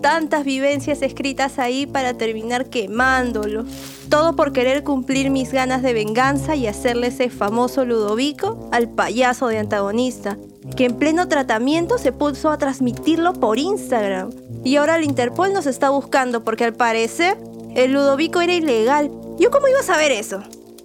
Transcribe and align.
Tantas 0.00 0.44
vivencias 0.44 1.02
escritas 1.02 1.58
ahí 1.58 1.86
para 1.86 2.14
terminar 2.14 2.66
quemándolo. 2.66 3.64
Todo 4.08 4.36
por 4.36 4.52
querer 4.52 4.84
cumplir 4.84 5.30
mis 5.30 5.52
ganas 5.52 5.82
de 5.82 5.92
venganza 5.92 6.54
y 6.54 6.66
hacerle 6.66 7.08
ese 7.08 7.28
famoso 7.28 7.84
Ludovico 7.84 8.68
al 8.72 8.88
payaso 8.88 9.48
de 9.48 9.58
antagonista, 9.58 10.38
que 10.76 10.84
en 10.84 10.96
pleno 10.96 11.28
tratamiento 11.28 11.98
se 11.98 12.12
puso 12.12 12.50
a 12.50 12.58
transmitirlo 12.58 13.32
por 13.34 13.58
Instagram. 13.58 14.30
Y 14.64 14.76
ahora 14.76 14.96
el 14.96 15.04
Interpol 15.04 15.52
nos 15.52 15.66
está 15.66 15.90
buscando 15.90 16.44
porque 16.44 16.64
al 16.64 16.74
parecer 16.74 17.36
el 17.74 17.92
Ludovico 17.92 18.40
era 18.40 18.54
ilegal. 18.54 19.10
¿Yo 19.38 19.50
cómo 19.50 19.68
iba 19.68 19.80
a 19.80 19.82
saber 19.82 20.12
eso? 20.12 20.40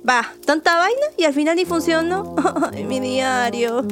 Va, 0.08 0.34
tanta 0.46 0.78
vaina 0.78 1.06
y 1.16 1.26
al 1.26 1.34
final 1.34 1.56
ni 1.56 1.66
funcionó. 1.66 2.36
Mi 2.88 3.00
diario. 3.00 3.86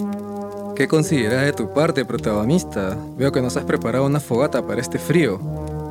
¿Qué 0.80 0.88
consideras 0.88 1.44
de 1.44 1.52
tu 1.52 1.74
parte, 1.74 2.06
protagonista? 2.06 2.98
Veo 3.18 3.34
que 3.34 3.42
nos 3.42 3.58
has 3.58 3.66
preparado 3.66 4.06
una 4.06 4.22
fogata 4.22 4.66
para 4.66 4.80
este 4.80 4.98
frío. 4.98 5.38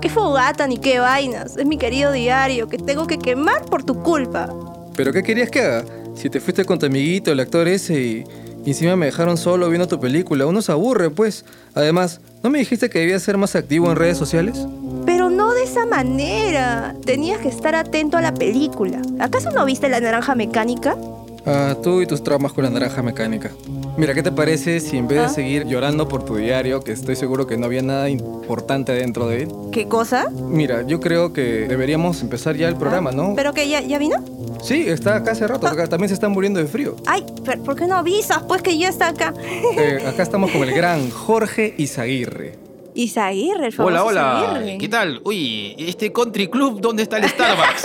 ¿Qué 0.00 0.08
fogata 0.08 0.66
ni 0.66 0.78
qué 0.78 0.98
vainas? 0.98 1.58
Es 1.58 1.66
mi 1.66 1.76
querido 1.76 2.10
diario 2.10 2.70
que 2.70 2.78
tengo 2.78 3.06
que 3.06 3.18
quemar 3.18 3.66
por 3.66 3.84
tu 3.84 4.02
culpa. 4.02 4.48
¿Pero 4.96 5.12
qué 5.12 5.22
querías 5.22 5.50
que 5.50 5.60
haga? 5.60 5.84
Si 6.14 6.30
te 6.30 6.40
fuiste 6.40 6.64
con 6.64 6.78
tu 6.78 6.86
amiguito, 6.86 7.30
el 7.30 7.40
actor 7.40 7.68
ese, 7.68 8.00
y, 8.00 8.24
y 8.64 8.70
encima 8.70 8.96
me 8.96 9.04
dejaron 9.04 9.36
solo 9.36 9.68
viendo 9.68 9.86
tu 9.86 10.00
película, 10.00 10.46
uno 10.46 10.62
se 10.62 10.72
aburre, 10.72 11.10
pues. 11.10 11.44
Además, 11.74 12.22
¿no 12.42 12.48
me 12.48 12.58
dijiste 12.58 12.88
que 12.88 13.00
debía 13.00 13.20
ser 13.20 13.36
más 13.36 13.54
activo 13.56 13.90
en 13.90 13.96
redes 13.96 14.16
sociales? 14.16 14.56
Pero 15.04 15.28
no 15.28 15.52
de 15.52 15.64
esa 15.64 15.84
manera. 15.84 16.94
Tenías 17.04 17.40
que 17.40 17.50
estar 17.50 17.74
atento 17.74 18.16
a 18.16 18.22
la 18.22 18.32
película. 18.32 19.02
¿Acaso 19.20 19.50
no 19.50 19.66
viste 19.66 19.90
la 19.90 20.00
naranja 20.00 20.34
mecánica? 20.34 20.96
Ah, 21.44 21.76
tú 21.82 22.00
y 22.00 22.06
tus 22.06 22.24
traumas 22.24 22.54
con 22.54 22.64
la 22.64 22.70
naranja 22.70 23.02
mecánica. 23.02 23.50
Mira, 23.98 24.14
¿qué 24.14 24.22
te 24.22 24.30
parece 24.30 24.78
si 24.78 24.96
en 24.96 25.08
vez 25.08 25.18
¿Ah? 25.18 25.22
de 25.24 25.28
seguir 25.30 25.66
llorando 25.66 26.06
por 26.06 26.24
tu 26.24 26.36
diario, 26.36 26.80
que 26.82 26.92
estoy 26.92 27.16
seguro 27.16 27.48
que 27.48 27.56
no 27.56 27.66
había 27.66 27.82
nada 27.82 28.08
importante 28.08 28.92
dentro 28.92 29.26
de 29.26 29.42
él, 29.42 29.48
¿Qué 29.72 29.88
cosa? 29.88 30.30
mira, 30.30 30.82
yo 30.82 31.00
creo 31.00 31.32
que 31.32 31.66
deberíamos 31.66 32.22
empezar 32.22 32.54
ya 32.54 32.68
el 32.68 32.76
programa, 32.76 33.10
¿no? 33.10 33.34
¿Pero 33.34 33.52
que 33.52 33.68
ya, 33.68 33.80
ya 33.80 33.98
vino? 33.98 34.18
Sí, 34.62 34.84
está 34.86 35.16
acá 35.16 35.32
hace 35.32 35.48
rato, 35.48 35.66
acá 35.66 35.88
también 35.88 36.10
se 36.10 36.14
están 36.14 36.30
muriendo 36.30 36.60
de 36.60 36.68
frío. 36.68 36.94
Ay, 37.06 37.26
pero 37.44 37.60
¿por 37.64 37.74
qué 37.74 37.88
no 37.88 37.96
avisas? 37.96 38.40
Pues 38.46 38.62
que 38.62 38.78
ya 38.78 38.88
está 38.88 39.08
acá. 39.08 39.34
Eh, 39.76 39.98
acá 40.06 40.22
estamos 40.22 40.52
con 40.52 40.62
el 40.62 40.72
gran 40.76 41.10
Jorge 41.10 41.74
Izaguirre. 41.76 42.67
Isaguirre, 42.98 43.66
el 43.66 43.72
famoso 43.72 44.06
Hola, 44.06 44.50
hola. 44.50 44.76
¿Qué 44.76 44.88
tal? 44.88 45.20
Uy, 45.22 45.76
este 45.78 46.12
country 46.12 46.48
club, 46.48 46.80
¿dónde 46.80 47.04
está 47.04 47.18
el 47.18 47.28
Starbucks? 47.28 47.84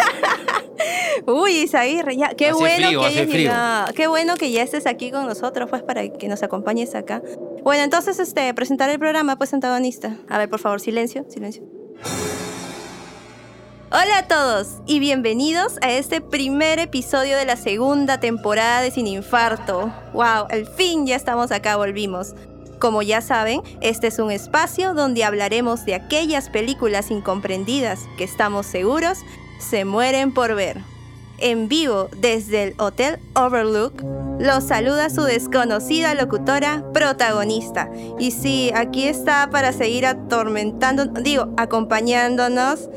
Uy, 1.28 1.52
Isaguirre, 1.52 2.18
ya, 2.18 2.30
qué 2.30 2.48
Hace 2.48 2.58
bueno 2.58 2.88
frío, 2.88 3.00
que 3.00 3.06
hayas 3.06 3.28
llegado. 3.28 3.94
Qué 3.94 4.08
bueno 4.08 4.36
que 4.38 4.52
ya 4.52 4.64
estés 4.64 4.88
aquí 4.88 5.12
con 5.12 5.28
nosotros, 5.28 5.70
pues, 5.70 5.84
para 5.84 6.10
que 6.10 6.28
nos 6.28 6.42
acompañes 6.42 6.96
acá. 6.96 7.22
Bueno, 7.62 7.84
entonces, 7.84 8.18
este, 8.18 8.52
presentar 8.56 8.90
el 8.90 8.98
programa, 8.98 9.36
pues, 9.36 9.54
antagonista. 9.54 10.18
A 10.30 10.40
ver, 10.40 10.50
por 10.50 10.60
favor, 10.60 10.82
silencio, 10.82 11.28
silencio. 11.30 11.64
Hola 13.92 14.18
a 14.18 14.28
todos 14.28 14.80
y 14.88 14.98
bienvenidos 14.98 15.78
a 15.84 15.92
este 15.92 16.22
primer 16.22 16.80
episodio 16.80 17.38
de 17.38 17.46
la 17.46 17.56
segunda 17.56 18.20
temporada 18.20 18.82
de 18.82 18.90
Sin 18.90 19.06
Infarto. 19.06 19.94
¡Wow! 20.14 20.48
Al 20.50 20.66
fin 20.66 21.06
ya 21.06 21.16
estamos 21.16 21.52
acá, 21.52 21.76
volvimos. 21.76 22.34
Como 22.84 23.02
ya 23.02 23.22
saben, 23.22 23.62
este 23.80 24.08
es 24.08 24.20
un 24.20 24.30
espacio 24.30 24.94
donde 24.94 25.24
hablaremos 25.24 25.86
de 25.86 25.96
aquellas 25.96 26.50
películas 26.50 27.12
incomprendidas 27.12 28.10
que 28.18 28.26
estamos 28.26 28.66
seguros 28.66 29.20
se 29.58 29.86
mueren 29.86 30.34
por 30.34 30.54
ver. 30.54 30.82
En 31.38 31.70
vivo 31.70 32.10
desde 32.18 32.64
el 32.64 32.74
Hotel 32.78 33.20
Overlook, 33.36 34.04
los 34.38 34.66
saluda 34.66 35.10
su 35.10 35.22
desconocida 35.24 36.14
locutora 36.14 36.84
protagonista. 36.94 37.90
Y 38.20 38.32
sí, 38.32 38.70
aquí 38.76 39.08
está 39.08 39.50
para 39.50 39.72
seguir 39.72 40.06
atormentando, 40.06 41.06
digo, 41.06 41.54
acompañándonos 41.56 42.90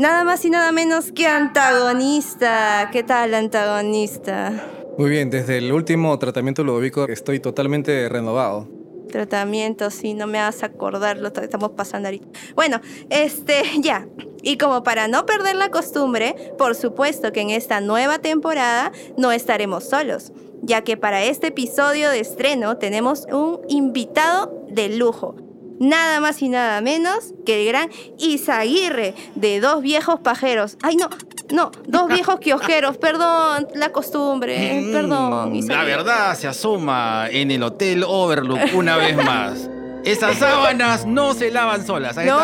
Nada 0.00 0.24
más 0.24 0.44
y 0.44 0.50
nada 0.50 0.72
menos 0.72 1.12
que 1.12 1.28
antagonista. 1.28 2.88
¿Qué 2.90 3.04
tal, 3.04 3.34
antagonista? 3.34 4.50
Muy 4.98 5.10
bien, 5.10 5.30
desde 5.30 5.58
el 5.58 5.70
último 5.72 6.18
tratamiento 6.18 6.64
Ludovico 6.64 7.06
estoy 7.06 7.38
totalmente 7.38 8.08
renovado. 8.08 8.79
Tratamiento, 9.10 9.90
sí, 9.90 10.14
no 10.14 10.26
me 10.26 10.38
hagas 10.38 10.62
acordar 10.62 11.18
lo 11.18 11.32
que 11.32 11.40
estamos 11.40 11.70
pasando 11.70 12.08
ahorita. 12.08 12.26
Bueno, 12.54 12.80
este, 13.10 13.62
ya. 13.80 14.06
Y 14.42 14.56
como 14.56 14.82
para 14.82 15.08
no 15.08 15.26
perder 15.26 15.56
la 15.56 15.70
costumbre, 15.70 16.34
por 16.56 16.74
supuesto 16.74 17.32
que 17.32 17.40
en 17.40 17.50
esta 17.50 17.80
nueva 17.80 18.18
temporada 18.18 18.92
no 19.16 19.32
estaremos 19.32 19.84
solos, 19.84 20.32
ya 20.62 20.82
que 20.82 20.96
para 20.96 21.22
este 21.24 21.48
episodio 21.48 22.10
de 22.10 22.20
estreno 22.20 22.78
tenemos 22.78 23.26
un 23.30 23.60
invitado 23.68 24.64
de 24.68 24.88
lujo. 24.88 25.49
Nada 25.80 26.20
más 26.20 26.40
y 26.42 26.48
nada 26.50 26.80
menos 26.82 27.32
que 27.46 27.62
el 27.62 27.66
gran 27.68 27.88
Isaguirre 28.18 29.14
de 29.34 29.60
Dos 29.60 29.80
Viejos 29.82 30.20
Pajeros. 30.20 30.76
Ay, 30.82 30.94
no, 30.96 31.08
no, 31.50 31.70
Dos 31.88 32.08
Viejos 32.08 32.38
Kiosqueros, 32.38 32.98
perdón, 32.98 33.66
la 33.74 33.90
costumbre, 33.90 34.82
Mm, 34.82 34.92
perdón. 34.92 35.66
La 35.68 35.82
verdad 35.84 36.34
se 36.36 36.46
asoma 36.48 37.28
en 37.30 37.50
el 37.50 37.62
Hotel 37.62 38.04
Overlook 38.06 38.60
una 38.74 38.96
vez 38.98 39.16
más. 39.16 39.70
Esas 40.04 40.36
sábanas 40.38 41.06
no 41.06 41.32
se 41.34 41.50
lavan 41.50 41.86
solas. 41.86 42.16
Ahí 42.18 42.26
No. 42.26 42.36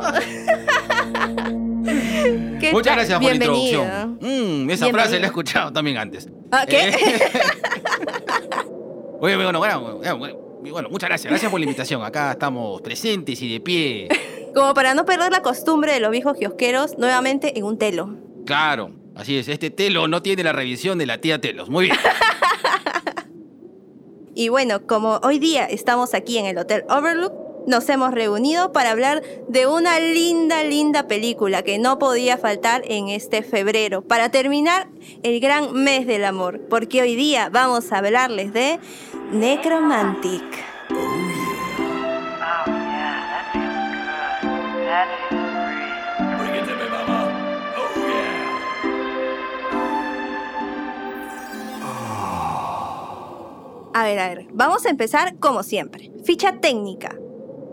está. 0.00 0.20
¿Qué 2.60 2.72
Muchas 2.72 2.94
gracias 2.96 3.18
por 3.18 3.28
la 3.28 3.34
introducción. 3.34 4.18
Mm, 4.20 4.70
esa 4.70 4.86
Bienvenido. 4.86 4.90
frase 4.92 5.18
la 5.18 5.24
he 5.24 5.28
escuchado 5.28 5.72
también 5.72 5.96
antes. 5.98 6.28
Ah, 6.50 6.64
¿Qué? 6.68 6.88
Eh. 6.88 6.98
Oye, 9.20 9.36
bueno, 9.36 9.58
bueno, 9.58 9.80
bueno, 9.80 10.16
bueno, 10.18 10.36
bueno, 10.68 10.90
muchas 10.90 11.08
gracias. 11.08 11.30
Gracias 11.30 11.50
por 11.50 11.58
la 11.60 11.64
invitación. 11.64 12.02
Acá 12.02 12.32
estamos 12.32 12.82
presentes 12.82 13.40
y 13.40 13.52
de 13.52 13.60
pie. 13.60 14.08
Como 14.54 14.74
para 14.74 14.94
no 14.94 15.04
perder 15.04 15.32
la 15.32 15.42
costumbre 15.42 15.92
de 15.92 16.00
los 16.00 16.10
viejos 16.10 16.36
kiosqueros, 16.36 16.98
nuevamente 16.98 17.58
en 17.58 17.64
un 17.64 17.78
telo. 17.78 18.16
Claro, 18.44 18.90
así 19.14 19.38
es. 19.38 19.48
Este 19.48 19.70
telo 19.70 20.08
no 20.08 20.22
tiene 20.22 20.42
la 20.42 20.52
revisión 20.52 20.98
de 20.98 21.06
la 21.06 21.18
tía 21.18 21.40
Telos. 21.40 21.70
Muy 21.70 21.86
bien. 21.86 21.96
Y 24.34 24.48
bueno, 24.48 24.86
como 24.86 25.20
hoy 25.22 25.38
día 25.38 25.66
estamos 25.66 26.14
aquí 26.14 26.38
en 26.38 26.46
el 26.46 26.56
Hotel 26.56 26.84
Overlook, 26.88 27.32
nos 27.70 27.88
hemos 27.88 28.12
reunido 28.12 28.72
para 28.72 28.90
hablar 28.90 29.22
de 29.48 29.66
una 29.66 30.00
linda, 30.00 30.64
linda 30.64 31.06
película 31.06 31.62
que 31.62 31.78
no 31.78 31.98
podía 31.98 32.36
faltar 32.36 32.82
en 32.84 33.08
este 33.08 33.42
febrero, 33.42 34.02
para 34.02 34.28
terminar 34.28 34.88
el 35.22 35.40
gran 35.40 35.72
mes 35.72 36.06
del 36.06 36.24
amor, 36.24 36.60
porque 36.68 37.00
hoy 37.00 37.14
día 37.14 37.48
vamos 37.48 37.92
a 37.92 37.98
hablarles 37.98 38.52
de 38.52 38.80
Necromantic. 39.32 40.42
A 53.92 54.04
ver, 54.04 54.18
a 54.18 54.28
ver, 54.28 54.46
vamos 54.52 54.86
a 54.86 54.90
empezar 54.90 55.36
como 55.38 55.62
siempre. 55.62 56.10
Ficha 56.24 56.60
técnica. 56.60 57.16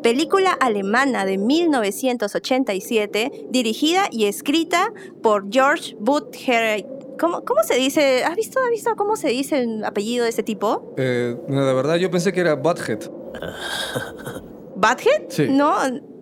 Película 0.04 0.52
alemana 0.52 1.26
de 1.26 1.38
1987, 1.38 3.48
dirigida 3.50 4.08
y 4.12 4.26
escrita 4.26 4.94
por 5.22 5.52
George 5.52 5.96
Butherich. 6.00 6.86
¿Cómo, 7.20 7.44
¿Cómo 7.44 7.64
se 7.64 7.76
dice? 7.76 8.24
¿Has 8.24 8.36
visto, 8.36 8.60
¿Has 8.64 8.70
visto 8.70 8.96
cómo 8.96 9.16
se 9.16 9.30
dice 9.30 9.60
el 9.64 9.84
apellido 9.84 10.24
de 10.24 10.30
ese 10.30 10.44
tipo? 10.44 10.94
Eh, 10.98 11.36
la 11.50 11.74
verdad 11.74 11.96
yo 11.96 12.12
pensé 12.12 12.32
que 12.32 12.42
era 12.42 12.54
Butthead. 12.56 13.00
¿Butthead? 14.76 15.24
Sí. 15.30 15.48
No, 15.50 15.74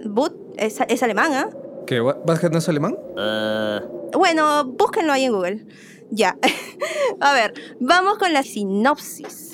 But 0.05 0.33
es, 0.57 0.79
es 0.87 1.03
alemán, 1.03 1.33
¿ah? 1.33 1.49
¿Que 1.85 1.99
Wa- 2.01 2.17
Butthead 2.25 2.51
no 2.51 2.59
es 2.59 2.69
alemán? 2.69 2.97
Bueno, 4.13 4.63
búsquenlo 4.65 5.11
ahí 5.11 5.25
en 5.25 5.33
Google. 5.33 5.65
Ya. 6.11 6.37
A 7.19 7.33
ver, 7.33 7.53
vamos 7.81 8.17
con 8.17 8.31
la 8.31 8.43
sinopsis. 8.43 9.53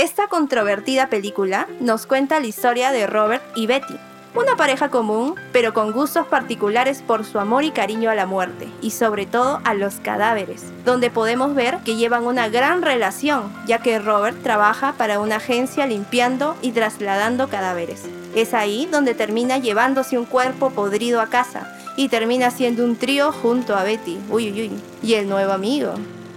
Esta 0.00 0.28
controvertida 0.28 1.08
película 1.08 1.68
nos 1.78 2.06
cuenta 2.06 2.40
la 2.40 2.46
historia 2.46 2.90
de 2.90 3.06
Robert 3.06 3.42
y 3.54 3.66
Betty, 3.66 3.98
una 4.34 4.56
pareja 4.56 4.88
común, 4.88 5.34
pero 5.52 5.74
con 5.74 5.92
gustos 5.92 6.26
particulares 6.26 7.02
por 7.06 7.22
su 7.26 7.38
amor 7.38 7.64
y 7.64 7.70
cariño 7.70 8.08
a 8.08 8.14
la 8.14 8.24
muerte, 8.24 8.66
y 8.80 8.92
sobre 8.92 9.26
todo 9.26 9.60
a 9.62 9.74
los 9.74 9.96
cadáveres, 9.96 10.64
donde 10.86 11.10
podemos 11.10 11.54
ver 11.54 11.80
que 11.84 11.96
llevan 11.96 12.24
una 12.24 12.48
gran 12.48 12.80
relación, 12.80 13.52
ya 13.66 13.80
que 13.80 13.98
Robert 13.98 14.42
trabaja 14.42 14.94
para 14.96 15.20
una 15.20 15.36
agencia 15.36 15.84
limpiando 15.84 16.56
y 16.62 16.72
trasladando 16.72 17.50
cadáveres. 17.50 18.04
Es 18.34 18.54
ahí 18.54 18.88
donde 18.90 19.12
termina 19.12 19.58
llevándose 19.58 20.16
un 20.16 20.24
cuerpo 20.24 20.70
podrido 20.70 21.20
a 21.20 21.26
casa, 21.26 21.76
y 21.98 22.08
termina 22.08 22.50
siendo 22.50 22.86
un 22.86 22.96
trío 22.96 23.32
junto 23.32 23.76
a 23.76 23.82
Betty, 23.82 24.18
uy, 24.30 24.50
uy, 24.50 24.70
y 25.02 25.12
el 25.12 25.28
nuevo 25.28 25.52
amigo. 25.52 25.92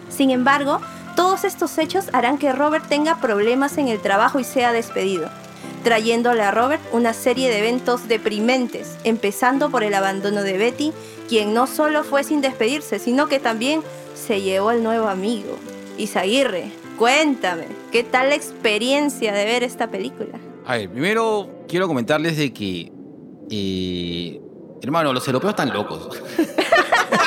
Sin 0.10 0.32
embargo, 0.32 0.82
todos 1.16 1.44
estos 1.44 1.78
hechos 1.78 2.06
harán 2.14 2.38
que 2.38 2.54
Robert 2.54 2.88
tenga 2.88 3.20
problemas 3.20 3.78
en 3.78 3.88
el 3.88 4.00
trabajo 4.00 4.40
y 4.40 4.44
sea 4.44 4.72
despedido, 4.72 5.30
trayéndole 5.84 6.42
a 6.44 6.52
Robert 6.52 6.82
una 6.92 7.14
serie 7.14 7.50
de 7.50 7.60
eventos 7.60 8.08
deprimentes, 8.08 8.98
empezando 9.04 9.70
por 9.70 9.84
el 9.84 9.94
abandono 9.94 10.44
de 10.44 10.58
Betty, 10.58 10.94
quien 11.30 11.54
no 11.54 11.68
solo 11.68 12.04
fue 12.04 12.24
sin 12.24 12.42
despedirse, 12.42 13.00
sino 13.00 13.28
que 13.28 13.40
también 13.40 13.82
se 14.16 14.42
llevó 14.42 14.70
al 14.70 14.84
nuevo 14.84 15.08
amigo. 15.08 15.58
Isaguirre, 15.98 16.72
cuéntame, 16.98 17.68
¿qué 17.92 18.04
tal 18.04 18.30
la 18.30 18.36
experiencia 18.36 19.34
de 19.34 19.46
ver 19.46 19.64
esta 19.64 19.88
película? 19.88 20.40
A 20.66 20.78
ver, 20.78 20.90
primero 20.90 21.50
quiero 21.68 21.88
comentarles 21.88 22.38
de 22.38 22.54
que. 22.54 22.92
eh, 23.50 24.42
hermano, 24.82 25.14
los 25.14 25.28
europeos 25.28 25.52
están 25.52 25.72
locos. 25.74 26.10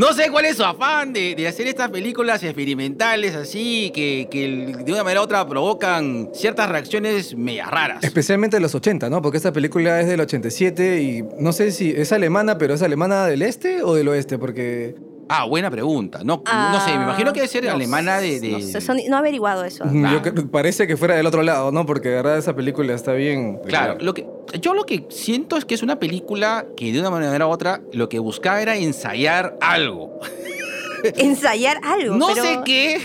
no 0.00 0.12
sé 0.14 0.30
cuál 0.30 0.46
es 0.46 0.56
su 0.56 0.64
afán 0.64 1.12
de, 1.12 1.34
de 1.34 1.46
hacer 1.46 1.66
estas 1.66 1.90
películas 1.90 2.42
experimentales 2.42 3.34
así, 3.34 3.92
que, 3.94 4.28
que 4.30 4.48
de 4.84 4.92
una 4.92 5.04
manera 5.04 5.20
u 5.20 5.24
otra 5.24 5.46
provocan 5.46 6.30
ciertas 6.32 6.68
reacciones 6.70 7.36
media 7.36 7.66
raras. 7.66 8.02
Especialmente 8.02 8.56
en 8.56 8.62
los 8.62 8.74
80, 8.74 9.10
¿no? 9.10 9.20
Porque 9.20 9.36
esta 9.36 9.52
película 9.52 10.00
es 10.00 10.06
del 10.08 10.20
87 10.20 11.02
y 11.02 11.22
no 11.38 11.52
sé 11.52 11.70
si 11.70 11.90
es 11.90 12.12
alemana, 12.12 12.56
pero 12.58 12.74
es 12.74 12.82
alemana 12.82 13.26
del 13.26 13.42
este 13.42 13.82
o 13.82 13.94
del 13.94 14.08
oeste, 14.08 14.38
porque 14.38 14.94
Ah, 15.32 15.44
buena 15.44 15.70
pregunta. 15.70 16.22
No, 16.24 16.42
no 16.44 16.80
sé, 16.84 16.90
me 16.98 17.04
imagino 17.04 17.32
que 17.32 17.38
debe 17.38 17.46
ser 17.46 17.62
Ah, 17.66 17.68
no 17.70 17.76
alemana 17.76 18.18
de. 18.18 18.40
de- 18.40 18.48
No, 18.50 18.60
sé, 18.60 18.80
son- 18.80 18.96
no 19.08 19.14
he 19.14 19.18
averiguado 19.20 19.64
eso. 19.64 19.84
Ah. 19.86 20.20
yo 20.24 20.50
parece 20.50 20.88
que 20.88 20.96
fuera 20.96 21.14
del 21.14 21.24
otro 21.24 21.44
lado, 21.44 21.70
¿no? 21.70 21.86
Porque 21.86 22.08
de 22.08 22.16
verdad 22.16 22.36
esa 22.36 22.56
película 22.56 22.92
está 22.94 23.12
bien. 23.12 23.60
Claro, 23.64 23.96
lo 24.00 24.12
que, 24.12 24.26
yo 24.60 24.74
lo 24.74 24.84
que 24.84 25.06
siento 25.10 25.56
es 25.56 25.64
que 25.64 25.74
es 25.74 25.82
una 25.82 25.98
película 25.98 26.66
que 26.76 26.92
de 26.92 27.00
una 27.00 27.10
manera 27.10 27.46
u 27.46 27.50
otra 27.50 27.82
lo 27.92 28.08
que 28.08 28.18
buscaba 28.18 28.60
era 28.60 28.76
ensayar 28.76 29.56
algo. 29.60 30.20
Ensayar 31.16 31.80
algo. 31.82 32.16
No 32.16 32.28
pero- 32.28 32.42
sé 32.42 32.58
qué. 32.64 33.00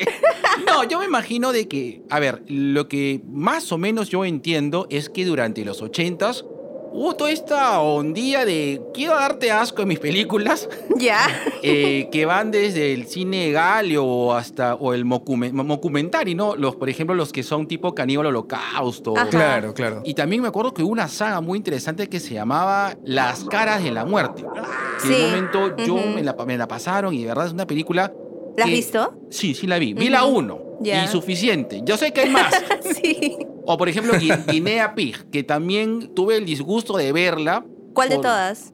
no, 0.66 0.82
yo 0.84 0.98
me 0.98 1.04
imagino 1.04 1.52
de 1.52 1.68
que, 1.68 2.02
a 2.10 2.18
ver, 2.18 2.42
lo 2.48 2.88
que 2.88 3.20
más 3.28 3.70
o 3.70 3.78
menos 3.78 4.08
yo 4.08 4.24
entiendo 4.24 4.86
es 4.90 5.08
que 5.08 5.24
durante 5.24 5.64
los 5.64 5.80
ochentas 5.80 6.44
hubo 6.92 7.14
toda 7.14 7.30
esta 7.30 7.80
ondilla 7.80 8.44
de 8.44 8.80
quiero 8.94 9.14
darte 9.14 9.50
asco 9.50 9.82
en 9.82 9.88
mis 9.88 9.98
películas, 9.98 10.68
Ya. 10.96 11.20
eh, 11.62 12.08
que 12.10 12.26
van 12.26 12.50
desde 12.50 12.92
el 12.92 13.06
cine 13.06 13.50
galio 13.52 14.04
o 14.04 14.32
hasta 14.32 14.74
o 14.74 14.94
el 14.94 15.04
mocumentari, 15.04 16.34
¿no? 16.34 16.56
Los, 16.56 16.76
por 16.76 16.88
ejemplo, 16.88 17.14
los 17.14 17.32
que 17.32 17.42
son 17.42 17.66
tipo 17.68 17.94
caníbal 17.94 18.26
holocausto. 18.26 19.16
Ajá. 19.16 19.28
Claro, 19.28 19.74
claro. 19.74 20.02
Y 20.04 20.14
también 20.14 20.42
me 20.42 20.48
acuerdo 20.48 20.74
que 20.74 20.82
hubo 20.82 20.90
una 20.92 21.08
saga 21.08 21.40
muy 21.40 21.56
interesante 21.58 22.08
que 22.08 22.20
se 22.20 22.34
llamaba 22.34 22.96
Las 23.04 23.44
caras 23.44 23.82
de 23.84 23.90
la 23.92 24.04
muerte. 24.04 24.44
Sí. 25.02 25.14
en 25.14 25.24
un 25.24 25.30
momento 25.30 25.76
yo 25.76 25.94
Ujú. 25.94 26.08
me, 26.16 26.22
la, 26.24 26.34
me 26.46 26.58
la 26.58 26.66
pasaron 26.66 27.14
y 27.14 27.22
de 27.22 27.28
verdad 27.28 27.46
es 27.46 27.52
una 27.52 27.66
película. 27.66 28.12
¿La 28.56 28.64
has 28.64 28.70
visto? 28.70 29.14
Sí, 29.30 29.54
sí 29.54 29.66
la 29.68 29.78
vi. 29.78 29.94
Vi 29.94 30.08
la 30.08 30.24
Ujú. 30.24 30.38
1. 30.38 30.62
Ya. 30.80 31.04
Y 31.04 31.08
suficiente. 31.08 31.80
Yo 31.84 31.96
sé 31.96 32.12
que 32.12 32.22
hay 32.22 32.30
más. 32.30 32.52
sí. 33.02 33.36
O 33.70 33.76
por 33.76 33.88
ejemplo, 33.88 34.14
Gui- 34.14 34.44
Guinea 34.50 34.94
Pig, 34.94 35.30
que 35.30 35.42
también 35.42 36.14
tuve 36.14 36.36
el 36.36 36.46
disgusto 36.46 36.96
de 36.96 37.12
verla. 37.12 37.64
¿Cuál 37.92 38.08
de 38.08 38.16
todas? 38.16 38.72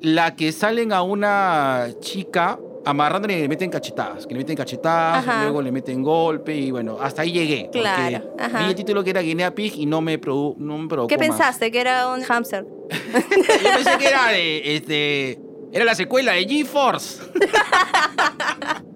La 0.00 0.34
que 0.34 0.50
salen 0.52 0.92
a 0.92 1.02
una 1.02 1.88
chica 2.00 2.58
amarrándole 2.84 3.38
y 3.38 3.42
le 3.42 3.48
meten 3.48 3.70
cachetadas. 3.70 4.26
Que 4.26 4.34
le 4.34 4.40
meten 4.40 4.56
cachetadas, 4.56 5.26
Ajá. 5.26 5.42
luego 5.44 5.62
le 5.62 5.70
meten 5.72 6.02
golpe 6.02 6.54
y 6.54 6.70
bueno, 6.70 6.98
hasta 7.00 7.22
ahí 7.22 7.32
llegué. 7.32 7.70
Claro. 7.72 8.34
Vi 8.58 8.64
el 8.64 8.74
título 8.74 9.02
que 9.04 9.10
era 9.10 9.20
Guinea 9.22 9.54
Pig 9.54 9.74
y 9.76 9.86
no 9.86 10.00
me, 10.00 10.20
produ- 10.20 10.56
no 10.58 10.76
me 10.78 10.88
provocó 10.88 11.08
¿Qué 11.08 11.16
más. 11.16 11.28
pensaste? 11.28 11.70
¿Que 11.70 11.80
era 11.80 12.08
un 12.12 12.22
hamster? 12.22 12.66
Yo 12.90 13.70
pensé 13.76 13.98
que 13.98 14.06
era 14.08 14.28
de, 14.28 14.76
este, 14.76 15.40
era 15.72 15.84
la 15.84 15.94
secuela 15.94 16.32
de 16.32 16.44
GeForce. 16.46 17.22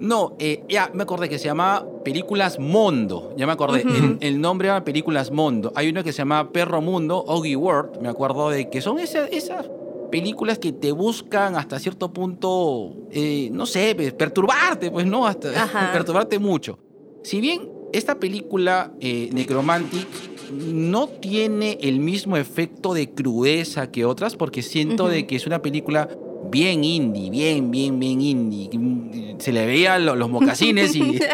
No, 0.00 0.36
eh, 0.38 0.64
ya 0.68 0.90
me 0.94 1.02
acordé 1.02 1.28
que 1.28 1.38
se 1.38 1.44
llamaba 1.44 1.86
Películas 2.02 2.58
Mondo. 2.58 3.34
Ya 3.36 3.46
me 3.46 3.52
acordé. 3.52 3.82
El, 3.82 4.16
el 4.20 4.40
nombre 4.40 4.68
era 4.68 4.82
Películas 4.82 5.30
Mondo. 5.30 5.72
Hay 5.76 5.88
una 5.88 6.02
que 6.02 6.12
se 6.12 6.18
llama 6.18 6.52
Perro 6.52 6.80
Mundo, 6.80 7.22
Oggy 7.26 7.54
World. 7.54 8.00
Me 8.00 8.08
acuerdo 8.08 8.48
de 8.50 8.70
que 8.70 8.80
son 8.80 8.98
esas, 8.98 9.28
esas 9.30 9.68
películas 10.10 10.58
que 10.58 10.72
te 10.72 10.92
buscan 10.92 11.54
hasta 11.56 11.78
cierto 11.78 12.12
punto, 12.12 12.94
eh, 13.10 13.48
no 13.52 13.66
sé, 13.66 13.94
perturbarte, 14.16 14.90
pues 14.90 15.06
no, 15.06 15.26
hasta 15.26 15.50
Ajá. 15.62 15.90
perturbarte 15.92 16.38
mucho. 16.38 16.78
Si 17.22 17.40
bien 17.40 17.68
esta 17.92 18.18
película, 18.18 18.92
eh, 19.00 19.30
Necromantic, 19.32 20.06
no 20.52 21.08
tiene 21.08 21.78
el 21.80 22.00
mismo 22.00 22.36
efecto 22.36 22.92
de 22.92 23.10
crudeza 23.10 23.90
que 23.90 24.04
otras, 24.04 24.36
porque 24.36 24.62
siento 24.62 25.08
de 25.08 25.26
que 25.26 25.36
es 25.36 25.46
una 25.46 25.62
película 25.62 26.08
bien 26.50 26.84
indie, 26.84 27.30
bien, 27.30 27.70
bien, 27.70 27.98
bien 27.98 28.20
indie. 28.20 29.36
Se 29.38 29.52
le 29.52 29.64
veían 29.66 30.04
lo- 30.04 30.14
los 30.16 30.28
mocasines 30.30 30.94
y... 30.96 31.18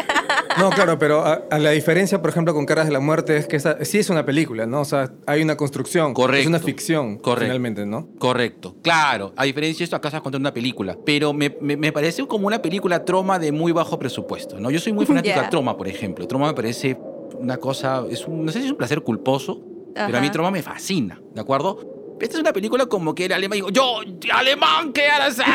No, 0.57 0.71
claro, 0.71 0.97
pero 0.97 1.23
a, 1.23 1.43
a 1.51 1.59
la 1.59 1.69
diferencia, 1.69 2.19
por 2.19 2.31
ejemplo, 2.31 2.51
con 2.53 2.65
Caras 2.65 2.87
de 2.87 2.91
la 2.91 2.99
Muerte 2.99 3.37
es 3.37 3.45
que 3.47 3.57
esa, 3.57 3.83
sí 3.85 3.99
es 3.99 4.09
una 4.09 4.25
película, 4.25 4.65
¿no? 4.65 4.81
O 4.81 4.85
sea, 4.85 5.11
hay 5.27 5.43
una 5.43 5.55
construcción. 5.55 6.15
Correcto. 6.15 6.41
Es 6.41 6.47
una 6.47 6.57
ficción, 6.59 7.17
Correcto. 7.17 7.45
finalmente, 7.45 7.85
¿no? 7.85 8.07
Correcto, 8.17 8.75
claro. 8.81 9.33
A 9.37 9.43
diferencia 9.43 9.79
de 9.79 9.83
esto, 9.83 9.95
acá 9.95 10.07
estás 10.07 10.21
contando 10.21 10.47
una 10.47 10.53
película. 10.55 10.97
Pero 11.05 11.31
me, 11.31 11.55
me, 11.61 11.77
me 11.77 11.91
parece 11.91 12.25
como 12.25 12.47
una 12.47 12.59
película 12.59 13.05
troma 13.05 13.37
de 13.37 13.51
muy 13.51 13.71
bajo 13.71 13.99
presupuesto, 13.99 14.59
¿no? 14.59 14.71
Yo 14.71 14.79
soy 14.79 14.93
muy 14.93 15.05
fanático 15.07 15.35
Ya. 15.35 15.43
de 15.43 15.49
Troma, 15.49 15.77
por 15.77 15.87
ejemplo. 15.87 16.25
Troma 16.27 16.47
me 16.47 16.53
parece 16.55 16.97
una 17.37 17.57
cosa, 17.57 18.03
es 18.09 18.25
un- 18.27 18.43
no 18.45 18.51
sé 18.51 18.59
si 18.59 18.65
es 18.65 18.71
un 18.71 18.77
placer 18.77 19.01
culposo, 19.01 19.61
pero 19.93 20.17
a 20.17 20.21
mí. 20.21 20.31
Troma 20.31 20.49
me 20.49 20.63
fascina, 20.63 21.21
¿de 21.35 21.41
acuerdo? 21.41 21.96
Esta 22.19 22.35
es 22.35 22.41
una 22.41 22.53
película 22.53 22.85
como 22.87 23.13
que 23.13 23.25
el 23.25 23.33
alemán 23.33 23.57
dijo, 23.57 23.69
yo, 23.69 23.99
alemán, 24.33 24.91
quiero 24.91 25.23
hacer, 25.23 25.45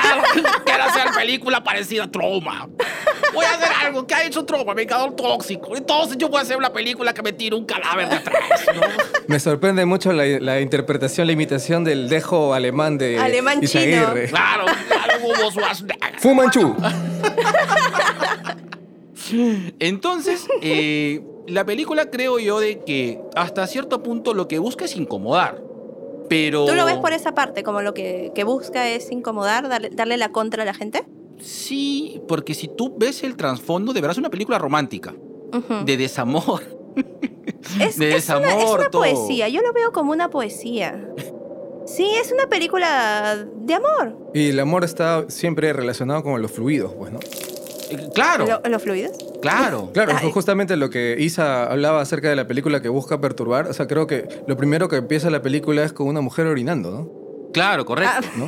quiero 0.65 0.85
hacer 0.85 1.11
película 1.15 1.63
parecida 1.63 2.05
a 2.05 2.11
Troma. 2.11 2.69
Voy 3.35 3.45
a 3.45 3.51
hacer 3.55 3.69
algo 3.85 4.07
que 4.07 4.15
ha 4.15 4.25
hecho 4.25 4.45
Troma, 4.45 4.75
Vengador 4.75 5.17
Tóxico. 5.17 5.77
Entonces 5.77 6.19
yo 6.19 6.29
voy 6.29 6.39
a 6.39 6.43
hacer 6.43 6.57
una 6.57 6.73
película 6.73 7.13
que 7.13 7.23
me 7.23 7.33
tire 7.33 7.57
un 7.57 7.65
cadáver 7.65 8.09
de 8.09 8.17
atrás, 8.17 8.41
¿no? 8.75 8.81
Me 9.27 9.41
sorprende 9.41 9.85
mucho 9.87 10.13
la, 10.13 10.25
la 10.25 10.61
interpretación, 10.61 11.27
la 11.27 11.33
imitación 11.33 11.85
del 11.85 12.09
dejo 12.09 12.55
alemán 12.55 12.99
de 12.99 13.19
Alemán 13.19 13.61
chino. 13.61 13.83
Izaguirre. 13.83 14.29
Claro, 14.29 14.67
claro, 14.89 15.51
Schwarzenegger. 15.51 16.21
Fu 16.21 16.35
Manchu. 16.35 16.77
Entonces, 19.79 20.47
eh, 20.61 21.23
la 21.49 21.65
película 21.65 22.11
creo 22.11 22.39
yo 22.39 22.61
de 22.61 22.81
que 22.85 23.21
hasta 23.35 23.67
cierto 23.67 24.03
punto 24.03 24.35
lo 24.35 24.49
que 24.49 24.59
busca 24.59 24.85
es 24.85 24.97
incomodar. 24.97 25.63
Pero... 26.33 26.65
¿Tú 26.65 26.75
lo 26.75 26.87
ves 26.87 26.97
por 26.97 27.13
esa 27.13 27.35
parte? 27.35 27.63
Como 27.63 27.83
lo 27.83 27.93
que, 27.93 28.33
que 28.35 28.43
busca 28.45 28.89
es 28.89 29.13
incomodar, 29.13 29.69
darle, 29.69 29.91
darle 29.91 30.17
la 30.17 30.33
contra 30.33 30.63
a 30.63 30.67
la 30.67 30.73
gente. 30.73 31.05
Sí, 31.39 32.23
porque 32.27 32.55
si 32.55 32.69
tú 32.69 32.95
ves 32.97 33.23
el 33.23 33.37
trasfondo, 33.37 33.93
de 33.93 34.01
verdad 34.01 34.13
es 34.13 34.19
una 34.19 34.31
película 34.31 34.59
romántica, 34.59 35.15
de 35.85 35.97
desamor. 35.99 36.63
es, 37.79 37.79
de 37.79 37.85
es 37.85 37.99
una, 37.99 38.07
es 38.07 38.15
desamor, 38.15 38.81
una 38.81 38.89
todo. 38.89 39.03
poesía. 39.03 39.51
Yo 39.51 39.61
lo 39.61 39.75
veo 39.75 39.93
como 39.93 40.13
una 40.13 40.31
poesía. 40.31 41.07
Sí, 41.85 42.07
es 42.15 42.33
una 42.33 42.47
película 42.47 43.45
de 43.57 43.75
amor. 43.75 44.31
Y 44.33 44.51
el 44.51 44.61
amor 44.61 44.85
está 44.85 45.29
siempre 45.29 45.73
relacionado 45.73 46.23
con 46.23 46.41
los 46.41 46.51
fluidos, 46.51 46.95
pues, 46.95 47.13
¿no? 47.13 47.19
Claro, 48.15 48.47
Lo- 48.47 48.71
¿Los 48.71 48.83
fluidos? 48.83 49.13
claro. 49.41 49.91
Claro, 49.95 50.17
fue 50.19 50.31
justamente 50.33 50.77
lo 50.77 50.91
que 50.91 51.17
Isa 51.19 51.65
hablaba 51.71 52.01
acerca 52.01 52.29
de 52.29 52.37
la 52.37 52.47
película 52.47 52.81
que 52.83 52.89
busca 52.89 53.21
perturbar. 53.21 53.67
O 53.69 53.73
sea, 53.73 53.87
creo 53.87 54.07
que 54.07 54.27
lo 54.47 54.57
primero 54.57 54.89
que 54.89 54.97
empieza 54.97 55.31
la 55.31 55.43
película 55.43 55.83
es 55.85 55.93
con 55.93 56.07
una 56.09 56.21
mujer 56.21 56.47
orinando, 56.47 56.91
¿no? 56.91 57.23
Claro, 57.53 57.85
correcto. 57.85 58.15
Ah, 58.19 58.31
¿No? 58.37 58.47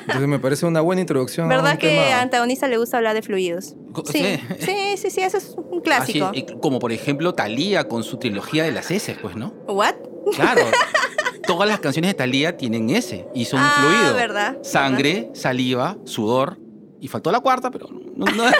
Entonces 0.00 0.26
me 0.26 0.40
parece 0.40 0.66
una 0.66 0.80
buena 0.80 1.00
introducción. 1.02 1.46
a 1.46 1.54
¿Verdad 1.56 1.72
un 1.74 1.78
que 1.78 1.88
tema- 1.90 2.16
a 2.16 2.20
antagonista 2.22 2.66
le 2.66 2.78
gusta 2.78 2.96
hablar 2.96 3.14
de 3.14 3.22
fluidos? 3.22 3.76
Sí, 4.10 4.38
sí. 4.58 4.96
sí, 4.96 5.10
sí, 5.10 5.20
eso 5.22 5.36
es 5.38 5.54
un 5.56 5.78
Así, 5.94 6.14
clásico. 6.14 6.30
eh, 6.34 6.46
como 6.60 6.80
por 6.80 6.90
ejemplo 6.90 7.32
Thalía 7.34 7.86
con 7.86 8.02
su 8.02 8.16
trilogía 8.16 8.64
de 8.64 8.72
las 8.72 8.90
S, 8.90 9.16
pues, 9.22 9.36
¿no? 9.36 9.54
¿What? 9.68 9.94
Claro. 10.34 10.62
Todas 11.46 11.68
las 11.68 11.78
canciones 11.80 12.10
de 12.10 12.14
Thalía 12.14 12.56
tienen 12.56 12.90
S 12.90 13.24
y 13.34 13.44
son 13.44 13.60
Ah, 13.62 13.72
fluidos. 13.80 14.14
verdad, 14.16 14.58
Sangre, 14.62 15.30
saliva, 15.34 15.96
sudor. 16.04 16.58
Y 17.00 17.08
faltó 17.08 17.32
la 17.32 17.40
cuarta, 17.40 17.70
pero 17.70 17.86
no. 17.90 18.24
no- 18.26 18.26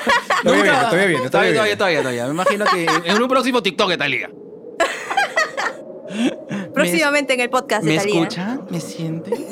Todavía 0.42 0.62
viene, 0.62 0.78
todavía 0.78 1.06
viene, 1.06 1.28
Todavía, 1.28 1.28
todavía 1.28 1.52
todavía, 1.52 1.76
todavía, 1.76 2.00
todavía. 2.02 2.24
Me 2.26 2.30
imagino 2.32 2.64
que 2.66 2.86
en 3.10 3.22
un 3.22 3.28
próximo 3.28 3.62
TikTok 3.62 3.88
de 3.90 3.96
Thalía. 3.98 4.30
Próximamente 6.74 7.34
en 7.34 7.40
el 7.40 7.50
podcast 7.50 7.84
de 7.84 7.90
¿Me 7.92 7.98
Thalía. 7.98 8.14
escucha? 8.22 8.58
¿Me 8.70 8.80
siente? 8.80 9.30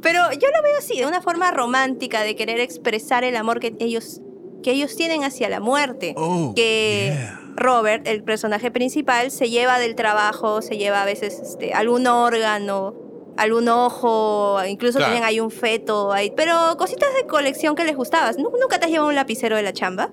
Pero 0.00 0.20
yo 0.32 0.46
lo 0.48 0.62
veo 0.62 0.78
así, 0.78 0.96
de 0.98 1.06
una 1.06 1.20
forma 1.20 1.50
romántica, 1.50 2.22
de 2.22 2.36
querer 2.36 2.60
expresar 2.60 3.24
el 3.24 3.36
amor 3.36 3.58
que 3.60 3.74
ellos, 3.80 4.20
que 4.62 4.70
ellos 4.70 4.94
tienen 4.96 5.24
hacia 5.24 5.48
la 5.48 5.58
muerte. 5.60 6.14
Oh, 6.16 6.52
que 6.54 7.10
yeah. 7.12 7.40
Robert, 7.56 8.06
el 8.06 8.22
personaje 8.22 8.70
principal, 8.70 9.30
se 9.32 9.50
lleva 9.50 9.78
del 9.80 9.96
trabajo, 9.96 10.62
se 10.62 10.78
lleva 10.78 11.02
a 11.02 11.04
veces 11.04 11.40
este, 11.40 11.74
algún 11.74 12.06
órgano, 12.06 12.94
algún 13.38 13.68
ojo, 13.68 14.58
incluso 14.66 14.98
Claro. 14.98 15.12
tienen 15.12 15.26
ahí 15.28 15.40
un 15.40 15.50
feto, 15.50 16.12
ahí, 16.12 16.32
pero 16.36 16.76
cositas 16.76 17.08
de 17.14 17.26
colección 17.26 17.74
que 17.74 17.84
les 17.84 17.96
gustabas. 17.96 18.36
¿Nu- 18.38 18.50
¿Nunca 18.60 18.78
te 18.78 18.84
has 18.86 18.90
llevado 18.90 19.08
un 19.08 19.14
lapicero 19.14 19.56
de 19.56 19.62
la 19.62 19.72
chamba? 19.72 20.10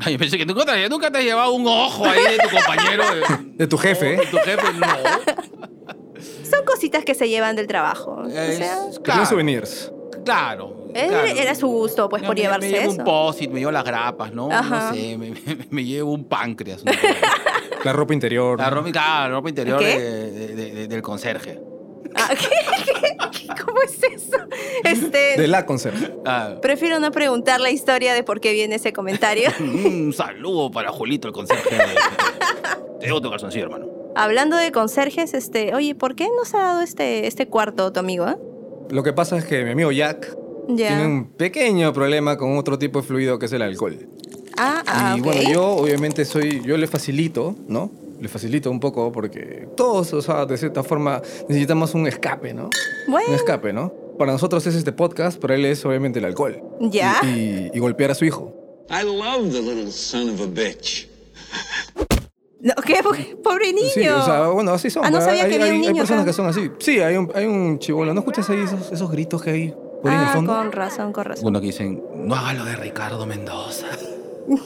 Ay, 0.00 0.12
yo 0.12 0.18
pensé 0.18 0.36
que 0.36 0.44
nunca 0.46 0.64
te, 0.66 0.88
nunca 0.90 1.10
te 1.10 1.18
has 1.18 1.24
llevado 1.24 1.52
un 1.52 1.66
ojo 1.66 2.04
ahí 2.04 2.22
de 2.22 2.38
tu 2.38 2.54
compañero. 2.54 3.02
De, 3.14 3.22
De 3.54 3.66
tu 3.66 3.78
jefe, 3.78 4.14
¿eh? 4.14 4.16
De 4.18 4.26
tu 4.26 4.36
jefe, 4.36 4.72
no. 4.74 4.86
Son 6.50 6.64
cositas 6.64 7.04
que 7.04 7.14
se 7.14 7.28
llevan 7.28 7.56
del 7.56 7.66
trabajo. 7.66 8.22
O 8.24 8.30
sea, 8.30 8.46
Es- 8.88 8.98
claro, 9.00 9.26
souvenirs. 9.26 9.92
claro. 10.24 10.84
era 10.94 11.54
su 11.54 11.66
gusto, 11.66 12.08
pues, 12.08 12.22
Me- 12.22 12.28
por 12.28 12.36
me- 12.36 12.42
llevarse 12.42 12.68
Me 12.70 12.72
llevo 12.78 12.92
eso. 12.92 13.00
un 13.00 13.04
post-it, 13.04 13.50
me 13.50 13.58
llevo 13.60 13.70
las 13.72 13.84
grapas, 13.84 14.32
¿no? 14.32 14.48
Ajá. 14.50 14.90
No 14.90 14.94
sé, 14.94 15.18
me, 15.18 15.30
me- 15.30 15.66
me 15.70 15.84
llevo 15.84 16.12
un 16.12 16.24
páncreas. 16.24 16.84
¿no? 16.84 16.92
La 17.84 17.92
ropa 17.92 18.14
interior. 18.14 18.58
La 18.58 18.68
ropa, 18.70 18.90
claro, 18.90 19.28
la 19.30 19.36
ropa 19.36 19.48
interior 19.50 19.78
¿Qué? 19.78 19.98
de- 20.00 20.30
de- 20.56 20.70
de- 20.74 20.88
del 20.88 21.02
conserje. 21.02 21.60
Ah, 22.16 22.30
¿qué? 22.38 22.48
¿Qué? 23.32 23.46
¿Cómo 23.64 23.80
es 23.82 23.98
eso? 24.02 24.38
Este, 24.84 25.36
De 25.36 25.46
la 25.46 25.66
conserje. 25.66 26.12
Ah, 26.24 26.56
prefiero 26.62 26.98
no 26.98 27.10
preguntar 27.10 27.60
la 27.60 27.70
historia 27.70 28.14
de 28.14 28.22
por 28.22 28.40
qué 28.40 28.52
viene 28.52 28.76
ese 28.76 28.92
comentario. 28.92 29.50
un 29.60 30.12
saludo 30.12 30.70
para 30.70 30.90
Julito, 30.92 31.28
el 31.28 31.34
conserje. 31.34 31.76
Te 33.00 33.06
debo 33.06 33.20
tu 33.20 33.30
calzoncillo, 33.30 33.64
hermano. 33.64 33.86
Hablando 34.14 34.56
de 34.56 34.72
conserjes, 34.72 35.34
este, 35.34 35.74
oye, 35.74 35.94
¿por 35.94 36.14
qué 36.14 36.26
nos 36.36 36.54
ha 36.54 36.58
dado 36.58 36.80
este, 36.80 37.26
este 37.26 37.48
cuarto 37.48 37.92
tu 37.92 38.00
amigo? 38.00 38.26
eh? 38.28 38.36
Lo 38.90 39.02
que 39.02 39.12
pasa 39.12 39.36
es 39.36 39.44
que 39.44 39.62
mi 39.64 39.72
amigo 39.72 39.92
Jack 39.92 40.34
tiene 40.74 41.04
un 41.06 41.30
pequeño 41.32 41.92
problema 41.92 42.36
con 42.38 42.56
otro 42.56 42.78
tipo 42.78 43.00
de 43.02 43.06
fluido 43.06 43.38
que 43.38 43.46
es 43.46 43.52
el 43.52 43.62
alcohol. 43.62 44.08
Ah, 44.56 44.82
ah, 44.86 45.14
y 45.18 45.20
bueno, 45.20 45.42
yo 45.50 45.66
obviamente 45.68 46.24
soy, 46.24 46.62
yo 46.64 46.78
le 46.78 46.86
facilito, 46.86 47.54
¿no? 47.68 47.90
Le 48.20 48.28
facilito 48.28 48.70
un 48.70 48.80
poco 48.80 49.12
porque 49.12 49.68
todos, 49.76 50.12
o 50.14 50.22
sea, 50.22 50.46
de 50.46 50.56
cierta 50.56 50.82
forma 50.82 51.20
necesitamos 51.48 51.94
un 51.94 52.06
escape, 52.06 52.54
¿no? 52.54 52.70
Bueno, 53.08 53.28
Un 53.28 53.34
escape, 53.34 53.72
¿no? 53.72 53.92
Para 54.18 54.32
nosotros 54.32 54.66
es 54.66 54.74
este 54.74 54.92
podcast, 54.92 55.38
para 55.38 55.54
él 55.54 55.64
es 55.66 55.84
obviamente 55.84 56.18
el 56.18 56.24
alcohol. 56.24 56.62
Ya. 56.80 57.20
Y, 57.22 57.26
y- 57.26 57.70
y 57.74 57.78
golpear 57.78 58.10
a 58.10 58.14
su 58.14 58.24
hijo. 58.24 58.54
I 58.88 59.04
love 59.04 59.52
the 59.52 59.60
little 59.60 59.90
son 59.90 60.30
of 60.30 60.40
a 60.40 60.46
bitch. 60.46 61.08
no, 62.60 62.72
¿qué? 62.84 63.00
Pobre 63.44 63.72
niño. 63.72 63.88
Sí, 63.92 64.08
o 64.08 64.24
sea, 64.24 64.46
bueno, 64.48 64.70
así 64.72 64.88
son. 64.90 65.04
Ah, 65.04 65.10
no 65.10 65.20
sabía 65.20 65.44
hay, 65.44 65.48
que 65.50 65.54
había 65.56 65.66
hay- 65.66 65.70
un 65.72 65.76
hay 65.76 65.88
niño 65.88 65.96
personas 66.02 66.22
acá. 66.22 66.30
que 66.30 66.32
son 66.34 66.46
así. 66.46 66.70
Sí, 66.78 67.00
hay 67.00 67.16
un, 67.16 67.30
hay 67.34 67.44
un 67.44 67.78
chivolo. 67.78 68.14
¿No 68.14 68.20
escuchas 68.20 68.48
ahí 68.48 68.60
esos, 68.60 68.90
esos 68.92 69.10
gritos 69.10 69.42
que 69.42 69.50
hay 69.50 69.74
por 70.02 70.10
ahí 70.10 70.16
en 70.16 70.22
el 70.22 70.28
Ah, 70.28 70.32
fondo? 70.32 70.52
con 70.54 70.72
razón, 70.72 71.12
con 71.12 71.24
razón. 71.26 71.46
Uno 71.46 71.60
que 71.60 71.66
dicen, 71.66 72.02
no 72.14 72.34
haga 72.34 72.54
lo 72.54 72.64
de 72.64 72.76
Ricardo 72.76 73.26
Mendoza. 73.26 73.86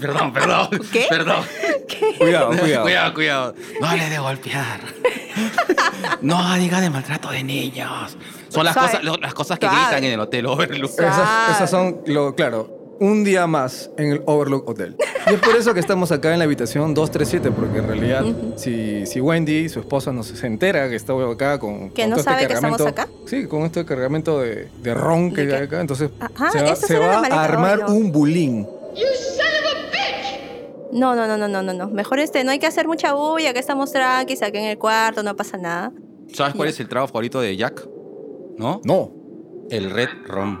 perdón, 0.00 0.32
perdón. 0.32 0.68
¿Qué? 0.92 1.06
Perdón. 1.08 1.44
Cuidado, 2.18 2.48
cuidado. 2.50 2.82
cuidado, 2.82 3.14
cuidado. 3.14 3.54
No 3.80 3.86
hable 3.86 4.08
de 4.10 4.18
golpear. 4.18 4.80
no 6.20 6.54
diga 6.56 6.80
de 6.80 6.90
maltrato 6.90 7.30
de 7.30 7.42
niños. 7.44 8.16
Son 8.48 8.64
las, 8.64 8.76
cosas, 8.76 9.02
lo- 9.04 9.16
las 9.16 9.34
cosas 9.34 9.58
que 9.58 9.66
gritan 9.66 10.02
en 10.04 10.12
el 10.12 10.20
Hotel 10.20 10.46
Overlook. 10.46 10.90
Esas, 10.92 11.50
esas 11.56 11.70
son, 11.70 12.00
lo, 12.06 12.34
claro, 12.34 12.96
un 13.00 13.24
día 13.24 13.46
más 13.46 13.90
en 13.98 14.12
el 14.12 14.22
Overlook 14.26 14.68
Hotel. 14.68 14.96
Y 15.30 15.34
es 15.34 15.40
por 15.40 15.56
eso 15.56 15.74
que 15.74 15.80
estamos 15.80 16.10
acá 16.12 16.32
en 16.32 16.38
la 16.38 16.44
habitación 16.44 16.94
237, 16.94 17.50
porque 17.50 17.78
en 17.78 17.86
realidad, 17.88 18.24
si, 18.56 19.04
si 19.06 19.20
Wendy, 19.20 19.68
su 19.68 19.80
esposa, 19.80 20.12
nos 20.12 20.26
se 20.28 20.46
entera 20.46 20.88
que 20.88 20.96
estamos 20.96 21.32
acá 21.34 21.58
con. 21.58 21.90
¿Que 21.90 22.02
con 22.02 22.10
no 22.10 22.16
todo 22.16 22.24
sabe 22.24 22.36
este 22.42 22.48
que 22.48 22.54
estamos 22.54 22.78
cargamento- 22.78 23.02
acá? 23.02 23.08
Sí, 23.26 23.46
con 23.46 23.62
este 23.62 23.84
cargamento 23.84 24.40
de, 24.40 24.68
de 24.82 24.94
ron 24.94 25.32
que 25.34 25.44
¿De 25.46 25.54
hay 25.54 25.58
qué? 25.60 25.64
acá. 25.66 25.80
Entonces, 25.80 26.10
Ajá, 26.20 26.50
se 26.50 26.62
va, 26.62 26.76
se 26.76 26.98
va 26.98 27.16
a 27.26 27.44
armar 27.44 27.84
un 27.86 28.10
bulín. 28.12 28.62
No, 28.62 28.68
no, 30.96 31.14
no, 31.14 31.26
no, 31.26 31.48
no, 31.48 31.62
no, 31.62 31.74
no. 31.74 31.88
Mejor 31.88 32.20
este, 32.20 32.42
no 32.42 32.50
hay 32.50 32.58
que 32.58 32.66
hacer 32.66 32.88
mucha 32.88 33.12
bulla, 33.12 33.52
que 33.52 33.58
estamos 33.58 33.92
tranquilos 33.92 34.42
aquí 34.42 34.56
en 34.56 34.64
el 34.64 34.78
cuarto, 34.78 35.22
no 35.22 35.36
pasa 35.36 35.58
nada. 35.58 35.92
¿Sabes 36.32 36.54
cuál 36.54 36.70
es 36.70 36.80
el 36.80 36.88
trago 36.88 37.06
favorito 37.06 37.38
de 37.40 37.54
Jack? 37.56 37.86
¿No? 38.56 38.80
No. 38.84 39.12
El 39.70 39.90
Red 39.90 40.08
Rum. 40.26 40.58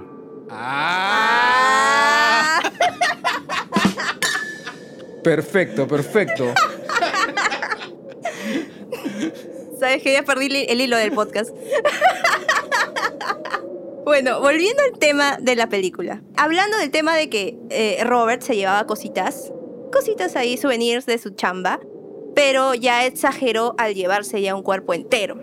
Ah. 0.50 2.60
Perfecto, 5.24 5.88
perfecto. 5.88 6.44
Sabes 9.80 10.02
que 10.02 10.12
ya 10.12 10.22
perdí 10.22 10.46
el 10.46 10.70
el 10.70 10.80
hilo 10.82 10.96
del 10.96 11.12
podcast. 11.12 11.50
bueno, 14.04 14.40
volviendo 14.40 14.82
al 14.82 14.98
tema 14.98 15.38
de 15.40 15.56
la 15.56 15.68
película. 15.68 16.22
Hablando 16.36 16.78
del 16.78 16.90
tema 16.90 17.16
de 17.16 17.28
que 17.28 17.58
eh, 17.70 18.02
Robert 18.04 18.42
se 18.42 18.54
llevaba 18.54 18.86
cositas, 18.86 19.52
cositas 19.96 20.36
ahí, 20.36 20.58
souvenirs 20.58 21.06
de 21.06 21.16
su 21.16 21.30
chamba, 21.30 21.80
pero 22.34 22.74
ya 22.74 23.06
exageró 23.06 23.74
al 23.78 23.94
llevarse 23.94 24.42
ya 24.42 24.54
un 24.54 24.62
cuerpo 24.62 24.92
entero. 24.92 25.38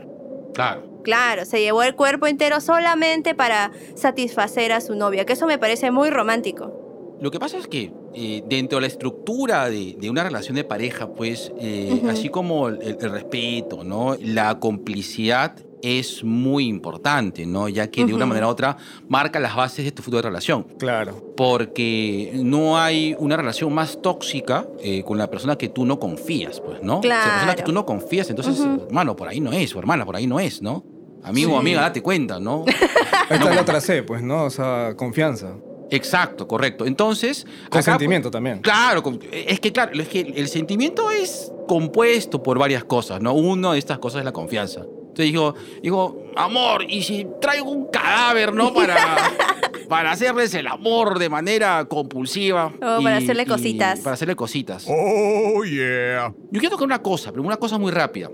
Claro. 0.53 0.83
Claro, 1.03 1.43
se 1.45 1.60
llevó 1.60 1.81
el 1.81 1.95
cuerpo 1.95 2.27
entero 2.27 2.62
solamente 2.62 3.33
para 3.33 3.72
satisfacer 3.95 4.72
a 4.72 4.79
su 4.79 4.93
novia, 4.95 5.25
que 5.25 5.33
eso 5.33 5.48
me 5.48 5.57
parece 5.57 5.89
muy 5.89 6.12
romántico. 6.12 7.17
Lo 7.19 7.31
que 7.31 7.39
pasa 7.39 7.57
es 7.57 7.67
que 7.67 7.91
eh, 8.13 8.43
dentro 8.48 8.77
de 8.77 8.81
la 8.81 8.88
estructura 8.88 9.69
de, 9.69 9.95
de 9.98 10.10
una 10.10 10.24
relación 10.24 10.55
de 10.55 10.63
pareja, 10.63 11.12
pues, 11.13 11.51
eh, 11.60 12.03
así 12.07 12.29
como 12.29 12.67
el, 12.67 12.79
el 12.81 13.12
respeto, 13.12 13.83
¿no? 13.83 14.15
La 14.22 14.60
complicidad 14.60 15.55
es 15.84 16.24
muy 16.24 16.66
importante, 16.68 17.46
¿no? 17.46 17.68
Ya 17.68 17.92
que 17.92 18.06
de 18.06 18.13
una 18.13 18.25
manera 18.25 18.48
u 18.48 18.50
otra 18.50 18.78
marca 19.10 19.38
las 19.40 19.54
bases 19.56 19.84
de 19.84 19.92
tu 19.92 20.02
futura 20.02 20.22
relación. 20.24 20.63
Claro. 20.80 21.34
Porque 21.36 22.32
no 22.42 22.80
hay 22.80 23.16
una 23.20 23.36
relación 23.36 23.74
más 23.74 24.02
tóxica 24.02 24.66
eh, 24.82 25.04
con 25.04 25.18
la 25.18 25.30
persona 25.30 25.58
que 25.58 25.68
tú 25.68 25.86
no 25.86 26.00
confías, 26.00 26.62
pues, 26.62 26.82
¿no? 26.82 27.02
Si 27.02 27.10
la 27.10 27.16
persona 27.22 27.52
que 27.52 27.56
Claro. 27.58 27.63
tú 27.66 27.72
no 27.74 27.86
confías, 27.86 28.30
entonces, 28.30 28.60
hermano, 28.88 29.16
por 29.16 29.28
ahí 29.28 29.42
no 29.42 29.52
es, 29.52 29.75
o 29.75 29.80
hermana, 29.80 30.06
por 30.06 30.16
ahí 30.16 30.25
no 30.25 30.40
es, 30.40 30.62
¿no? 30.62 30.86
Amigo 31.22 31.52
o 31.52 31.56
Sí. 31.56 31.60
amiga, 31.60 31.82
date 31.82 32.02
cuenta, 32.02 32.40
¿no? 32.40 32.63
Ahí 33.30 33.38
está 33.38 33.54
la 33.54 33.62
otra 33.62 33.80
C, 33.82 34.04
pues, 34.04 34.22
¿no? 34.22 34.44
O 34.46 34.50
sea, 34.50 34.94
confianza. 34.98 35.56
Exacto, 35.90 36.48
correcto. 36.48 36.86
Entonces, 36.86 37.46
acá, 37.62 37.70
Consentimiento 37.70 38.32
también. 38.32 38.60
Claro, 38.60 39.04
es 39.32 39.60
que 39.60 39.72
claro, 39.72 39.92
es 40.00 40.08
que 40.08 40.22
el 40.22 40.48
sentimiento 40.48 41.12
es 41.12 41.52
compuesto 41.68 42.42
por 42.42 42.58
varias 42.58 42.84
cosas, 42.84 43.22
¿no? 43.22 43.34
Una 43.34 43.74
de 43.74 43.80
estas 43.80 44.00
cosas 44.00 44.20
es 44.20 44.25
la 44.25 44.32
confianza. 44.34 44.86
Entonces 45.13 45.32
digo, 45.32 45.53
digo, 45.84 46.24
amor, 46.36 46.86
¿y 46.89 47.03
si 47.03 47.27
traigo 47.39 47.70
un 47.70 47.86
cadáver, 47.86 48.51
no? 48.51 48.74
Para, 48.74 48.96
para 49.88 50.12
hacerles 50.12 50.55
el 50.55 50.65
amor 50.65 51.20
de 51.20 51.29
manera 51.29 51.86
compulsiva. 51.86 52.74
Oh, 52.77 53.03
para 53.03 53.17
hacerle 53.17 53.46
cositas. 53.46 54.00
Para 54.00 54.15
hacerle 54.15 54.36
cositas. 54.36 54.88
Oh, 54.89 55.63
yeah. 55.65 56.34
Yo 56.50 56.60
quiero 56.60 56.72
tocar 56.72 56.88
una 56.88 57.03
cosa, 57.03 57.29
pero 57.29 57.43
una 57.43 57.58
cosa 57.58 57.77
muy 57.77 57.91
rápida. 57.91 58.32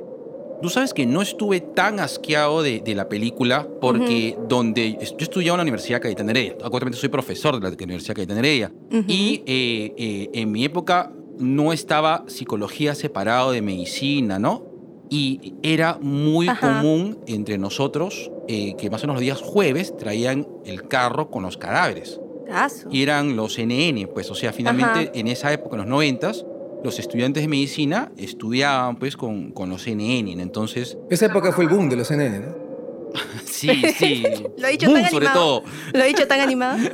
Tú 0.61 0.69
sabes 0.69 0.93
que 0.93 1.05
no 1.05 1.21
estuve 1.21 1.59
tan 1.59 1.99
asqueado 1.99 2.63
de, 2.63 2.79
de 2.79 2.95
la 2.95 3.09
película 3.09 3.67
porque 3.81 4.37
donde 4.47 4.93
yo 4.93 5.17
estudiaba 5.19 5.55
en 5.55 5.57
la 5.57 5.63
Universidad 5.63 6.01
Cayetana 6.01 6.31
Heredia. 6.31 6.53
Actualmente 6.63 6.97
soy 6.97 7.09
profesor 7.09 7.59
de 7.59 7.69
la 7.69 7.75
Universidad 7.75 8.15
Cayetana 8.15 8.39
Heredia. 8.39 8.71
Ujú. 8.89 9.03
Y 9.05 9.43
eh, 9.45 9.93
eh, 9.97 10.29
en 10.33 10.49
mi 10.49 10.63
época 10.63 11.11
no 11.39 11.73
estaba 11.73 12.23
psicología 12.27 12.95
separado 12.95 13.51
de 13.51 13.61
medicina, 13.61 14.39
¿no? 14.39 14.68
Y 15.09 15.55
era 15.63 15.97
muy 16.01 16.47
Ajá. 16.47 16.81
común 16.81 17.19
entre 17.25 17.57
nosotros 17.57 18.31
eh, 18.47 18.75
que 18.77 18.89
más 18.89 19.03
o 19.03 19.07
menos 19.07 19.15
los 19.15 19.21
días 19.21 19.41
jueves 19.41 19.95
traían 19.97 20.47
el 20.65 20.87
carro 20.87 21.29
con 21.31 21.43
los 21.43 21.57
cadáveres 21.57 22.19
Caso. 22.47 22.89
y 22.91 23.01
eran 23.03 23.35
los 23.35 23.57
NN, 23.57 24.07
pues, 24.13 24.29
o 24.29 24.35
sea, 24.35 24.53
finalmente 24.53 24.99
Ajá. 24.99 25.11
en 25.13 25.27
esa 25.27 25.51
época, 25.51 25.75
en 25.75 25.81
los 25.81 25.87
noventas, 25.87 26.45
los 26.83 26.97
estudiantes 26.99 27.43
de 27.43 27.47
medicina 27.49 28.11
estudiaban, 28.17 28.97
pues, 28.97 29.17
con, 29.17 29.51
con 29.51 29.69
los 29.69 29.87
NN, 29.87 30.39
entonces, 30.39 30.97
Esa 31.09 31.25
época 31.25 31.51
fue 31.51 31.63
el 31.65 31.69
boom 31.71 31.89
de 31.89 31.95
los 31.95 32.09
NN, 32.11 32.41
¿no? 32.45 32.69
sí, 33.45 33.69
sí. 33.97 34.23
Lo 34.57 34.67
he 34.67 34.71
dicho 34.71 34.87
Boom, 34.87 35.01
tan 35.01 35.09
sobre 35.11 35.27
animado. 35.27 35.61
todo. 35.61 35.71
Lo 35.93 36.03
he 36.03 36.07
dicho 36.07 36.27
tan 36.27 36.39
animado. 36.39 36.77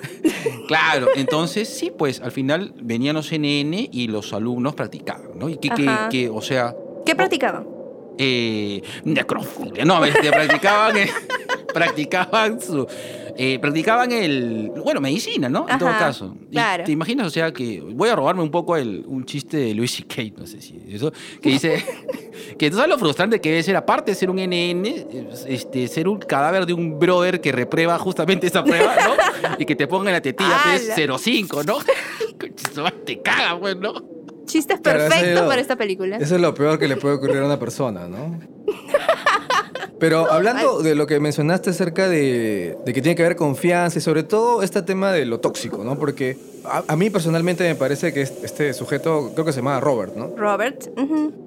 Claro, 0.68 1.10
entonces, 1.16 1.70
sí, 1.70 1.92
pues, 1.96 2.22
al 2.22 2.32
final 2.32 2.74
venían 2.82 3.16
los 3.16 3.32
NN 3.32 3.74
y 3.92 4.08
los 4.08 4.34
alumnos 4.34 4.74
practicaban, 4.74 5.38
¿no? 5.38 5.48
Y 5.48 5.58
que, 5.58 5.70
que, 5.70 5.86
que, 6.10 6.30
o 6.30 6.42
sea, 6.42 6.76
¿Qué 7.06 7.16
practicaban? 7.16 7.68
Eh, 8.18 8.82
necrofilia, 9.04 9.86
no, 9.86 10.04
este, 10.06 10.30
practicaban, 10.30 10.98
eh, 10.98 11.10
practicaban 11.74 12.62
su, 12.62 12.88
eh, 13.38 13.60
practicacaban 13.60 14.12
el, 14.12 14.72
bueno, 14.84 15.02
medicina, 15.02 15.50
¿no? 15.50 15.66
En 15.70 15.78
todo 15.78 15.90
caso. 15.90 16.36
Claro. 16.52 16.86
¿Te 16.86 16.92
imaginas? 16.92 17.28
O 17.28 17.30
sea, 17.30 17.52
que 17.52 17.82
voy 17.82 18.10
a 18.10 18.16
robarme 18.16 18.42
un 18.42 18.52
poco 18.52 18.78
el, 18.78 19.04
un 19.08 19.26
chiste 19.26 19.58
de 19.58 19.74
Louis 19.74 19.92
C.K., 19.92 20.40
no 20.40 20.48
sé 20.48 20.62
si 20.62 20.82
eso, 20.90 21.12
que 21.42 21.50
dice 21.50 21.84
que 22.58 22.70
tú 22.70 22.78
sabes 22.78 22.90
lo 22.90 22.98
frustrante 22.98 23.42
que 23.42 23.50
debe 23.50 23.64
ser, 23.64 23.76
aparte 23.76 24.12
de 24.12 24.16
ser 24.16 24.30
un 24.30 24.38
NN, 24.38 24.86
este, 25.48 25.88
ser 25.88 26.08
un 26.08 26.20
cadáver 26.20 26.66
de 26.66 26.74
un 26.74 26.98
brother 26.98 27.42
que 27.42 27.52
reprueba 27.52 27.98
justamente 28.00 28.48
esa 28.48 28.64
prueba, 28.64 28.96
¿no? 28.96 29.16
Y 29.60 29.66
que 29.66 29.76
te 29.76 29.88
ponga 29.88 30.10
en 30.10 30.14
la 30.14 30.22
tetilla, 30.22 30.60
pues, 30.64 30.98
¡Hala! 30.98 31.18
05, 31.18 31.64
¿no? 31.64 31.78
te 33.06 33.22
caga, 33.22 33.60
pues, 33.60 33.78
¿no? 33.78 34.15
Chistes 34.46 34.80
Claro, 34.82 35.00
perfectos 35.00 35.42
lo- 35.44 35.48
para 35.50 35.62
esta 35.62 35.76
película. 35.76 36.18
Eso 36.18 36.36
es 36.36 36.42
lo 36.42 36.54
peor 36.54 36.80
que 36.80 36.88
le 36.88 36.98
puede 36.98 37.16
ocurrir 37.16 37.38
a 37.38 37.46
una 37.46 37.60
persona, 37.60 38.08
¿no? 38.08 38.40
Pero 40.00 40.30
hablando 40.32 40.82
de 40.84 40.94
lo 40.94 41.08
que 41.08 41.20
mencionaste 41.22 41.70
acerca 41.70 42.10
de, 42.10 42.78
de 42.86 42.94
que 42.94 43.02
tiene 43.02 43.16
que 43.16 43.24
haber 43.24 43.38
confianza 43.38 43.98
y 43.98 44.02
sobre 44.02 44.24
todo 44.24 44.62
este 44.62 44.82
tema 44.82 45.14
de 45.14 45.26
lo 45.26 45.40
tóxico, 45.40 45.84
¿no? 45.86 45.98
Porque 45.98 46.38
a, 46.66 46.84
a 46.86 46.96
mí 46.98 47.10
personalmente 47.10 47.64
me 47.64 47.76
parece 47.76 48.12
que 48.14 48.22
es- 48.24 48.34
este 48.44 48.74
sujeto, 48.74 49.32
creo 49.34 49.46
que 49.46 49.54
se 49.54 49.60
llama 49.60 49.80
Robert, 49.80 50.16
¿no? 50.16 50.36
Robert. 50.36 50.90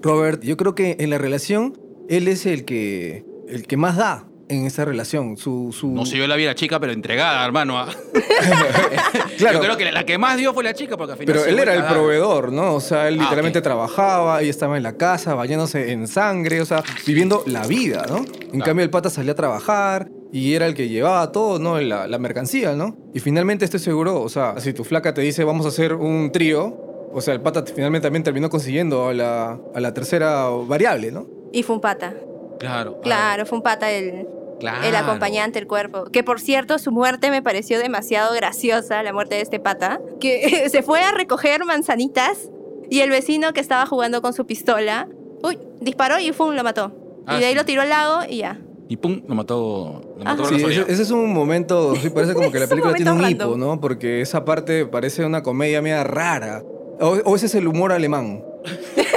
Robert, 0.02 0.42
yo 0.42 0.56
creo 0.56 0.74
que 0.74 0.96
en 0.98 1.10
la 1.10 1.18
relación 1.18 1.78
él 2.08 2.26
es 2.26 2.46
el 2.46 2.64
que, 2.64 3.24
el 3.48 3.66
que 3.66 3.76
más 3.76 3.96
da 3.98 4.24
en 4.48 4.66
esa 4.66 4.84
relación. 4.84 5.36
Su, 5.36 5.74
su... 5.78 5.88
No 5.88 6.04
sé, 6.06 6.16
yo 6.16 6.26
la 6.26 6.36
vi 6.36 6.44
a 6.44 6.48
la 6.48 6.54
chica, 6.54 6.78
pero 6.80 6.92
entregada, 6.92 7.44
hermano. 7.44 7.78
¿ah? 7.78 7.88
Claro. 9.38 9.58
Yo 9.58 9.64
creo 9.64 9.76
que 9.76 9.92
la 9.92 10.04
que 10.04 10.18
más 10.18 10.36
dio 10.36 10.52
fue 10.52 10.64
la 10.64 10.74
chica, 10.74 10.96
porque 10.96 11.12
al 11.12 11.18
final 11.18 11.32
Pero 11.32 11.44
se 11.44 11.50
él 11.50 11.58
era 11.58 11.74
el 11.74 11.84
proveedor, 11.84 12.52
¿no? 12.52 12.74
O 12.74 12.80
sea, 12.80 13.08
él 13.08 13.16
Ah, 13.20 13.22
literalmente 13.22 13.58
ok. 13.60 13.62
trabajaba, 13.64 14.40
ella 14.40 14.50
estaba 14.50 14.76
en 14.76 14.82
la 14.82 14.96
casa, 14.96 15.34
bañándose 15.34 15.92
en 15.92 16.08
sangre, 16.08 16.60
o 16.60 16.64
sea, 16.66 16.82
viviendo 17.06 17.42
la 17.46 17.66
vida, 17.66 18.04
¿no? 18.08 18.16
En 18.18 18.24
Claro. 18.24 18.64
cambio, 18.64 18.84
el 18.84 18.90
pata 18.90 19.10
salía 19.10 19.32
a 19.32 19.36
trabajar 19.36 20.10
y 20.32 20.54
era 20.54 20.66
el 20.66 20.74
que 20.74 20.88
llevaba 20.88 21.30
todo, 21.32 21.58
¿no? 21.58 21.80
La, 21.80 22.06
la 22.08 22.18
mercancía, 22.18 22.74
¿no? 22.74 22.96
Y 23.14 23.20
finalmente 23.20 23.64
estoy 23.64 23.80
seguro, 23.80 24.20
o 24.20 24.28
sea, 24.28 24.58
si 24.58 24.72
tu 24.72 24.82
flaca 24.84 25.14
te 25.14 25.20
dice 25.20 25.44
vamos 25.44 25.66
a 25.66 25.68
hacer 25.68 25.94
un 25.94 26.32
trío, 26.32 26.76
o 27.12 27.20
sea, 27.20 27.34
el 27.34 27.40
pata 27.40 27.64
finalmente 27.72 28.06
también 28.06 28.24
terminó 28.24 28.50
consiguiendo 28.50 29.08
a 29.08 29.14
la, 29.14 29.58
a 29.74 29.80
la 29.80 29.94
tercera 29.94 30.48
variable, 30.48 31.12
¿no? 31.12 31.26
Y 31.52 31.62
fue 31.62 31.76
un 31.76 31.80
pata. 31.80 32.12
Claro. 32.58 33.00
Claro, 33.02 33.46
fue 33.46 33.56
un 33.58 33.62
pata 33.62 33.88
el, 33.90 34.26
Claro. 34.58 34.84
el 34.86 34.96
acompañante, 34.96 35.58
el 35.58 35.66
cuerpo. 35.66 36.04
Que 36.06 36.24
por 36.24 36.40
cierto, 36.40 36.78
su 36.78 36.90
muerte 36.92 37.30
me 37.30 37.42
pareció 37.42 37.78
demasiado 37.78 38.34
graciosa, 38.34 39.02
la 39.02 39.12
muerte 39.12 39.36
de 39.36 39.42
este 39.42 39.60
pata. 39.60 40.00
Que 40.20 40.68
se 40.70 40.82
fue 40.82 41.00
a 41.00 41.12
recoger 41.12 41.64
manzanitas 41.64 42.50
y 42.90 43.00
el 43.00 43.10
vecino 43.10 43.52
que 43.52 43.60
estaba 43.60 43.86
jugando 43.86 44.22
con 44.22 44.32
su 44.32 44.46
pistola, 44.46 45.08
uy, 45.42 45.58
disparó 45.80 46.18
y 46.18 46.32
¡fum! 46.32 46.54
lo 46.54 46.64
mató. 46.64 46.92
Ah, 47.26 47.36
y 47.36 47.40
de 47.40 47.46
ahí 47.46 47.52
sí. 47.52 47.58
lo 47.58 47.64
tiró 47.64 47.82
al 47.82 47.90
lago 47.90 48.20
y 48.28 48.38
ya. 48.38 48.58
Y 48.88 48.96
pum, 48.96 49.22
lo 49.28 49.34
mató. 49.34 50.00
Lo 50.16 50.24
mató 50.24 50.46
Sí, 50.46 50.54
ese, 50.56 50.80
ese 50.88 51.02
es 51.02 51.10
un 51.10 51.32
momento, 51.32 51.94
sí, 51.96 52.08
parece 52.08 52.32
como 52.32 52.50
que 52.50 52.58
la 52.58 52.66
película 52.68 52.94
tiene 52.94 53.12
un 53.12 53.28
hipo. 53.28 53.56
¿no? 53.56 53.80
Porque 53.80 54.22
esa 54.22 54.44
parte 54.44 54.86
parece 54.86 55.24
una 55.24 55.42
comedia 55.42 55.82
media 55.82 56.04
rara. 56.04 56.62
O, 57.00 57.18
o 57.24 57.36
ese 57.36 57.46
es 57.46 57.54
el 57.54 57.68
humor 57.68 57.92
alemán. 57.92 58.42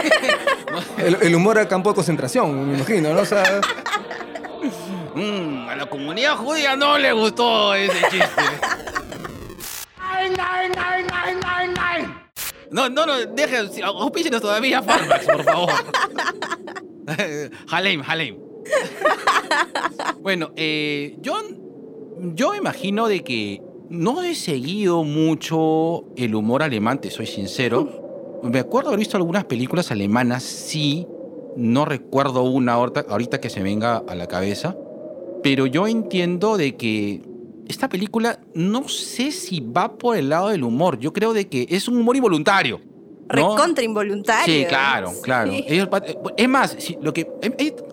el, 0.98 1.18
el 1.22 1.36
humor 1.36 1.58
a 1.58 1.68
campo 1.68 1.90
de 1.90 1.96
concentración, 1.96 2.70
me 2.70 2.76
imagino, 2.76 3.14
¿no? 3.14 3.22
O 3.22 3.26
sea, 3.26 3.44
Mm, 5.16 5.68
a 5.68 5.76
la 5.76 5.86
comunidad 5.88 6.38
judía 6.38 6.76
no 6.76 6.98
le 6.98 7.12
gustó 7.12 7.74
ese 7.74 8.00
chiste. 8.10 8.42
No, 12.72 12.88
no, 12.88 13.06
no, 13.06 13.18
deje, 13.18 13.58
auspícenos 13.84 14.42
todavía, 14.42 14.82
Farmax, 14.82 15.26
por 15.26 15.44
favor. 15.44 15.70
Halem, 17.70 18.02
Halem. 18.08 18.38
bueno, 20.22 20.52
eh, 20.56 21.18
yo, 21.20 21.38
yo 22.34 22.56
imagino 22.56 23.08
de 23.10 23.24
que 23.26 23.62
no 23.90 24.24
he 24.24 24.36
seguido 24.36 25.04
mucho 25.04 26.06
el 26.16 26.34
humor 26.34 26.64
alemán, 26.64 27.02
te 27.02 27.12
soy 27.12 27.28
sincero. 27.28 28.40
Me 28.44 28.60
acuerdo 28.60 28.90
haber 28.90 29.00
visto 29.00 29.18
algunas 29.18 29.44
películas 29.44 29.92
alemanas, 29.92 30.44
sí. 30.44 31.06
No 31.58 31.84
recuerdo 31.84 32.44
una 32.44 32.74
ahorita, 32.74 33.06
ahorita 33.10 33.42
que 33.42 33.50
se 33.50 33.62
venga 33.62 33.98
a 34.08 34.16
la 34.16 34.28
cabeza. 34.28 34.78
Pero 35.44 35.66
yo 35.66 35.88
entiendo 35.88 36.58
de 36.58 36.76
que 36.76 37.22
esta 37.68 37.90
película 37.90 38.40
no 38.54 38.88
sé 38.90 39.32
si 39.32 39.60
va 39.60 39.98
por 39.98 40.18
el 40.18 40.30
lado 40.30 40.50
del 40.50 40.64
humor. 40.64 41.00
Yo 41.00 41.14
creo 41.14 41.34
de 41.34 41.48
que 41.48 41.66
es 41.70 41.88
un 41.88 41.98
humor 41.98 42.16
involuntario. 42.16 42.80
¿no? 42.80 43.52
Recontra 43.52 43.84
involuntario. 43.84 44.54
Sí, 44.54 44.66
claro, 44.68 45.12
claro. 45.24 45.52
Sí. 45.52 45.64
Ellos 45.68 45.88
pa- 45.88 46.04
es 46.36 46.50
más, 46.50 46.76
sí, 46.80 46.98
lo 47.02 47.14
que 47.14 47.28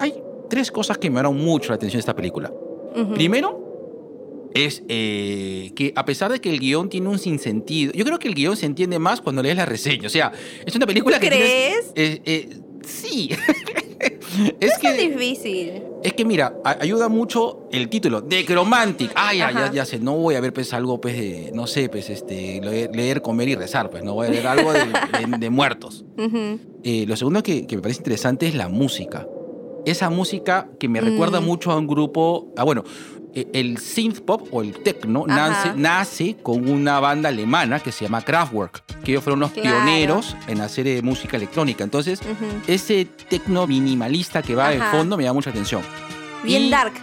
hay, 0.01 0.15
tres 0.51 0.73
cosas 0.73 0.99
que 0.99 1.09
me 1.09 1.15
llamaron 1.17 1.37
mucho 1.37 1.69
la 1.69 1.77
atención 1.77 1.99
de 1.99 2.01
esta 2.01 2.17
película. 2.17 2.53
Primero 3.15 4.51
es 4.55 4.83
eh, 4.89 5.71
que 5.77 5.93
a 5.95 6.05
pesar 6.05 6.33
de 6.33 6.41
que 6.41 6.51
el 6.51 6.59
guion 6.59 6.89
tiene 6.89 7.09
un 7.09 7.19
sinsentido, 7.21 7.93
yo 7.93 8.05
creo 8.05 8.19
que 8.19 8.27
el 8.27 8.35
guion 8.35 8.57
se 8.57 8.67
entiende 8.67 8.99
más 8.99 9.21
cuando 9.21 9.43
lees 9.43 9.57
la 9.57 9.67
reseña. 9.67 10.07
O 10.09 10.11
sea, 10.11 10.33
es 10.67 10.75
una 10.75 10.87
película 10.87 11.17
¿Tú 11.19 11.21
que 11.21 11.29
crees? 11.29 11.93
tienes- 11.95 12.17
eh, 12.17 12.23
eh, 12.25 12.49
sí. 12.85 13.31
es 14.61 14.73
Es 14.73 14.79
que 14.79 14.93
difícil. 15.09 15.83
es 16.03 16.13
que 16.13 16.25
mira, 16.25 16.55
ayuda 16.65 17.09
mucho 17.09 17.69
el 17.73 17.89
título, 17.89 18.21
Necromantic. 18.23 19.11
Ah, 19.15 19.35
ya, 19.35 19.73
ya, 19.73 19.85
sé, 19.85 19.99
no 19.99 20.17
voy 20.17 20.35
a 20.37 20.41
ver 20.41 20.53
pues 20.53 20.73
algo 20.73 21.01
pues 21.01 21.17
de, 21.17 21.51
no 21.55 21.67
sé, 21.67 21.89
pues 21.89 22.09
este, 22.11 22.61
leer, 22.61 22.95
leer, 22.95 23.23
comer 23.23 23.49
y 23.49 23.55
rezar, 23.57 23.91
pues 23.91 24.05
no 24.05 24.15
voy 24.15 24.29
a 24.29 24.31
ver 24.31 24.47
algo 24.47 24.73
de, 24.73 24.81
de- 24.81 25.39
de 25.39 25.51
muertos. 25.51 26.05
Eh, 26.85 27.05
lo 27.09 27.17
segundo 27.17 27.43
que, 27.43 27.67
que 27.67 27.77
me 27.77 27.83
parece 27.83 28.01
interesante 28.01 28.47
es 28.47 28.55
la 28.55 28.69
música. 28.69 29.27
Esa 29.85 30.11
música 30.11 30.69
que 30.79 30.89
me 30.89 31.01
recuerda 31.01 31.41
Mm. 31.41 31.45
mucho 31.45 31.71
a 31.73 31.77
un 31.79 31.87
grupo, 31.87 32.53
ah, 32.57 32.65
bueno, 32.65 32.85
el 33.35 33.79
synth 33.79 34.21
pop 34.21 34.49
o 34.53 34.63
el 34.63 34.75
techno 34.83 35.25
nace, 35.27 35.73
nace 35.77 36.37
con 36.43 36.69
una 36.69 36.99
banda 37.01 37.29
alemana 37.29 37.79
que 37.81 37.93
se 37.93 38.05
llama 38.05 38.23
Kraftwerk, 38.25 38.85
que 39.05 39.13
ellos 39.13 39.23
fueron 39.23 39.41
los 39.41 39.51
Claro. 39.53 39.69
pioneros 39.85 40.37
en 40.47 40.61
hacer 40.61 40.87
eh, 40.89 41.03
música 41.03 41.37
electrónica. 41.37 41.85
Entonces, 41.85 42.21
ese 42.67 43.05
techno 43.29 43.67
minimalista 43.67 44.43
que 44.43 44.55
va 44.55 44.71
de 44.71 44.81
fondo 44.81 45.17
me 45.17 45.25
da 45.25 45.33
mucha 45.33 45.51
atención. 45.51 45.83
Bien 46.43 46.63
Y- 46.63 46.71
dark. 46.71 46.95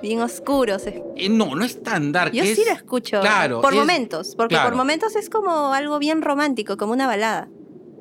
Bien 0.00 0.20
oscuro. 0.20 0.76
Eh, 1.16 1.28
no, 1.28 1.54
no 1.56 1.64
es 1.64 1.82
tan 1.82 2.12
dark. 2.12 2.32
Yo 2.32 2.44
es- 2.44 2.54
sí 2.56 2.62
lo 2.66 2.72
escucho. 2.72 3.20
claro, 3.20 3.60
Por 3.60 3.72
es- 3.72 3.78
momentos. 3.80 4.34
Porque 4.36 4.54
claro. 4.54 4.68
por 4.70 4.76
momentos 4.76 5.16
es 5.16 5.28
como 5.28 5.72
algo 5.72 5.98
bien 5.98 6.22
romántico, 6.22 6.76
como 6.76 6.92
una 6.92 7.06
balada. 7.06 7.48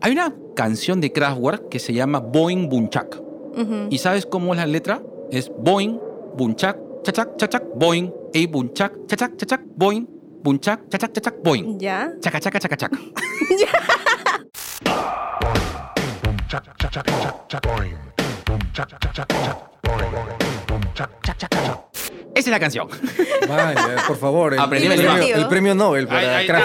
Hay 0.02 0.12
una 0.12 0.36
canción 0.56 1.02
de 1.02 1.12
Kraftwerk 1.12 1.70
que 1.70 1.80
se 1.80 1.94
llama 1.94 2.20
Boing 2.20 2.70
Bunchak. 2.70 3.20
¿Y 3.90 3.98
sabes 3.98 4.28
cómo 4.28 4.54
es 4.54 4.60
la 4.60 4.68
letra? 4.68 5.02
Es 5.32 5.52
Boing, 5.58 6.00
Bunchak, 6.38 6.78
Chachak, 7.04 7.38
Chachak, 7.38 7.64
Boing, 7.76 8.12
Ey 8.34 8.48
Bunchak, 8.48 8.92
Chachak, 9.08 9.38
Chachak, 9.38 9.62
Boing, 9.78 10.06
Bunchak, 10.44 10.90
Chachak, 10.90 11.12
Chachak, 11.14 11.36
Boing. 11.44 11.80
¿Ya? 11.80 12.12
Chaca, 12.22 12.40
chaca, 12.40 12.60
chaca, 12.60 12.78
chaca. 12.78 12.98
Esa 22.36 22.36
es 22.36 22.48
la 22.48 22.60
canción. 22.60 22.88
vaya, 23.48 24.04
por 24.08 24.18
favor, 24.18 24.54
el, 24.54 24.60
Aprendí 24.60 24.86
el 24.86 24.94
alemán. 24.94 25.18
premio, 25.18 25.36
el 25.36 25.48
premio 25.48 25.76
Nobel 25.76 26.08
para 26.08 26.38
Ay, 26.38 26.48
ay. 26.50 26.64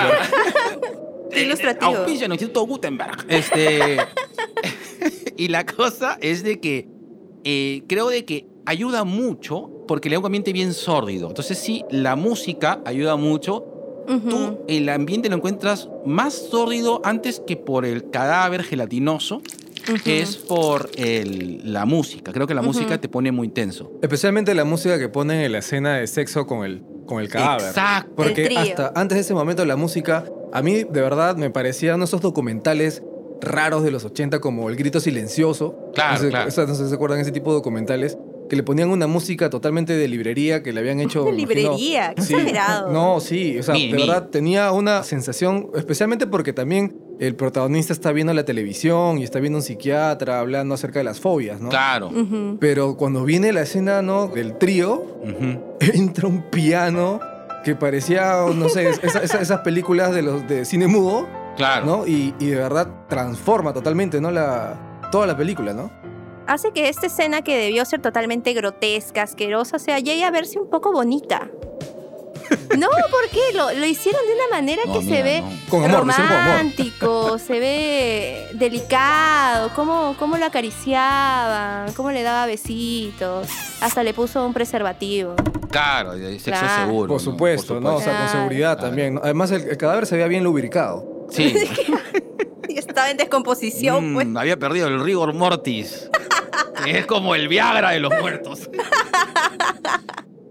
Qué 1.31 1.43
ilustrativo. 1.45 1.97
Auspicio 1.97 2.27
en 2.27 2.33
el 2.33 2.35
Instituto 2.35 2.67
Gutenberg. 2.67 3.25
Este. 3.29 3.97
y 5.37 5.49
la 5.49 5.65
cosa 5.65 6.19
es 6.21 6.43
de 6.43 6.61
que 6.61 6.89
eh, 7.45 7.83
creo 7.89 8.09
de 8.09 8.25
que 8.25 8.47
ayuda 8.67 9.05
mucho 9.05 9.71
porque 9.87 10.09
le 10.09 10.17
da 10.17 10.21
un 10.21 10.27
ambiente 10.27 10.53
bien 10.53 10.73
sórdido. 10.75 11.29
Entonces, 11.29 11.59
sí, 11.59 11.85
la 11.91 12.17
música 12.17 12.81
ayuda 12.85 13.17
mucho. 13.17 13.65
Ujú. 14.09 14.29
Tú 14.29 14.59
el 14.67 14.89
ambiente 14.89 15.29
lo 15.29 15.37
encuentras 15.37 15.89
más 16.05 16.35
sórdido 16.35 17.01
antes 17.05 17.41
que 17.47 17.57
por 17.57 17.85
el 17.85 18.11
cadáver 18.11 18.65
gelatinoso, 18.65 19.43
que 20.05 20.21
es 20.23 20.37
por 20.37 20.91
el- 20.97 21.73
la 21.73 21.85
música. 21.87 22.33
Creo 22.33 22.47
que 22.47 22.55
la 22.55 22.63
música 22.63 23.01
te 23.01 23.09
pone 23.09 23.31
muy 23.33 23.49
tenso. 23.49 23.93
Especialmente 24.03 24.55
la 24.55 24.65
música 24.65 24.99
que 24.99 25.09
ponen 25.09 25.41
en 25.41 25.53
la 25.53 25.59
escena 25.59 25.97
de 25.99 26.07
sexo 26.07 26.47
con 26.47 26.65
el, 26.65 26.83
con 27.07 27.21
el 27.21 27.29
cadáver. 27.29 27.69
Exacto. 27.69 28.13
Porque 28.17 28.47
El 28.47 28.57
hasta 28.59 28.93
antes 28.95 29.17
de 29.17 29.23
ese 29.23 29.35
momento 29.35 29.65
la 29.65 29.77
música, 29.77 30.25
a 30.53 30.63
mí 30.63 30.85
de 30.85 31.01
verdad 31.01 31.37
me 31.37 31.51
parecían 31.51 32.03
esos 32.03 32.21
documentales 32.21 33.03
raros 33.41 33.83
de 33.83 33.91
los 33.91 34.05
80 34.05 34.41
como 34.41 34.69
El 34.69 34.77
Grito 34.77 35.01
Silencioso. 35.01 35.77
Claro, 35.95 36.15
no 36.15 36.21
sé, 36.21 36.29
claro. 36.29 36.45
no 36.69 36.75
sé 36.75 36.83
si 36.85 36.89
se 36.89 36.95
acuerdan 36.95 37.19
de 37.19 37.23
ese 37.23 37.33
tipo 37.33 37.51
de 37.51 37.57
documentales 37.57 38.17
que 38.53 38.57
le 38.57 38.63
ponían 38.65 38.91
una 38.91 39.07
música 39.07 39.49
totalmente 39.49 39.95
de 39.97 40.07
librería 40.09 40.63
que 40.63 40.75
le 40.75 40.81
habían 40.81 41.01
hecho... 41.01 41.25
De 41.25 41.33
librería, 41.33 42.13
qué 42.15 42.21
Sí. 42.21 42.35
exagerado. 42.35 42.93
No, 42.93 43.19
sí, 43.19 43.59
o 43.59 43.63
sea, 43.63 43.73
Mi, 43.73 43.91
de 43.91 43.97
mi. 43.97 44.07
verdad 44.07 44.29
tenía 44.29 44.71
una 44.73 45.03
sensación, 45.05 45.71
especialmente 45.75 46.27
porque 46.27 46.53
también 46.53 46.95
el 47.19 47.35
protagonista 47.35 47.95
está 47.95 48.13
viendo 48.13 48.35
la 48.35 48.45
televisión 48.45 49.17
y 49.17 49.25
está 49.25 49.41
viendo 49.41 49.61
un 49.61 49.63
psiquiatra 49.63 50.39
hablando 50.39 50.75
acerca 50.75 50.99
de 50.99 51.05
las 51.05 51.19
fobias, 51.19 51.63
¿no? 51.63 51.71
Claro. 51.71 52.09
Ujú. 52.09 52.59
Pero 52.61 52.99
cuando 52.99 53.25
viene 53.25 53.55
la 53.55 53.63
escena, 53.63 54.03
¿no? 54.03 54.27
Del 54.29 54.59
trío, 54.59 54.97
Ujú. 55.25 55.59
entra 55.95 56.29
un 56.29 56.43
piano 56.51 57.21
que 57.65 57.75
parecía, 57.75 58.35
no 58.55 58.69
sé, 58.69 58.91
esa- 58.91 59.21
esa- 59.23 59.41
esas 59.41 59.61
películas 59.61 60.13
de 60.13 60.21
los 60.21 60.47
de 60.47 60.67
cine 60.67 60.89
mudo, 60.89 61.27
Claro. 61.57 61.87
¿no? 61.87 62.07
Y, 62.07 62.35
y 62.39 62.49
de 62.49 62.57
verdad 62.57 62.87
transforma 63.09 63.73
totalmente, 63.73 64.21
¿no? 64.21 64.31
La, 64.31 65.09
toda 65.11 65.27
la 65.27 65.39
película, 65.39 65.73
¿no? 65.73 65.91
Hace 66.53 66.71
que 66.73 66.91
esta 66.91 67.07
escena 67.07 67.41
que 67.41 67.57
debió 67.57 67.83
ser 67.87 68.03
totalmente 68.03 68.53
grotesca, 68.53 69.23
asquerosa, 69.23 69.77
o 69.77 69.79
sea, 69.79 69.99
llegue 70.01 70.23
a 70.25 70.31
verse 70.31 70.59
un 70.59 70.69
poco 70.69 70.93
bonita. 70.93 71.49
No, 72.77 72.89
¿por 72.89 73.29
qué? 73.31 73.41
Lo, 73.55 73.71
lo 73.73 73.87
hicieron 73.87 74.21
de 74.27 74.35
una 74.35 74.49
manera 74.57 74.83
No, 74.87 74.93
que 74.99 75.03
se 75.05 75.23
ve 75.23 75.41
no. 75.41 75.49
Con 75.71 75.85
amor, 75.85 76.05
lo 76.05 76.11
hicieron 76.13 76.29
con 76.33 76.37
amor. 76.41 76.53
romántico, 76.59 77.39
se 77.39 77.61
ve 77.61 78.47
delicado, 78.55 79.71
cómo, 79.75 80.15
cómo 80.19 80.37
lo 80.37 80.45
acariciaban, 80.47 81.93
cómo 81.95 82.11
le 82.11 82.23
daba 82.23 82.45
besitos, 82.47 83.49
hasta 83.81 84.03
le 84.03 84.13
puso 84.13 84.45
un 84.45 84.53
preservativo. 84.53 85.35
Claro, 85.71 86.13
de 86.15 86.39
sexo 86.39 86.61
Claro. 86.61 86.85
seguro. 86.87 87.09
Por 87.09 87.17
¿no? 87.17 87.21
supuesto, 87.21 87.81
¿no? 87.81 87.97
O 87.97 88.01
sea, 88.03 88.19
con 88.19 88.29
seguridad 88.29 88.75
Claro. 88.77 88.89
también. 88.89 89.21
Además, 89.23 89.51
el, 89.53 89.63
el 89.63 89.77
cadáver 89.79 90.05
se 90.07 90.17
veía 90.17 90.27
bien 90.29 90.45
lubricado. 90.45 91.27
Sí. 91.31 91.55
Y 92.69 92.79
estaba 92.79 93.11
en 93.11 93.17
descomposición, 93.17 94.13
Mm, 94.13 94.15
pues. 94.15 94.27
había 94.37 94.59
perdido 94.59 94.89
el 94.89 95.03
rigor 95.03 95.33
mortis. 95.35 96.11
Que 96.85 96.91
es 96.99 97.07
como 97.07 97.35
el 97.35 97.49
Viagra 97.49 97.91
de 97.91 98.01
los 98.01 98.13
muertos. 98.21 98.69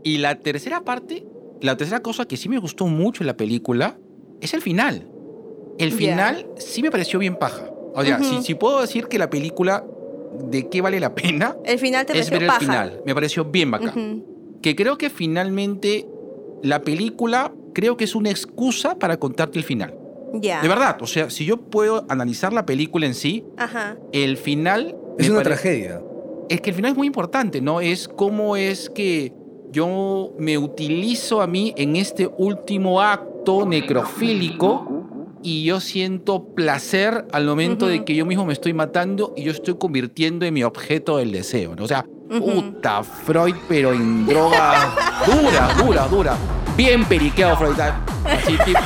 y 0.04 0.18
la 0.18 0.36
tercera 0.40 0.82
parte, 0.84 1.26
la 1.62 1.78
tercera 1.78 2.02
cosa 2.02 2.26
que 2.26 2.38
sí 2.38 2.50
me 2.50 2.58
gustó 2.58 2.88
mucho 2.88 3.24
en 3.24 3.28
la 3.28 3.38
película 3.38 3.98
es 4.42 4.54
el 4.54 4.62
final. 4.62 5.08
El 5.78 5.92
final 5.92 6.48
sí 6.58 6.82
me 6.82 6.92
pareció 6.92 7.20
bien 7.20 7.36
paja. 7.36 7.70
O 7.94 8.04
sea, 8.04 8.20
si, 8.24 8.42
si 8.44 8.56
puedo 8.56 8.82
decir 8.82 9.08
que 9.08 9.18
la 9.20 9.30
película 9.30 9.84
de 10.46 10.70
qué 10.70 10.82
vale 10.82 11.00
la 11.00 11.14
pena 11.14 11.56
El 11.66 11.78
final 11.78 12.06
te 12.06 12.14
es 12.14 12.30
pareció 12.30 12.34
ver 12.36 12.44
el 12.44 12.48
paja. 12.48 12.60
final. 12.60 13.02
Me 13.06 13.14
pareció 13.14 13.46
bien 13.46 13.72
bacán. 13.72 14.24
Que 14.62 14.76
creo 14.76 14.98
que 14.98 15.10
finalmente 15.10 16.08
la 16.64 16.82
película 16.84 17.52
creo 17.74 17.98
que 17.98 18.04
es 18.06 18.16
una 18.16 18.30
excusa 18.30 18.98
para 18.98 19.18
contarte 19.18 19.58
el 19.60 19.66
final. 19.66 19.96
Ya. 20.34 20.62
De 20.62 20.68
verdad, 20.68 20.98
o 21.02 21.08
sea, 21.08 21.30
si 21.30 21.46
yo 21.46 21.58
puedo 21.58 22.06
analizar 22.10 22.54
la 22.54 22.66
película 22.66 23.06
en 23.06 23.14
sí, 23.14 23.44
Ajá. 23.58 23.98
el 24.14 24.38
final... 24.38 24.96
Es 25.18 25.30
una 25.30 25.42
tragedia. 25.42 26.02
Es 26.52 26.60
que 26.62 26.72
el 26.72 26.76
final 26.76 26.92
es 26.92 26.98
muy 26.98 27.08
importante, 27.08 27.62
¿no? 27.62 27.80
Es 27.80 28.08
cómo 28.10 28.58
es 28.58 28.90
que 28.90 29.34
yo 29.72 30.34
me 30.38 30.58
utilizo 30.58 31.42
a 31.42 31.48
mí 31.48 31.74
en 31.78 31.96
este 31.96 32.30
último 32.38 33.02
acto 33.02 33.66
necrofílico 33.66 34.86
y 35.42 35.64
yo 35.64 35.80
siento 35.80 36.44
placer 36.54 37.26
al 37.32 37.46
momento 37.46 37.88
de 37.88 38.04
que 38.04 38.14
yo 38.16 38.26
mismo 38.26 38.46
me 38.46 38.52
estoy 38.54 38.74
matando 38.74 39.34
y 39.38 39.44
yo 39.44 39.52
estoy 39.52 39.76
convirtiendo 39.78 40.46
en 40.46 40.54
mi 40.54 40.64
objeto 40.64 41.18
del 41.18 41.32
deseo, 41.32 41.74
¿no? 41.76 41.86
O 41.86 41.88
sea, 41.88 42.06
Puta, 42.28 43.02
Freud, 43.04 43.56
pero 43.68 43.92
en 43.94 44.26
droga 44.26 44.94
dura, 45.26 45.74
dura, 45.86 46.08
dura. 46.08 46.38
Bien 46.78 47.04
periqueado 47.06 47.58
Freud. 47.58 47.76
Así, 48.26 48.58
tipo- 48.66 48.80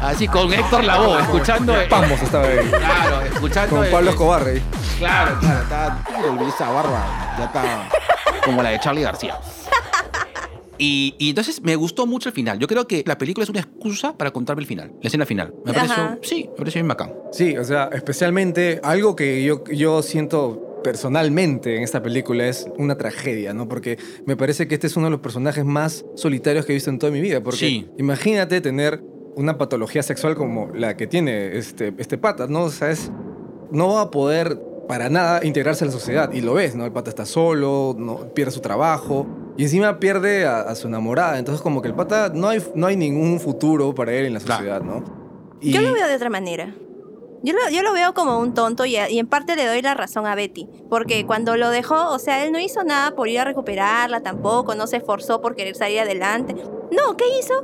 así 0.00 0.26
con 0.28 0.52
Héctor 0.52 0.84
Lavoe, 0.84 1.20
escuchando. 1.20 1.74
Pamos 1.88 2.20
estaba 2.22 2.46
ahí. 2.46 2.58
Claro, 2.68 3.22
escuchando. 3.26 3.76
Con 3.76 3.86
Pablo 3.90 4.10
Escobar 4.10 4.46
ahí. 4.46 4.62
Claro, 4.98 5.38
claro, 5.40 5.62
está 5.62 6.04
duro, 6.22 6.48
esa 6.48 6.70
barba 6.70 7.34
ya 7.38 7.44
está 7.46 7.88
como 8.44 8.62
la 8.62 8.70
de 8.70 8.80
Charlie 8.80 9.02
García. 9.02 9.38
Y, 10.78 11.14
y 11.18 11.28
entonces 11.30 11.60
me 11.62 11.76
gustó 11.76 12.06
mucho 12.06 12.30
el 12.30 12.34
final. 12.34 12.58
Yo 12.58 12.66
creo 12.66 12.86
que 12.88 13.02
la 13.06 13.18
película 13.18 13.44
es 13.44 13.50
una 13.50 13.60
excusa 13.60 14.16
para 14.16 14.30
contarme 14.30 14.62
el 14.62 14.66
final, 14.66 14.92
la 15.02 15.08
escena 15.08 15.26
final. 15.26 15.52
Me 15.64 15.74
pareció, 15.74 16.18
sí, 16.22 16.46
me 16.52 16.56
pareció 16.56 16.78
bien 16.80 16.88
bacán. 16.88 17.12
Sí, 17.32 17.56
o 17.58 17.64
sea, 17.64 17.90
especialmente 17.92 18.80
algo 18.82 19.14
que 19.14 19.42
yo, 19.44 19.62
yo 19.64 20.00
siento 20.02 20.80
personalmente 20.82 21.76
en 21.76 21.82
esta 21.82 22.02
película 22.02 22.46
es 22.46 22.66
una 22.78 22.96
tragedia, 22.96 23.52
¿no? 23.52 23.68
Porque 23.68 23.98
me 24.24 24.38
parece 24.38 24.66
que 24.68 24.74
este 24.76 24.86
es 24.86 24.96
uno 24.96 25.08
de 25.08 25.10
los 25.10 25.20
personajes 25.20 25.66
más 25.66 26.06
solitarios 26.16 26.64
que 26.64 26.72
he 26.72 26.76
visto 26.76 26.88
en 26.88 26.98
toda 26.98 27.12
mi 27.12 27.20
vida. 27.20 27.42
Porque 27.42 27.58
Sí. 27.58 27.86
imagínate 27.98 28.62
tener 28.62 29.02
una 29.36 29.58
patología 29.58 30.02
sexual 30.02 30.34
como 30.36 30.70
la 30.74 30.96
que 30.96 31.06
tiene 31.06 31.56
este, 31.56 31.94
este 31.98 32.18
pata, 32.18 32.46
¿no? 32.48 32.64
O 32.64 32.70
sea, 32.70 32.90
es, 32.90 33.10
no 33.70 33.94
va 33.94 34.02
a 34.02 34.10
poder 34.10 34.60
para 34.88 35.08
nada 35.08 35.44
integrarse 35.44 35.84
a 35.84 35.86
la 35.86 35.92
sociedad. 35.92 36.32
Y 36.32 36.40
lo 36.40 36.54
ves, 36.54 36.74
¿no? 36.74 36.84
El 36.84 36.92
pata 36.92 37.10
está 37.10 37.24
solo, 37.24 37.94
no, 37.96 38.32
pierde 38.34 38.50
su 38.52 38.60
trabajo. 38.60 39.26
Y 39.56 39.62
encima 39.64 40.00
pierde 40.00 40.46
a, 40.46 40.60
a 40.62 40.74
su 40.74 40.88
enamorada. 40.88 41.38
Entonces 41.38 41.62
como 41.62 41.80
que 41.82 41.88
el 41.88 41.94
pata 41.94 42.30
no 42.34 42.48
hay, 42.48 42.62
no 42.74 42.86
hay 42.88 42.96
ningún 42.96 43.38
futuro 43.40 43.94
para 43.94 44.12
él 44.12 44.26
en 44.26 44.34
la 44.34 44.40
sociedad, 44.40 44.82
¿no? 44.82 45.04
Y- 45.60 45.72
Yo 45.72 45.80
lo 45.82 45.92
veo 45.92 46.08
de 46.08 46.14
otra 46.16 46.30
manera. 46.30 46.74
Yo 47.42 47.54
lo, 47.54 47.60
yo 47.72 47.82
lo 47.82 47.92
veo 47.94 48.12
como 48.12 48.38
un 48.38 48.52
tonto 48.52 48.84
y, 48.84 48.96
y 48.96 49.18
en 49.18 49.26
parte 49.26 49.56
le 49.56 49.64
doy 49.66 49.80
la 49.80 49.94
razón 49.94 50.26
a 50.26 50.34
Betty. 50.34 50.68
Porque 50.90 51.24
cuando 51.24 51.56
lo 51.56 51.70
dejó, 51.70 52.10
o 52.10 52.18
sea, 52.18 52.44
él 52.44 52.52
no 52.52 52.58
hizo 52.58 52.82
nada 52.84 53.14
por 53.14 53.28
ir 53.28 53.38
a 53.40 53.44
recuperarla 53.44 54.20
tampoco, 54.22 54.74
no 54.74 54.86
se 54.86 54.96
esforzó 54.98 55.40
por 55.40 55.54
querer 55.54 55.74
salir 55.76 56.00
adelante. 56.00 56.54
No, 56.54 57.16
¿qué 57.16 57.24
hizo? 57.38 57.54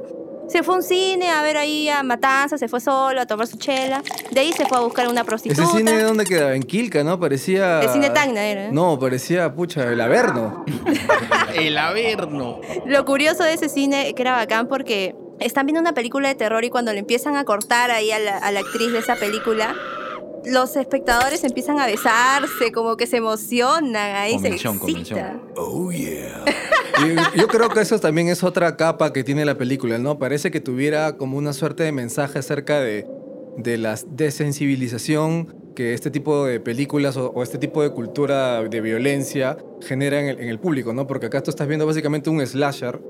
Se 0.48 0.62
fue 0.62 0.74
a 0.74 0.78
un 0.78 0.82
cine 0.82 1.30
a 1.30 1.42
ver 1.42 1.56
ahí 1.56 1.88
a 1.88 2.02
Matanza, 2.02 2.56
se 2.56 2.68
fue 2.68 2.80
solo 2.80 3.20
a 3.20 3.26
tomar 3.26 3.46
su 3.46 3.56
chela. 3.56 4.02
De 4.30 4.40
ahí 4.40 4.52
se 4.52 4.64
fue 4.66 4.78
a 4.78 4.80
buscar 4.80 5.09
una 5.09 5.24
prostituta. 5.24 5.62
Ese 5.62 5.76
cine, 5.76 6.02
¿dónde 6.02 6.24
quedaba? 6.24 6.54
En 6.54 6.62
Quilca, 6.62 7.02
¿no? 7.02 7.18
Parecía... 7.18 7.80
El 7.80 7.88
cine 7.90 8.11
Tacna 8.11 8.44
era. 8.44 8.66
¿eh? 8.66 8.70
No, 8.72 8.98
parecía, 8.98 9.52
pucha, 9.52 9.85
el 9.90 10.00
Averno. 10.00 10.64
El 11.54 11.78
Averno. 11.78 12.61
Lo 12.85 13.04
curioso 13.04 13.42
de 13.42 13.54
ese 13.54 13.68
cine 13.68 14.14
que 14.14 14.22
era 14.22 14.32
bacán 14.32 14.68
porque 14.68 15.16
están 15.40 15.66
viendo 15.66 15.80
una 15.80 15.94
película 15.94 16.28
de 16.28 16.35
terror 16.35 16.64
y 16.64 16.70
cuando 16.70 16.92
le 16.92 16.98
empiezan 16.98 17.37
a 17.37 17.44
cortar 17.44 17.90
ahí 17.90 18.11
a 18.11 18.18
la, 18.18 18.37
a 18.38 18.52
la 18.52 18.61
actriz 18.61 18.92
de 18.92 18.98
esa 18.98 19.16
película, 19.16 19.74
los 20.46 20.76
espectadores 20.76 21.42
empiezan 21.44 21.80
a 21.80 21.87
besarse, 21.87 22.70
como 22.72 22.96
que 22.96 23.06
se 23.06 23.16
emocionan, 23.16 23.96
ahí 23.96 24.35
Convención, 24.35 24.78
se 24.78 24.90
excita. 24.90 25.40
Y 26.98 27.38
yo 27.38 27.48
creo 27.48 27.68
que 27.68 27.80
eso 27.80 27.98
también 27.98 28.28
es 28.28 28.42
otra 28.42 28.76
capa 28.76 29.12
que 29.12 29.24
tiene 29.24 29.44
la 29.44 29.56
película, 29.56 29.98
¿no? 29.98 30.18
Parece 30.18 30.50
que 30.50 30.61
tuviera 30.61 31.16
como 31.16 31.37
una 31.37 31.52
suerte 31.52 31.82
de 31.82 31.92
mensaje 31.92 32.38
acerca 32.38 32.80
de, 32.80 33.06
de 33.56 33.78
la 33.78 33.98
desensibilización 34.09 35.54
que 35.74 35.92
este 35.92 36.11
tipo 36.11 36.46
de 36.46 36.59
películas 36.59 37.16
o, 37.16 37.30
o 37.30 37.42
este 37.42 37.59
tipo 37.59 37.82
de 37.82 37.90
cultura 37.90 38.62
de 38.62 38.80
violencia 38.80 39.59
genera 39.82 40.20
en 40.20 40.28
el, 40.28 40.40
en 40.40 40.48
el 40.48 40.59
público, 40.59 40.94
¿no? 40.94 41.06
Porque 41.06 41.26
acá 41.26 41.42
tú 41.42 41.50
estás 41.50 41.68
viendo 41.68 41.87
básicamente 41.87 42.30
un 42.30 42.44
slasher 42.44 43.00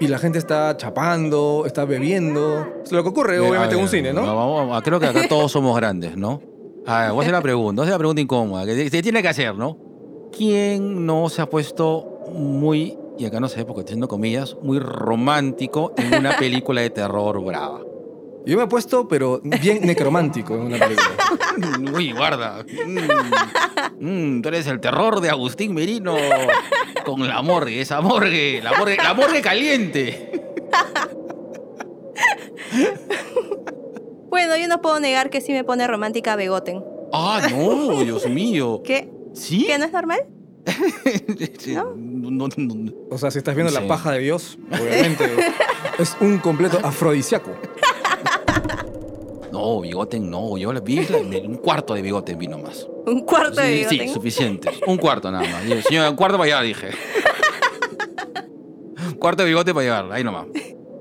y 0.00 0.06
la 0.06 0.18
gente 0.18 0.38
está 0.38 0.76
chapando, 0.76 1.64
está 1.66 1.84
bebiendo. 1.84 2.66
Es 2.84 2.92
lo 2.92 3.02
que 3.02 3.08
ocurre, 3.08 3.38
obviamente, 3.40 3.74
en 3.74 3.82
un 3.82 3.88
cine, 3.88 4.12
¿no? 4.12 4.22
Vamos, 4.22 4.82
creo 4.82 5.00
que 5.00 5.06
acá 5.06 5.26
todos 5.28 5.52
somos 5.52 5.76
grandes, 5.76 6.16
¿no? 6.16 6.40
A 6.86 7.02
ver, 7.02 7.10
voy 7.10 7.18
a 7.18 7.22
hacer 7.22 7.32
la 7.32 7.42
pregunta, 7.42 7.82
voy 7.82 7.86
a 7.86 7.88
hacer 7.88 7.94
la 7.94 7.98
pregunta 7.98 8.22
incómoda, 8.22 8.64
que 8.64 8.88
se 8.88 9.02
tiene 9.02 9.20
que 9.20 9.28
hacer, 9.28 9.54
¿no? 9.54 9.76
¿Quién 10.36 11.04
no 11.04 11.28
se 11.28 11.42
ha 11.42 11.50
puesto 11.50 12.20
muy, 12.32 12.96
y 13.18 13.26
acá 13.26 13.40
no 13.40 13.48
sé, 13.48 13.64
porque 13.64 13.80
estoy 13.80 13.92
haciendo 13.92 14.08
comillas, 14.08 14.56
muy 14.62 14.78
romántico 14.78 15.92
en 15.96 16.14
una 16.14 16.36
película 16.36 16.80
de 16.80 16.90
terror 16.90 17.42
brava? 17.44 17.80
Yo 18.46 18.56
me 18.56 18.64
he 18.64 18.66
puesto, 18.66 19.06
pero 19.08 19.40
bien 19.42 19.80
necromántico 19.82 20.54
en 20.54 20.60
una 20.60 20.78
película. 20.78 21.10
Uy, 21.94 22.12
guarda. 22.12 22.64
Mm, 24.00 24.36
mm, 24.38 24.42
tú 24.42 24.48
eres 24.48 24.66
el 24.68 24.80
terror 24.80 25.20
de 25.20 25.28
Agustín 25.28 25.74
Merino 25.74 26.16
con 27.04 27.26
la 27.28 27.42
morgue, 27.42 27.80
esa 27.80 28.00
morgue, 28.00 28.60
la 28.62 28.72
morgue, 28.72 28.96
la 28.96 29.14
morgue 29.14 29.42
caliente. 29.42 30.32
Bueno, 34.30 34.56
yo 34.56 34.68
no 34.68 34.80
puedo 34.80 35.00
negar 35.00 35.30
que 35.30 35.40
sí 35.40 35.52
me 35.52 35.64
pone 35.64 35.86
romántica 35.86 36.36
Begoten. 36.36 36.84
Ah, 37.12 37.40
no, 37.50 38.02
Dios 38.02 38.28
mío. 38.28 38.82
¿Qué? 38.84 39.10
¿Sí? 39.34 39.66
¿Que 39.66 39.78
no 39.78 39.84
es 39.84 39.92
normal? 39.92 40.20
Sí, 41.58 41.74
no, 41.74 41.94
no, 41.96 42.48
no. 42.56 42.92
O 43.10 43.18
sea, 43.18 43.30
si 43.30 43.38
estás 43.38 43.54
viendo 43.54 43.72
Sí. 43.72 43.80
la 43.80 43.86
paja 43.88 44.12
de 44.12 44.18
Dios, 44.20 44.58
obviamente 44.70 45.24
es 45.98 46.16
un 46.20 46.38
completo 46.38 46.78
afrodisíaco. 46.82 47.50
No, 49.52 49.80
bigoten 49.80 50.30
no. 50.30 50.56
Yo 50.58 50.72
le 50.72 50.80
vi 50.80 50.98
un 51.44 51.56
cuarto 51.56 51.94
de 51.94 52.02
bigoten 52.02 52.38
vi 52.38 52.46
nomás. 52.48 52.86
Un 53.06 53.20
cuarto 53.24 53.60
de 53.60 53.66
Sí, 53.66 53.78
Begoten. 53.96 54.08
sí, 54.08 54.14
suficiente. 54.14 54.70
Un 54.86 54.98
cuarto 54.98 55.30
nada 55.30 55.48
más. 55.48 55.64
Dije, 55.64 55.82
Señor, 55.82 56.10
un 56.10 56.16
cuarto 56.16 56.36
para 56.38 56.46
llevar, 56.48 56.64
dije. 56.64 56.88
cuarto 59.18 59.42
de 59.42 59.48
bigote 59.48 59.72
para 59.74 59.84
llevar, 59.84 60.12
ahí 60.12 60.22
nomás. 60.24 60.46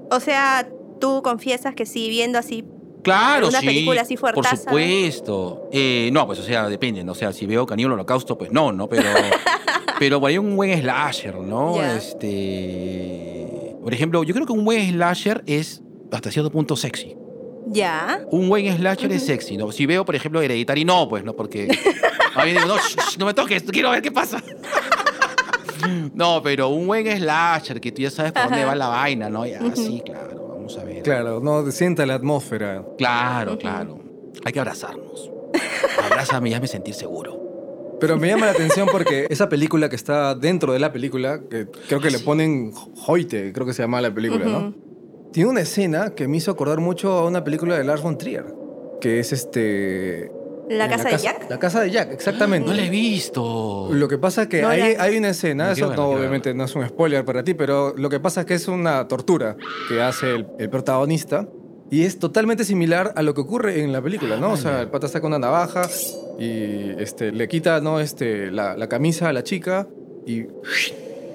O 0.10 0.20
sea, 0.20 0.68
tú 1.00 1.22
confiesas 1.22 1.76
que 1.76 1.86
sí, 1.86 2.10
viendo 2.10 2.40
así 2.40 2.64
Claro, 3.04 3.48
Una 3.48 3.60
sí. 3.60 3.66
película 3.66 4.02
así 4.02 4.18
Por 4.18 4.46
supuesto. 4.46 5.70
Eh, 5.72 6.10
no, 6.12 6.26
pues, 6.28 6.40
o 6.40 6.44
sea, 6.44 6.68
depende. 6.68 7.04
¿no? 7.04 7.12
O 7.14 7.16
sea, 7.16 7.32
si 7.32 7.46
veo 7.46 7.66
Caníbal 7.66 7.94
Holocausto, 7.94 8.38
pues 8.38 8.52
no, 8.52 8.72
¿no? 8.72 8.88
Pero, 8.90 9.04
pero 10.00 10.20
por 10.20 10.30
ahí 10.30 10.38
un 10.38 10.56
buen 10.56 10.78
slasher, 10.80 11.36
¿no? 11.36 11.82
Este. 11.82 13.76
Por 13.82 13.94
ejemplo, 13.94 14.24
yo 14.24 14.34
creo 14.34 14.46
que 14.46 14.54
un 14.54 14.66
buen 14.66 14.90
slasher 14.92 15.44
es 15.46 15.82
hasta 16.12 16.32
cierto 16.32 16.52
punto 16.52 16.76
sexy. 16.76 17.16
Ya. 17.68 18.22
Un 18.32 18.50
buen 18.50 18.76
slasher 18.78 19.12
es 19.12 19.26
sexy, 19.26 19.58
¿no? 19.58 19.72
Si 19.72 19.86
veo, 19.86 20.06
por 20.06 20.16
ejemplo, 20.16 20.42
Hereditary, 20.42 20.86
no, 20.86 21.08
pues, 21.08 21.24
¿no? 21.24 21.34
Porque. 21.34 21.68
A 22.36 22.46
mí 22.46 22.52
digo, 22.52 22.66
no, 22.66 22.78
shh, 22.78 23.18
no 23.18 23.26
me 23.26 23.34
toques, 23.34 23.64
quiero 23.64 23.90
ver 23.92 24.02
qué 24.02 24.12
pasa. 24.12 24.44
No, 26.16 26.42
pero 26.42 26.70
un 26.70 26.88
buen 26.88 27.06
slasher 27.06 27.80
que 27.80 27.92
tú 27.92 28.02
ya 28.02 28.10
sabes 28.10 28.32
por 28.32 28.44
dónde 28.44 28.66
va 28.66 28.74
la 28.74 28.88
vaina, 28.88 29.30
¿no? 29.30 29.46
Ya, 29.46 29.60
sí, 29.76 30.02
claro, 30.04 30.37
vamos 30.68 30.78
a 30.78 30.84
ver. 30.84 31.04
Claro, 31.04 31.40
no 31.40 31.72
sienta 31.72 32.06
la 32.06 32.16
atmósfera. 32.16 32.86
Claro, 32.98 33.58
claro. 33.58 34.00
Hay 34.44 34.52
que 34.52 34.60
abrazarnos. 34.60 35.32
Abrázame 36.04 36.50
y 36.50 36.54
hazme 36.54 36.68
sentir 36.68 36.94
seguro. 36.94 37.96
Pero 38.00 38.18
me 38.18 38.28
llama 38.28 38.46
la 38.48 38.52
atención 38.52 38.88
porque 38.92 39.28
esa 39.30 39.50
película 39.50 39.90
que 39.90 39.96
está 39.96 40.36
dentro 40.36 40.74
de 40.74 40.80
la 40.80 40.92
película, 40.92 41.42
que 41.50 41.68
creo 41.88 42.00
que 42.00 42.12
le 42.12 42.20
ponen 42.20 42.72
Hoyte, 43.08 43.52
creo 43.54 43.66
que 43.66 43.74
se 43.74 43.82
llama 43.82 44.02
la 44.02 44.14
película, 44.14 44.46
¿no? 44.46 44.76
Tiene 45.32 45.50
una 45.50 45.62
escena 45.62 46.12
que 46.12 46.28
me 46.28 46.38
hizo 46.38 46.52
acordar 46.52 46.80
mucho 46.80 47.12
a 47.14 47.26
una 47.26 47.44
película 47.44 47.78
de 47.78 47.84
Lars 47.84 48.02
von 48.02 48.18
Trier, 48.18 48.46
que 49.02 49.20
es 49.20 49.34
este... 49.34 50.32
¿La 50.70 50.90
casa 50.90 51.10
de 51.10 51.18
Jack? 51.18 51.50
La 51.50 51.60
casa 51.60 51.82
de 51.82 51.92
Jack, 51.92 52.12
exactamente. 52.12 52.68
No 52.70 52.76
la 52.76 52.84
he 52.84 52.90
visto. 52.90 53.90
Lo 53.92 54.08
que 54.08 54.18
pasa 54.18 54.44
es 54.44 54.48
que 54.50 54.62
No 54.62 54.70
hay, 54.70 54.96
la- 54.96 55.04
hay 55.04 55.18
una 55.18 55.30
escena, 55.30 55.68
No 55.68 55.72
eso 55.72 55.96
no, 55.96 56.10
obviamente 56.10 56.54
no 56.54 56.66
es 56.66 56.76
un 56.76 56.88
spoiler 56.88 57.24
para 57.26 57.44
ti, 57.44 57.54
pero 57.54 57.94
lo 57.96 58.10
que 58.10 58.20
pasa 58.20 58.42
es 58.42 58.46
que 58.48 58.54
es 58.56 58.68
una 58.68 59.08
tortura 59.08 59.56
que 59.88 60.02
hace 60.02 60.36
el, 60.36 60.48
el 60.60 60.70
protagonista 60.70 61.48
y 61.90 62.04
es 62.04 62.20
totalmente 62.20 62.66
similar 62.66 63.14
a 63.16 63.22
lo 63.22 63.34
que 63.34 63.40
ocurre 63.42 63.82
en 63.82 63.94
la 63.94 64.02
película, 64.02 64.36
¿no? 64.38 64.52
O 64.52 64.58
sea, 64.58 64.82
el 64.82 64.90
pata 64.90 65.08
saca 65.08 65.26
una 65.26 65.40
navaja 65.40 65.88
y 66.38 66.92
este, 67.02 67.32
le 67.32 67.48
quita 67.48 67.80
¿no? 67.80 68.00
este, 68.02 68.52
la, 68.52 68.76
la 68.76 68.88
camisa 68.90 69.30
a 69.30 69.34
la 69.34 69.44
chica 69.44 69.88
y 70.26 70.44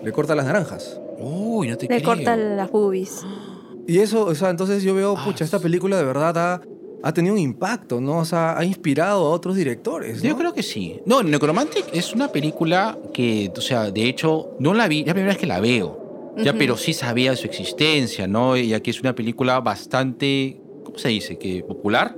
le 0.03 0.12
corta 0.12 0.35
las 0.35 0.45
naranjas. 0.45 1.01
Uy, 1.18 1.68
no 1.68 1.77
te 1.79 1.87
Le 1.88 1.97
creo. 1.97 2.03
cortan 2.05 2.57
las 2.57 2.71
boobies. 2.71 3.25
Y 3.87 3.99
eso, 4.01 4.27
o 4.27 4.35
sea, 4.35 4.51
entonces 4.51 4.83
yo 4.83 4.95
veo, 4.95 5.14
Ah, 5.16 5.25
pucha, 5.25 5.45
esta 5.45 5.57
sí. 5.59 5.62
película 5.62 5.97
de 5.97 6.05
verdad 6.05 6.37
ha, 6.38 6.61
ha 7.03 7.12
tenido 7.12 7.35
un 7.35 7.41
impacto, 7.41 8.01
¿no? 8.01 8.19
O 8.19 8.25
sea, 8.25 8.57
ha 8.59 8.65
inspirado 8.65 9.27
a 9.27 9.31
otros 9.31 9.57
directores, 9.57 10.23
¿no? 10.23 10.29
Yo 10.31 10.37
creo 10.37 10.53
que 10.55 10.62
sí. 10.62 11.01
No, 11.07 11.23
Necromantic 11.23 11.85
es 11.93 12.12
una 12.15 12.29
película 12.29 12.99
que, 13.12 13.51
o 13.57 13.61
sea, 13.61 13.91
de 13.91 14.09
hecho, 14.09 14.51
no 14.61 14.73
la 14.75 14.87
vi, 14.88 15.01
es 15.01 15.07
la 15.09 15.15
primera 15.15 15.33
vez 15.33 15.38
que 15.41 15.47
la 15.47 15.61
veo. 15.61 16.35
Ya, 16.38 16.51
Ujú. 16.53 16.59
pero 16.59 16.77
sí 16.77 16.93
sabía 16.95 17.33
de 17.33 17.37
su 17.37 17.47
existencia, 17.47 18.27
¿no? 18.27 18.57
Ya 18.57 18.81
que 18.81 18.91
es 18.91 19.01
una 19.01 19.15
película 19.15 19.61
bastante, 19.61 20.61
¿cómo 20.85 20.97
se 20.99 21.09
dice? 21.09 21.38
Que 21.38 21.62
popular, 21.62 22.17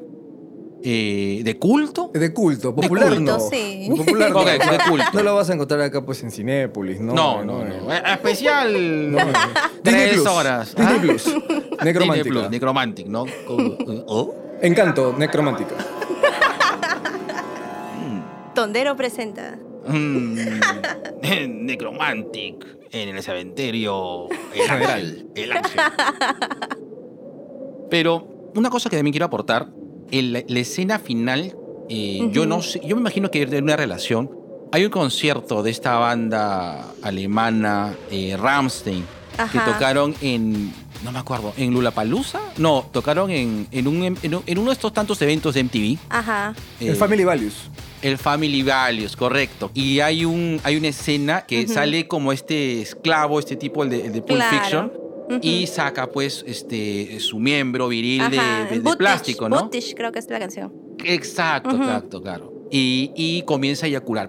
Eh, 0.86 1.40
de 1.42 1.58
culto. 1.58 2.10
De 2.12 2.34
culto, 2.34 2.74
popular 2.74 3.08
culto, 3.14 3.38
no. 3.38 3.40
sí. 3.40 3.88
Popular 3.88 4.30
no. 4.32 4.40
Ok, 4.40 4.46
o 4.46 4.62
sea, 4.62 4.72
de 4.72 4.78
culto. 4.90 5.06
No 5.14 5.22
lo 5.22 5.34
vas 5.34 5.48
a 5.48 5.54
encontrar 5.54 5.80
acá 5.80 6.04
pues 6.04 6.22
en 6.22 6.30
Cinépolis, 6.30 7.00
¿no? 7.00 7.14
No, 7.14 7.42
no, 7.42 7.64
no. 7.64 7.90
Eh, 7.90 8.02
Especial. 8.12 9.10
No, 9.12 9.18
no. 9.24 9.32
Tres 9.82 10.12
Disney 10.16 10.26
horas. 10.36 10.74
Disney 10.76 10.94
¿Ah? 10.94 11.00
Plus. 11.00 11.22
Plus, 12.26 12.50
Necromantic, 12.50 13.06
¿no? 13.06 13.24
¿Oh? 13.48 14.34
Encanto, 14.64 15.14
necromántica. 15.18 15.74
Tondero 18.54 18.96
presenta. 18.96 19.58
Mm, 19.86 20.38
Necromantic 21.66 22.64
en 22.90 23.14
el 23.14 23.22
cementerio 23.22 24.28
el 24.54 24.70
ángel, 24.70 25.28
el 25.34 25.52
ángel. 25.52 25.80
Pero 27.90 28.26
una 28.54 28.70
cosa 28.70 28.88
que 28.88 28.96
también 28.96 29.12
quiero 29.12 29.26
aportar, 29.26 29.68
en 30.10 30.32
la, 30.32 30.42
la 30.46 30.60
escena 30.60 30.98
final, 30.98 31.54
eh, 31.90 32.26
yo 32.30 32.46
no 32.46 32.62
sé, 32.62 32.80
yo 32.80 32.96
me 32.96 33.00
imagino 33.00 33.30
que 33.30 33.42
era 33.42 33.58
una 33.58 33.76
relación, 33.76 34.30
hay 34.72 34.86
un 34.86 34.90
concierto 34.90 35.62
de 35.62 35.70
esta 35.70 35.98
banda 35.98 36.94
alemana, 37.02 37.92
eh, 38.10 38.34
Rammstein, 38.40 39.04
que 39.52 39.58
tocaron 39.58 40.14
en, 40.22 40.72
no 41.04 41.12
me 41.12 41.18
acuerdo, 41.18 41.52
en 41.56 41.72
Lulapalooza. 41.72 42.40
No, 42.56 42.86
tocaron 42.90 43.30
en, 43.30 43.68
en, 43.70 43.86
un, 43.86 44.02
en, 44.22 44.34
un- 44.34 44.42
en 44.46 44.58
uno 44.58 44.70
de 44.70 44.74
estos 44.74 44.92
tantos 44.92 45.20
eventos 45.22 45.54
de 45.54 45.62
MTV. 45.64 45.98
Ajá. 46.08 46.54
El 46.80 46.88
eh, 46.88 46.94
Family 46.94 47.24
Values. 47.24 47.54
el 48.02 48.18
Family 48.18 48.62
Values, 48.62 49.14
correcto. 49.16 49.70
Y 49.74 50.00
hay, 50.00 50.24
un, 50.24 50.60
hay 50.64 50.76
una 50.76 50.88
escena 50.88 51.42
que 51.46 51.68
sale 51.68 52.08
como 52.08 52.32
este 52.32 52.80
esclavo, 52.82 53.38
este 53.38 53.56
tipo, 53.56 53.82
el 53.84 53.90
de, 53.90 54.06
el 54.06 54.12
de 54.12 54.22
Pulp 54.22 54.38
Claro. 54.38 54.58
Fiction. 54.58 54.92
Ujú. 55.26 55.38
Y 55.40 55.66
saca 55.66 56.06
pues 56.10 56.44
este 56.46 57.18
su 57.18 57.38
miembro 57.38 57.88
viril 57.88 58.30
de, 58.30 58.38
Ajá. 58.38 58.64
de- 58.64 58.74
de 58.74 58.80
Bootish, 58.80 58.98
plástico, 58.98 59.48
¿no? 59.48 59.58
Bootish, 59.60 59.94
creo 59.94 60.12
que 60.12 60.18
es 60.18 60.28
la 60.28 60.38
canción. 60.38 60.70
Exacto, 61.02 61.70
Ujú. 61.74 61.82
exacto, 61.82 62.20
claro. 62.22 62.52
Y, 62.76 63.12
y 63.14 63.42
comienza 63.42 63.86
a 63.86 63.88
eyacular. 63.88 64.28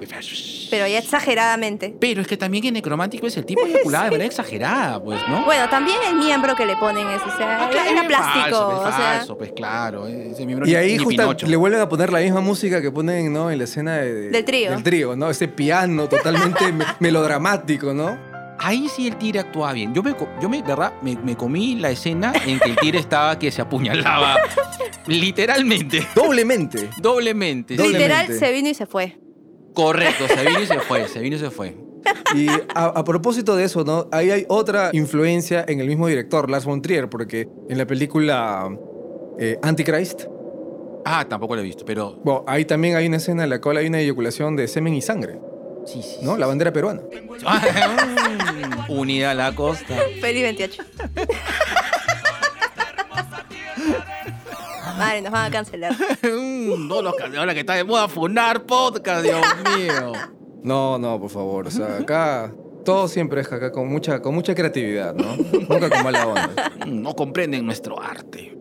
Pero 0.69 0.85
ya 0.87 0.99
exageradamente. 0.99 1.95
Pero 1.99 2.21
es 2.21 2.27
que 2.27 2.37
también 2.37 2.63
en 2.65 2.75
Necromántico 2.75 3.25
es 3.25 3.35
el 3.37 3.45
tipo 3.45 3.65
eyaculado 3.65 4.03
de 4.05 4.11
manera 4.11 4.25
exagerada, 4.27 5.03
pues, 5.03 5.19
¿no? 5.27 5.45
Bueno, 5.45 5.67
también 5.69 5.97
el 6.07 6.15
miembro 6.17 6.55
que 6.55 6.67
le 6.67 6.75
ponen 6.77 7.07
es, 7.09 7.21
o 7.23 7.37
sea, 7.37 7.63
Ah, 7.65 7.69
claro, 7.71 7.89
era 7.89 8.01
es 8.01 8.07
plástico. 8.07 8.41
Falso, 8.41 8.71
es 8.71 8.77
o 8.77 8.83
sea, 8.83 8.91
falso, 9.17 9.37
pues 9.39 9.51
claro. 9.53 10.05
Ese 10.07 10.45
miembro 10.45 10.67
Y 10.67 10.75
ahí 10.75 10.99
justo 10.99 11.33
le 11.47 11.55
vuelven 11.55 11.81
a 11.81 11.89
poner 11.89 12.13
la 12.13 12.19
misma 12.19 12.41
música 12.41 12.83
que 12.83 12.91
ponen 12.91 13.33
¿no? 13.33 13.49
en 13.49 13.57
la 13.57 13.63
escena 13.63 13.97
de- 13.97 14.29
Del 14.29 14.45
trío. 14.45 14.69
Del 14.69 14.83
trío, 14.83 15.15
¿no? 15.15 15.31
Ese 15.31 15.47
piano 15.47 16.07
totalmente 16.07 16.71
me- 16.71 16.85
melodramático, 16.99 17.95
¿no? 17.95 18.34
Ahí 18.67 18.87
sí 18.89 19.07
el 19.07 19.15
tigre 19.17 19.39
actuaba 19.41 19.73
bien. 19.73 19.93
Yo 19.93 20.01
me, 20.01 20.15
yo 20.41 20.49
me, 20.49 20.61
verdad, 20.63 20.93
me, 21.03 21.15
me 21.17 21.35
comí 21.37 21.75
la 21.75 21.91
escena 21.91 22.33
en 22.47 22.59
que 22.59 22.69
el 22.71 22.75
tigre 22.77 22.97
estaba 22.99 23.37
que 23.37 23.51
se 23.51 23.61
apuñalaba. 23.61 24.37
literalmente. 25.07 26.05
Doblemente. 26.15 26.89
Doblemente. 26.97 27.75
Doble- 27.75 27.91
literal 27.91 28.27
se 28.33 28.51
vino 28.51 28.69
y 28.69 28.73
se 28.73 28.85
fue. 28.85 29.19
Correcto, 29.73 30.25
se 30.27 30.45
vino 30.45 30.61
y 30.61 30.65
se 30.65 30.79
fue, 30.79 31.07
se 31.07 31.19
vino 31.19 31.35
y 31.35 31.39
se 31.39 31.51
fue. 31.51 31.77
Y 32.35 32.47
a, 32.73 32.85
a 32.85 33.03
propósito 33.03 33.55
de 33.55 33.65
eso, 33.65 33.83
¿no? 33.83 34.07
Ahí 34.11 34.31
hay 34.31 34.45
otra 34.47 34.89
influencia 34.93 35.65
en 35.67 35.79
el 35.79 35.87
mismo 35.87 36.07
director, 36.07 36.49
Lars 36.49 36.65
von 36.65 36.81
Trier, 36.81 37.09
porque 37.09 37.47
en 37.69 37.77
la 37.77 37.85
película 37.85 38.69
eh, 39.39 39.57
Antichrist, 39.61 40.23
Ah, 41.07 41.23
tampoco 41.29 41.55
lo 41.55 41.61
he 41.61 41.63
visto, 41.63 41.85
pero. 41.85 42.15
bueno, 42.23 42.43
ahí 42.47 42.65
también 42.65 42.95
hay 42.95 43.05
una 43.05 43.17
escena 43.17 43.43
en 43.43 43.51
la 43.51 43.61
cual 43.61 43.77
hay 43.77 43.85
una 43.85 43.99
eyaculación 43.99 44.55
de 44.55 44.67
semen 44.67 44.95
y 44.95 45.01
sangre, 45.03 45.39
Sí, 45.85 46.01
sí. 46.01 46.17
¿no? 46.21 46.37
La 46.37 46.47
bandera 46.47 46.71
peruana. 46.73 47.01
Unida 48.89 49.31
a 49.31 49.33
la 49.33 49.53
costa. 49.55 49.95
Feliz 50.21 50.43
28. 50.43 50.83
Madre, 54.97 55.21
nos 55.21 55.31
van 55.31 55.45
a 55.47 55.51
cancelar. 55.51 55.93
No, 56.23 57.01
los 57.01 57.15
can- 57.15 57.35
ahora 57.35 57.53
que 57.53 57.59
está 57.61 57.73
de 57.73 57.83
moda 57.83 58.07
funar 58.07 58.63
podcast, 58.65 59.23
Dios 59.23 59.41
mío. 59.77 60.13
No, 60.63 60.97
no, 60.97 61.19
por 61.19 61.29
favor. 61.29 61.67
O 61.67 61.71
sea, 61.71 61.97
acá 61.97 62.53
todo 62.85 63.07
siempre 63.09 63.41
es 63.41 63.51
acá 63.51 63.71
con 63.71 63.87
mucha, 63.89 64.21
con 64.21 64.33
mucha 64.33 64.55
creatividad, 64.55 65.13
¿no? 65.13 65.35
Nunca 65.35 65.89
con 65.89 66.03
mala 66.03 66.27
onda. 66.27 66.71
No 66.87 67.13
comprenden 67.15 67.65
nuestro 67.65 68.01
arte. 68.01 68.57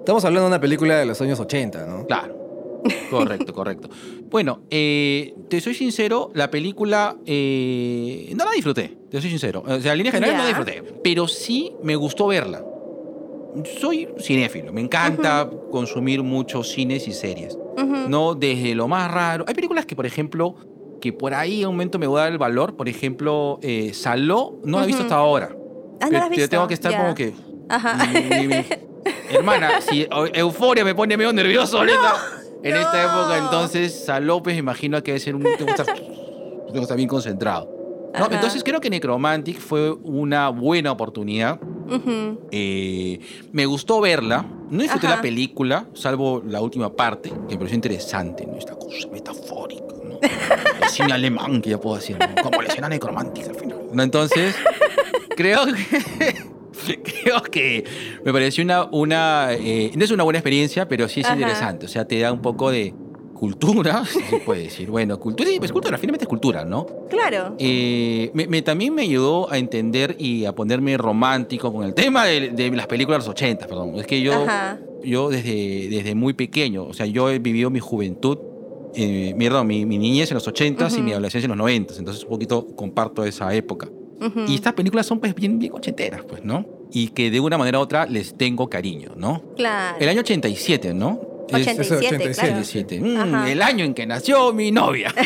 Estamos 0.00 0.24
hablando 0.24 0.42
de 0.48 0.48
una 0.48 0.60
película 0.60 0.96
de 0.96 1.04
los 1.06 1.20
años 1.20 1.38
80, 1.38 1.86
¿no? 1.86 2.06
Claro. 2.06 2.47
Correcto, 3.10 3.52
correcto. 3.52 3.88
Bueno, 4.30 4.60
eh, 4.70 5.34
te 5.48 5.60
soy 5.60 5.74
sincero, 5.74 6.30
la 6.34 6.50
película 6.50 7.16
eh, 7.26 8.32
no 8.36 8.44
la 8.44 8.52
disfruté, 8.52 8.96
te 9.10 9.20
soy 9.20 9.30
sincero. 9.30 9.62
O 9.66 9.80
sea, 9.80 9.92
en 9.92 9.98
línea 9.98 10.12
general 10.12 10.36
no 10.36 10.42
la 10.42 10.48
disfruté, 10.48 10.82
pero 11.02 11.26
sí 11.28 11.72
me 11.82 11.96
gustó 11.96 12.26
verla. 12.28 12.62
Soy 13.80 14.08
cinéfilo, 14.20 14.72
me 14.72 14.80
encanta 14.82 15.48
consumir 15.72 16.22
muchos 16.22 16.68
cines 16.68 17.08
y 17.08 17.12
series. 17.12 17.54
Ujú. 17.76 18.08
¿no? 18.08 18.34
Desde 18.34 18.74
lo 18.74 18.88
más 18.88 19.10
raro. 19.10 19.44
Hay 19.48 19.54
películas 19.54 19.86
que, 19.86 19.96
por 19.96 20.04
ejemplo, 20.06 20.54
que 21.00 21.12
por 21.12 21.32
ahí 21.34 21.62
a 21.62 21.68
un 21.68 21.74
momento 21.74 21.98
me 21.98 22.06
voy 22.06 22.18
a 22.18 22.24
dar 22.24 22.32
el 22.32 22.38
valor. 22.38 22.76
Por 22.76 22.88
ejemplo, 22.88 23.58
eh, 23.62 23.92
Saló, 23.94 24.58
no 24.64 24.78
la 24.78 24.84
he 24.84 24.86
visto 24.86 25.02
hasta 25.02 25.16
ahora. 25.16 25.50
Ah, 26.00 26.06
no 26.06 26.18
la 26.18 26.24
has 26.24 26.30
visto. 26.30 26.48
Tengo 26.48 26.68
que 26.68 26.74
estar 26.74 26.92
Ya. 26.92 26.98
como 27.00 27.14
que... 27.14 27.32
Ajá. 27.68 28.06
mi- 28.06 28.46
mi- 28.48 28.64
hermana, 29.30 29.80
si 29.80 30.04
eu- 30.06 30.30
euforia 30.34 30.84
me 30.84 30.94
pone 30.94 31.16
medio 31.16 31.32
nervioso 31.32 31.78
ahorita. 31.78 32.14
En 32.62 32.76
esta 32.76 33.02
no. 33.06 33.20
época, 33.20 33.38
entonces, 33.38 34.04
Saló, 34.04 34.42
pues 34.42 34.54
me 34.56 34.60
imagino 34.60 35.02
que 35.02 35.12
debe 35.12 35.20
ser 35.20 35.34
un... 35.34 35.42
Tengo 35.42 35.74
que 35.74 36.80
estar, 36.80 36.96
bien 36.96 37.08
concentrado. 37.08 37.68
¿no? 38.18 38.26
Entonces 38.30 38.64
creo 38.64 38.80
que 38.80 38.90
Necromantic 38.90 39.58
fue 39.58 39.92
una 39.92 40.48
buena 40.48 40.92
oportunidad. 40.92 41.60
Ujú. 41.62 42.40
Eh, 42.50 43.20
me 43.52 43.66
gustó 43.66 44.00
verla. 44.00 44.44
No 44.70 44.82
disfruté 44.82 45.06
Ajá. 45.06 45.16
la 45.16 45.22
película, 45.22 45.86
salvo 45.94 46.42
la 46.46 46.60
última 46.60 46.94
parte, 46.94 47.30
que 47.30 47.54
me 47.54 47.56
pareció 47.56 47.76
interesante, 47.76 48.46
¿no? 48.46 48.56
Esta 48.58 48.74
cosa 48.74 49.08
metafórica, 49.10 49.94
¿no? 50.04 50.18
El 50.82 50.88
cine 50.90 51.12
alemán, 51.14 51.62
que 51.62 51.70
ya 51.70 51.80
puedo 51.80 51.96
decir, 51.96 52.18
¿no? 52.18 52.42
Como 52.42 52.60
la 52.60 52.68
escena 52.68 52.88
necromántica 52.88 53.48
al 53.48 53.54
final. 53.54 53.78
¿no? 53.90 54.02
Entonces, 54.02 54.54
creo 55.36 55.64
que... 55.66 56.34
Creo 57.22 57.42
que 57.42 57.84
me 58.24 58.32
pareció 58.32 58.64
una... 58.64 58.84
una 58.92 59.48
eh, 59.52 59.90
no 59.94 60.04
es 60.04 60.10
una 60.10 60.22
buena 60.24 60.38
experiencia, 60.38 60.88
pero 60.88 61.08
sí 61.08 61.20
es 61.20 61.26
Ajá. 61.26 61.34
interesante. 61.36 61.86
O 61.86 61.88
sea, 61.88 62.06
te 62.06 62.18
da 62.20 62.32
un 62.32 62.40
poco 62.42 62.70
de 62.70 62.94
cultura, 63.34 64.04
si 64.12 64.20
se 64.22 64.38
puede 64.38 64.64
decir. 64.64 64.90
Bueno, 64.90 65.18
cultura, 65.20 65.48
sí, 65.48 65.58
pues 65.58 65.70
cultura, 65.72 65.96
finalmente 65.98 66.24
es 66.24 66.28
cultura, 66.28 66.64
¿no? 66.64 66.86
Claro. 67.08 67.54
Eh, 67.58 68.30
me, 68.34 68.46
me- 68.48 68.62
también 68.62 68.94
me 68.94 69.02
ayudó 69.02 69.50
a 69.50 69.58
entender 69.58 70.16
y 70.18 70.44
a 70.44 70.52
ponerme 70.54 70.96
romántico 70.96 71.72
con 71.72 71.84
el 71.84 71.94
tema 71.94 72.24
de, 72.24 72.50
de 72.50 72.70
las 72.72 72.86
películas 72.86 73.22
de 73.22 73.28
los 73.28 73.34
80, 73.36 73.66
perdón. 73.68 73.94
Es 73.96 74.06
que 74.06 74.20
yo, 74.22 74.32
Ajá. 74.44 74.78
yo 75.04 75.28
desde, 75.30 75.88
desde 75.88 76.14
muy 76.16 76.32
pequeño, 76.32 76.84
o 76.84 76.92
sea, 76.92 77.06
yo 77.06 77.30
he 77.30 77.38
vivido 77.38 77.70
mi 77.70 77.78
juventud, 77.80 78.38
eh, 78.96 79.32
mi, 79.36 79.48
mi, 79.64 79.86
mi 79.86 79.98
niñez 79.98 80.30
en 80.32 80.34
los 80.34 80.48
80 80.48 80.88
y 80.98 81.02
mi 81.02 81.12
adolescencia 81.12 81.46
en 81.46 81.50
los 81.50 81.58
90, 81.58 81.94
entonces 81.98 82.24
un 82.24 82.30
poquito 82.30 82.66
comparto 82.74 83.24
esa 83.24 83.54
época. 83.54 83.88
Y 84.48 84.54
estas 84.54 84.72
películas 84.74 85.06
son 85.06 85.20
pues 85.20 85.34
bien, 85.34 85.58
bien 85.58 85.72
ochenteras, 85.72 86.22
pues, 86.28 86.44
¿no? 86.44 86.66
Y 86.92 87.08
que 87.08 87.30
de 87.30 87.38
una 87.40 87.56
manera 87.58 87.78
u 87.78 87.82
otra 87.82 88.06
les 88.06 88.36
tengo 88.36 88.68
cariño, 88.68 89.12
¿no? 89.16 89.42
Claro. 89.56 89.96
El 90.00 90.08
año 90.08 90.20
87, 90.20 90.94
¿no? 90.94 91.20
Es- 91.48 91.54
87, 91.54 91.96
87, 92.08 92.34
claro. 92.34 92.58
87. 92.60 93.00
Mm, 93.00 93.46
el 93.46 93.62
año 93.62 93.84
en 93.84 93.94
que 93.94 94.06
nació 94.06 94.52
mi 94.52 94.70
novia. 94.70 95.14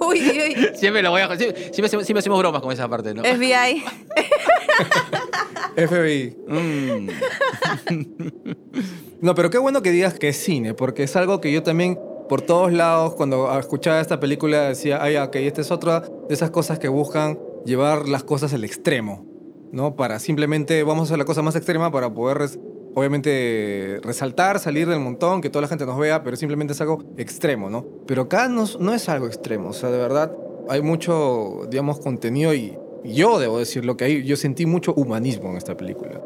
Uy, 0.00 0.20
uy, 0.20 0.38
uy. 0.58 0.68
Siempre 0.74 1.02
lo 1.02 1.10
voy 1.10 1.22
a 1.22 1.28
siempre, 1.36 1.56
siempre, 1.72 1.86
hacemos- 1.86 2.04
siempre 2.04 2.18
hacemos 2.18 2.38
bromas 2.38 2.60
con 2.60 2.72
esa 2.72 2.88
parte, 2.88 3.14
¿no? 3.14 3.22
FBI. 3.22 3.82
FBI. 5.76 6.36
Mm. 6.46 7.08
No, 9.20 9.34
pero 9.34 9.48
qué 9.48 9.56
bueno 9.56 9.80
que 9.80 9.90
digas 9.90 10.18
que 10.18 10.28
es 10.28 10.36
cine, 10.36 10.74
porque 10.74 11.04
es 11.04 11.16
algo 11.16 11.40
que 11.40 11.50
yo 11.50 11.62
también, 11.62 11.98
por 12.28 12.42
todos 12.42 12.72
lados, 12.72 13.14
cuando 13.14 13.56
escuchaba 13.58 14.00
esta 14.00 14.18
película, 14.20 14.68
decía, 14.68 15.02
ay, 15.02 15.16
ok, 15.16 15.36
esta 15.36 15.60
es 15.60 15.70
otra 15.70 16.00
de 16.00 16.34
esas 16.34 16.50
cosas 16.50 16.78
que 16.78 16.88
buscan 16.88 17.38
llevar 17.64 18.08
las 18.08 18.24
cosas 18.24 18.52
al 18.54 18.64
extremo, 18.64 19.26
¿no? 19.72 19.96
Para 19.96 20.18
simplemente, 20.18 20.82
vamos 20.82 21.02
a 21.02 21.04
hacer 21.04 21.18
la 21.18 21.24
cosa 21.24 21.42
más 21.42 21.56
extrema 21.56 21.90
para 21.92 22.12
poder, 22.12 22.38
res- 22.38 22.58
obviamente, 22.94 23.98
resaltar, 24.02 24.58
salir 24.58 24.88
del 24.88 25.00
montón, 25.00 25.40
que 25.40 25.50
toda 25.50 25.62
la 25.62 25.68
gente 25.68 25.84
nos 25.86 25.98
vea, 25.98 26.22
pero 26.22 26.36
simplemente 26.36 26.72
es 26.72 26.80
algo 26.80 27.02
extremo, 27.16 27.70
¿no? 27.70 27.84
Pero 28.06 28.22
acá 28.22 28.48
no, 28.48 28.64
no 28.80 28.94
es 28.94 29.08
algo 29.08 29.26
extremo, 29.26 29.70
o 29.70 29.72
sea, 29.72 29.90
de 29.90 29.98
verdad, 29.98 30.32
hay 30.68 30.80
mucho, 30.82 31.66
digamos, 31.70 32.00
contenido 32.00 32.54
y 32.54 32.78
yo 33.04 33.38
debo 33.38 33.58
decirlo 33.58 33.96
que 33.96 34.04
hay, 34.04 34.24
yo 34.24 34.36
sentí 34.36 34.64
mucho 34.64 34.94
humanismo 34.94 35.50
en 35.50 35.56
esta 35.56 35.76
película. 35.76 36.20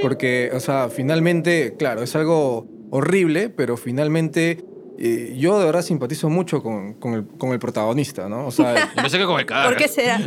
Porque, 0.00 0.50
o 0.54 0.60
sea, 0.60 0.88
finalmente, 0.88 1.74
claro, 1.78 2.02
es 2.02 2.16
algo 2.16 2.66
horrible, 2.90 3.50
pero 3.50 3.76
finalmente 3.76 4.64
eh, 4.98 5.34
yo 5.36 5.58
de 5.58 5.66
verdad 5.66 5.82
simpatizo 5.82 6.28
mucho 6.28 6.62
con, 6.62 6.94
con 6.94 7.14
el, 7.14 7.26
con 7.38 7.50
el 7.52 7.58
protagonista, 7.58 8.28
¿no? 8.28 8.46
O 8.46 8.50
sea, 8.50 8.74
Yo 8.96 9.02
pensé 9.02 9.18
que 9.18 9.24
con 9.26 9.40
el 9.40 9.46
cadáver. 9.46 9.74
¿Por 9.74 9.82
qué 9.82 9.88
será? 9.88 10.20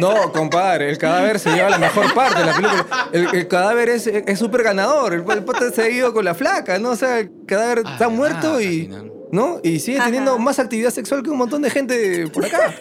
No, 0.00 0.32
compadre, 0.32 0.90
el 0.90 0.98
cadáver 0.98 1.38
se 1.38 1.50
lleva 1.52 1.70
la 1.70 1.78
mejor 1.78 2.12
parte 2.14 2.40
de 2.40 2.46
la 2.46 2.54
película. 2.56 2.86
El, 3.12 3.34
el 3.34 3.48
cadáver 3.48 3.88
es 3.90 4.06
es 4.06 4.38
súper 4.38 4.62
ganador, 4.62 5.12
el, 5.14 5.24
el 5.30 5.44
pata 5.44 5.70
se 5.70 5.82
ha 5.82 5.88
ido 5.88 6.12
con 6.12 6.24
la 6.24 6.34
flaca, 6.34 6.78
¿no? 6.78 6.90
O 6.90 6.96
sea, 6.96 7.20
el 7.20 7.30
cadáver 7.46 7.82
Ah, 7.84 7.92
está 7.92 8.08
muerto 8.08 8.54
al 8.56 8.62
y... 8.62 8.90
¿No? 9.30 9.58
Y 9.64 9.80
sigue 9.80 9.98
Ajá. 9.98 10.06
teniendo 10.06 10.38
más 10.38 10.58
actividad 10.60 10.90
sexual 10.90 11.22
que 11.22 11.30
un 11.30 11.38
montón 11.38 11.60
de 11.62 11.70
gente 11.70 12.28
por 12.28 12.44
acá. 12.44 12.74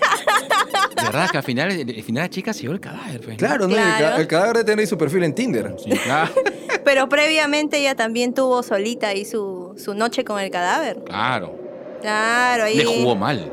De 0.95 1.03
verdad 1.03 1.29
que 1.31 1.37
al 1.37 1.43
final, 1.43 1.69
al 1.71 2.03
final 2.03 2.23
la 2.23 2.29
chica 2.29 2.53
se 2.53 2.61
llevó 2.61 2.73
el 2.75 2.79
cadáver. 2.79 3.21
pues, 3.21 3.29
¿no? 3.29 3.37
Claro, 3.37 3.67
¿no? 3.67 3.75
El 3.75 4.27
cadáver 4.27 4.57
de 4.57 4.63
tener 4.63 4.79
ahí 4.79 4.85
su 4.87 4.97
perfil 4.97 5.23
en 5.23 5.33
Tinder. 5.33 5.75
Sí, 5.83 5.89
claro. 5.91 6.31
Pero 6.85 7.09
previamente 7.09 7.77
ella 7.79 7.95
también 7.95 8.33
tuvo 8.33 8.61
solita 8.61 9.07
ahí 9.07 9.25
su, 9.25 9.62
su 9.77 9.93
noche 9.93 10.23
con 10.23 10.39
el 10.39 10.49
cadáver. 10.51 11.03
Claro. 11.05 11.59
Claro, 12.01 12.63
ahí. 12.65 12.77
Le 12.77 12.85
jugó 12.85 13.15
mal. 13.15 13.51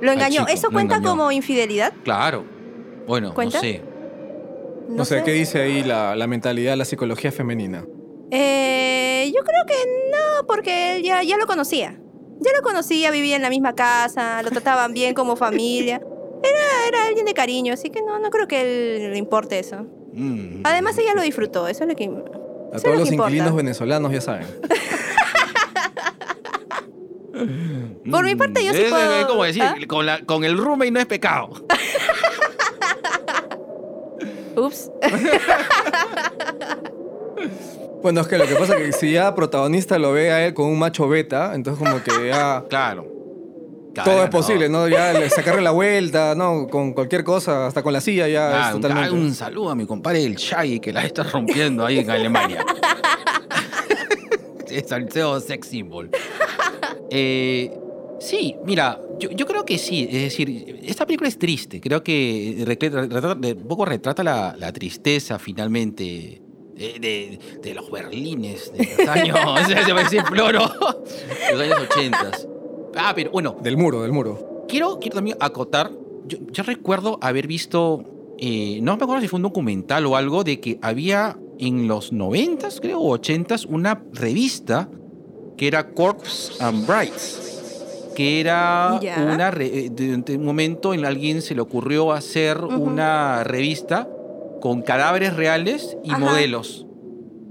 Lo 0.00 0.12
engañó. 0.12 0.40
chico, 0.40 0.52
¿Eso 0.52 0.70
cuenta 0.70 0.96
engañó. 0.96 1.10
como 1.16 1.32
infidelidad? 1.32 1.92
Claro. 2.02 2.44
Bueno, 3.06 3.34
¿Cuenta? 3.34 3.58
no 3.58 3.62
sé. 3.62 3.82
No, 4.88 5.04
sé, 5.04 5.22
¿qué 5.22 5.32
dice 5.32 5.62
ahí 5.62 5.82
la, 5.82 6.14
la 6.14 6.26
mentalidad, 6.26 6.76
la 6.76 6.84
psicología 6.84 7.32
femenina? 7.32 7.84
Eh, 8.30 9.32
yo 9.34 9.42
creo 9.42 9.64
que 9.66 9.74
no, 10.10 10.46
porque 10.46 10.96
él 10.96 11.02
ya, 11.02 11.22
ya 11.22 11.36
lo 11.36 11.46
conocía. 11.46 11.98
Ya 12.40 12.50
lo 12.56 12.62
conocía, 12.62 13.10
vivía 13.10 13.36
en 13.36 13.42
la 13.42 13.48
misma 13.48 13.74
casa, 13.74 14.42
lo 14.42 14.50
trataban 14.50 14.92
bien 14.92 15.14
como 15.14 15.36
familia. 15.36 16.02
Era, 16.42 16.88
era 16.88 17.06
alguien 17.06 17.24
de 17.24 17.32
cariño, 17.32 17.72
así 17.72 17.90
que 17.90 18.02
no, 18.02 18.18
no 18.18 18.30
creo 18.30 18.46
que 18.46 18.56
a 18.56 18.60
él 18.62 19.12
le 19.12 19.18
importe 19.18 19.58
eso. 19.58 19.86
Mm. 20.12 20.60
Además, 20.64 20.98
ella 20.98 21.14
lo 21.14 21.22
disfrutó, 21.22 21.68
eso 21.68 21.84
es 21.84 21.88
lo 21.88 21.96
que. 21.96 22.04
A 22.04 22.78
todos 22.78 22.84
lo 22.84 22.98
los 23.00 23.08
que 23.08 23.14
inquilinos 23.14 23.54
venezolanos 23.54 24.12
ya 24.12 24.20
saben. 24.20 24.46
Por 28.10 28.24
mi 28.24 28.34
parte, 28.34 28.64
yo 28.64 28.72
sí 28.72 28.82
Es- 28.82 28.90
puedo- 28.90 29.20
Es 29.20 29.26
como 29.26 29.44
decir, 29.44 29.62
¿Ah? 29.62 29.74
con, 29.88 30.06
la- 30.06 30.20
con 30.24 30.44
el 30.44 30.56
roommate 30.56 30.90
no 30.90 31.00
es 31.00 31.06
pecado. 31.06 31.50
Ups. 34.56 34.90
Bueno, 38.02 38.20
es 38.20 38.28
que 38.28 38.36
lo 38.36 38.46
que 38.46 38.54
pasa 38.54 38.76
es 38.76 38.84
que 38.84 38.92
si 38.92 39.12
ya 39.12 39.34
protagonista 39.34 39.98
lo 39.98 40.12
ve 40.12 40.30
a 40.30 40.44
él 40.46 40.52
con 40.52 40.66
un 40.66 40.78
macho 40.78 41.08
beta, 41.08 41.54
entonces 41.54 41.82
como 41.82 42.02
que 42.02 42.28
ya 42.28 42.62
Claro. 42.68 43.06
todo 44.04 44.22
es 44.24 44.28
posible, 44.28 44.68
¿no? 44.68 44.86
Ya 44.88 45.14
le- 45.14 45.30
sacarle 45.30 45.62
la 45.62 45.70
vuelta, 45.70 46.34
¿no? 46.34 46.66
Con 46.68 46.92
cualquier 46.92 47.24
cosa, 47.24 47.66
hasta 47.66 47.82
con 47.82 47.94
la 47.94 48.02
silla 48.02 48.28
ya 48.28 48.68
es 48.68 48.74
un, 48.74 48.82
totalmente... 48.82 49.10
un 49.14 49.34
saludo 49.34 49.70
a 49.70 49.74
mi 49.74 49.86
compadre 49.86 50.22
el 50.22 50.36
Shaggy 50.36 50.80
que 50.80 50.92
la 50.92 51.02
está 51.02 51.22
rompiendo 51.22 51.86
ahí 51.86 52.00
en 52.00 52.10
Alemania. 52.10 52.62
es 54.68 54.92
el 54.92 55.10
CEO 55.10 55.40
sex 55.40 55.66
symbol. 55.68 56.10
Eh, 57.10 57.70
sí, 58.20 58.56
mira, 58.64 59.00
yo, 59.18 59.30
yo 59.30 59.46
creo 59.46 59.64
que 59.64 59.78
sí. 59.78 60.06
Es 60.10 60.22
decir, 60.22 60.80
esta 60.84 61.06
película 61.06 61.28
es 61.28 61.38
triste. 61.38 61.80
Creo 61.80 62.02
que 62.02 62.62
retrata- 62.66 63.34
un 63.56 63.68
poco 63.68 63.84
retrata 63.84 64.22
la, 64.24 64.56
la 64.58 64.72
tristeza 64.72 65.38
finalmente. 65.38 66.40
De, 66.76 66.98
de- 66.98 67.38
de 67.62 67.72
los 67.74 67.88
berlines 67.90 68.72
de 68.72 68.84
los 68.98 69.08
años, 69.08 69.38
se 69.86 69.92
va 69.92 70.00
a 70.00 70.04
decir 70.04 70.22
floro, 70.24 70.60
los 71.52 71.60
años 71.60 71.78
80. 71.88 72.30
Ah, 72.96 73.12
pero 73.14 73.30
bueno, 73.30 73.56
Del 73.62 73.76
muro, 73.76 74.02
del 74.02 74.10
muro. 74.12 74.64
Quiero, 74.68 74.98
quiero 74.98 75.14
también 75.16 75.36
acotar, 75.40 75.92
yo, 76.26 76.38
yo 76.50 76.62
recuerdo 76.64 77.18
haber 77.20 77.46
visto, 77.46 78.34
eh, 78.38 78.80
no 78.82 78.96
me 78.96 79.04
acuerdo 79.04 79.20
si 79.22 79.28
fue 79.28 79.36
un 79.36 79.42
documental 79.44 80.04
o 80.06 80.16
algo, 80.16 80.42
de 80.42 80.58
que 80.58 80.78
había 80.82 81.38
en 81.60 81.86
los 81.86 82.12
90s, 82.12 82.80
creo, 82.80 82.98
o 83.00 83.16
80s, 83.18 83.66
una 83.68 84.02
revista 84.12 84.88
que 85.56 85.66
era 85.68 85.88
Corpse 85.90 86.52
and 86.62 86.86
Brides, 86.86 88.10
que 88.16 88.40
era 88.40 88.98
una, 89.22 89.50
re- 89.50 89.86
eh, 89.86 89.90
de, 89.90 90.16
de 90.18 90.36
un 90.36 90.44
momento 90.44 90.94
en 90.94 91.04
alguien 91.04 91.42
se 91.42 91.54
le 91.54 91.60
ocurrió 91.60 92.12
hacer 92.12 92.58
una 92.62 93.44
revista 93.44 94.08
con 94.60 94.82
cadáveres 94.82 95.34
reales 95.36 95.96
y 96.04 96.10
Ajá. 96.10 96.18
modelos, 96.20 96.86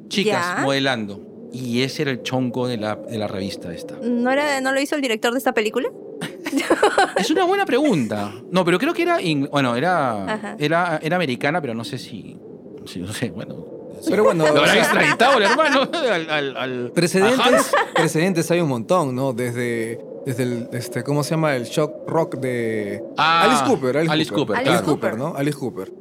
chicas 0.10 0.62
modelando. 0.62 1.22
Y 1.52 1.82
ese 1.84 2.02
era 2.02 2.12
el 2.12 2.24
chonco 2.24 2.68
de 2.68 2.78
la, 2.78 2.96
de 2.96 3.18
la 3.20 3.28
revista 3.28 3.72
esta. 3.72 3.96
¿No, 4.02 4.32
era, 4.32 4.60
¿No 4.62 4.72
lo 4.72 4.82
hizo 4.82 4.96
el 4.96 5.02
director 5.02 5.32
de 5.34 5.38
esta 5.38 5.54
película? 5.54 5.90
Es 7.18 7.30
una 7.32 7.46
buena 7.46 7.66
pregunta. 7.66 8.34
No, 8.52 8.64
pero 8.66 8.78
creo 8.80 8.94
que 8.94 9.04
era. 9.04 9.18
Bueno, 9.52 9.76
era, 9.76 10.34
Ajá. 10.34 10.56
era, 10.60 11.00
era 11.02 11.16
americana, 11.16 11.62
pero 11.62 11.74
no 11.74 11.84
sé 11.84 11.98
si. 11.98 12.38
si- 12.86 13.00
no 13.00 13.12
sé, 13.14 13.30
bueno. 13.32 13.66
Pero 14.10 14.24
bueno, 14.24 14.46
Lo 14.54 14.66
sea, 14.66 14.76
extraditado 14.80 15.38
el 15.38 15.44
hermano 15.44 15.82
al. 15.94 16.30
al, 16.30 16.58
al- 16.58 16.88
a 16.88 16.94
precedentes, 16.94 17.72
precedentes 17.96 18.52
hay 18.52 18.62
un 18.62 18.70
montón, 18.70 19.16
¿no? 19.16 19.34
Desde, 19.34 20.00
desde 20.26 20.44
el, 20.44 20.70
este, 20.74 21.04
¿cómo 21.04 21.24
se 21.24 21.32
llama? 21.32 21.56
El 21.56 21.66
shock 21.66 22.08
rock 22.08 22.36
de... 22.38 23.04
Ah, 23.18 23.44
Alice 23.44 23.64
Cooper, 23.66 23.98
Alice, 23.98 24.14
Alice 24.14 24.32
Cooper, 24.34 24.56
Alice 24.58 24.72
claro. 24.72 24.86
Cooper, 24.86 25.18
¿no? 25.18 25.34
Alice 25.36 25.58
Cooper. 25.58 25.92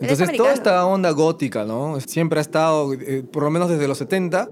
Entonces, 0.00 0.36
toda 0.36 0.52
esta 0.52 0.84
onda 0.86 1.10
gótica, 1.10 1.64
¿no? 1.64 1.98
Siempre 2.06 2.38
ha 2.38 2.42
estado, 2.42 2.92
eh, 2.92 3.22
por 3.32 3.42
lo 3.44 3.50
menos 3.50 3.70
desde 3.70 3.88
los 3.88 3.96
70, 3.96 4.48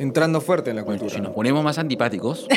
entrando 0.00 0.40
fuerte 0.40 0.70
en 0.70 0.76
la 0.76 0.82
Bueno, 0.82 0.98
cultura. 1.00 1.16
si 1.16 1.22
nos 1.22 1.32
ponemos 1.34 1.62
más 1.62 1.78
antipáticos, 1.78 2.48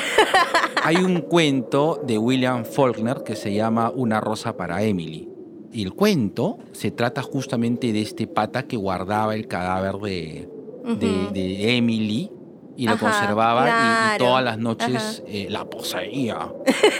hay 0.84 0.96
un 0.98 1.22
cuento 1.22 2.02
de 2.04 2.18
William 2.18 2.66
Faulkner 2.66 3.22
que 3.24 3.36
se 3.36 3.54
llama 3.54 3.92
Una 3.96 4.20
rosa 4.22 4.58
para 4.58 4.82
Emily. 4.82 5.30
Y 5.74 5.84
el 5.84 5.94
cuento 5.94 6.58
se 6.74 6.92
trata 6.92 7.22
justamente 7.22 7.94
de 7.94 8.02
este 8.02 8.28
pata 8.28 8.64
que 8.64 8.76
guardaba 8.76 9.36
el 9.36 9.48
cadáver 9.48 9.96
de, 9.98 10.50
Emily 11.78 12.30
y 12.76 12.86
lo 12.88 12.94
Ajá, 12.94 13.00
conservaba 13.10 14.16
y- 14.16 14.18
todas 14.18 14.44
las 14.44 14.58
noches 14.58 15.24
eh, 15.28 15.48
la 15.50 15.66
poseía 15.70 16.50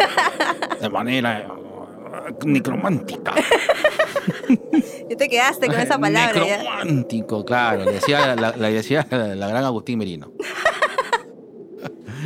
de 0.82 0.90
manera 0.90 1.40
eh, 1.40 2.34
necromántica. 2.46 3.34
Y 5.10 5.16
te 5.16 5.28
quedaste 5.28 5.68
con 5.68 5.80
esa 5.80 5.98
palabra 6.00 6.46
ya. 6.46 6.58
Necromántico, 6.58 7.44
claro. 7.44 7.84
Le 7.86 7.94
decía 7.94 8.36
la, 8.36 8.54
la- 8.56 8.70
decía 8.70 9.06
la, 9.10 9.36
la 9.36 9.48
gran 9.48 9.64
Agustín 9.66 9.98
Merino. 10.00 10.32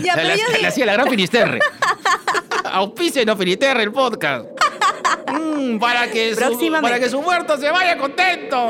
Ya, 0.04 0.14
pero 0.16 0.30
yo 0.30 0.44
digo, 0.56 0.68
hacía 0.68 0.86
la 0.86 0.94
gran 0.94 1.08
Finisterre. 1.08 1.60
Auspícenos 2.66 3.38
Finisterre 3.38 3.84
el 3.84 3.92
podcast. 3.92 4.46
Mm, 5.28 5.80
para, 5.80 6.10
que 6.12 6.36
su, 6.36 6.72
para 6.82 7.00
que 7.00 7.10
su 7.10 7.22
muerto 7.22 7.58
se 7.58 7.70
vaya 7.72 7.98
contento. 7.98 8.68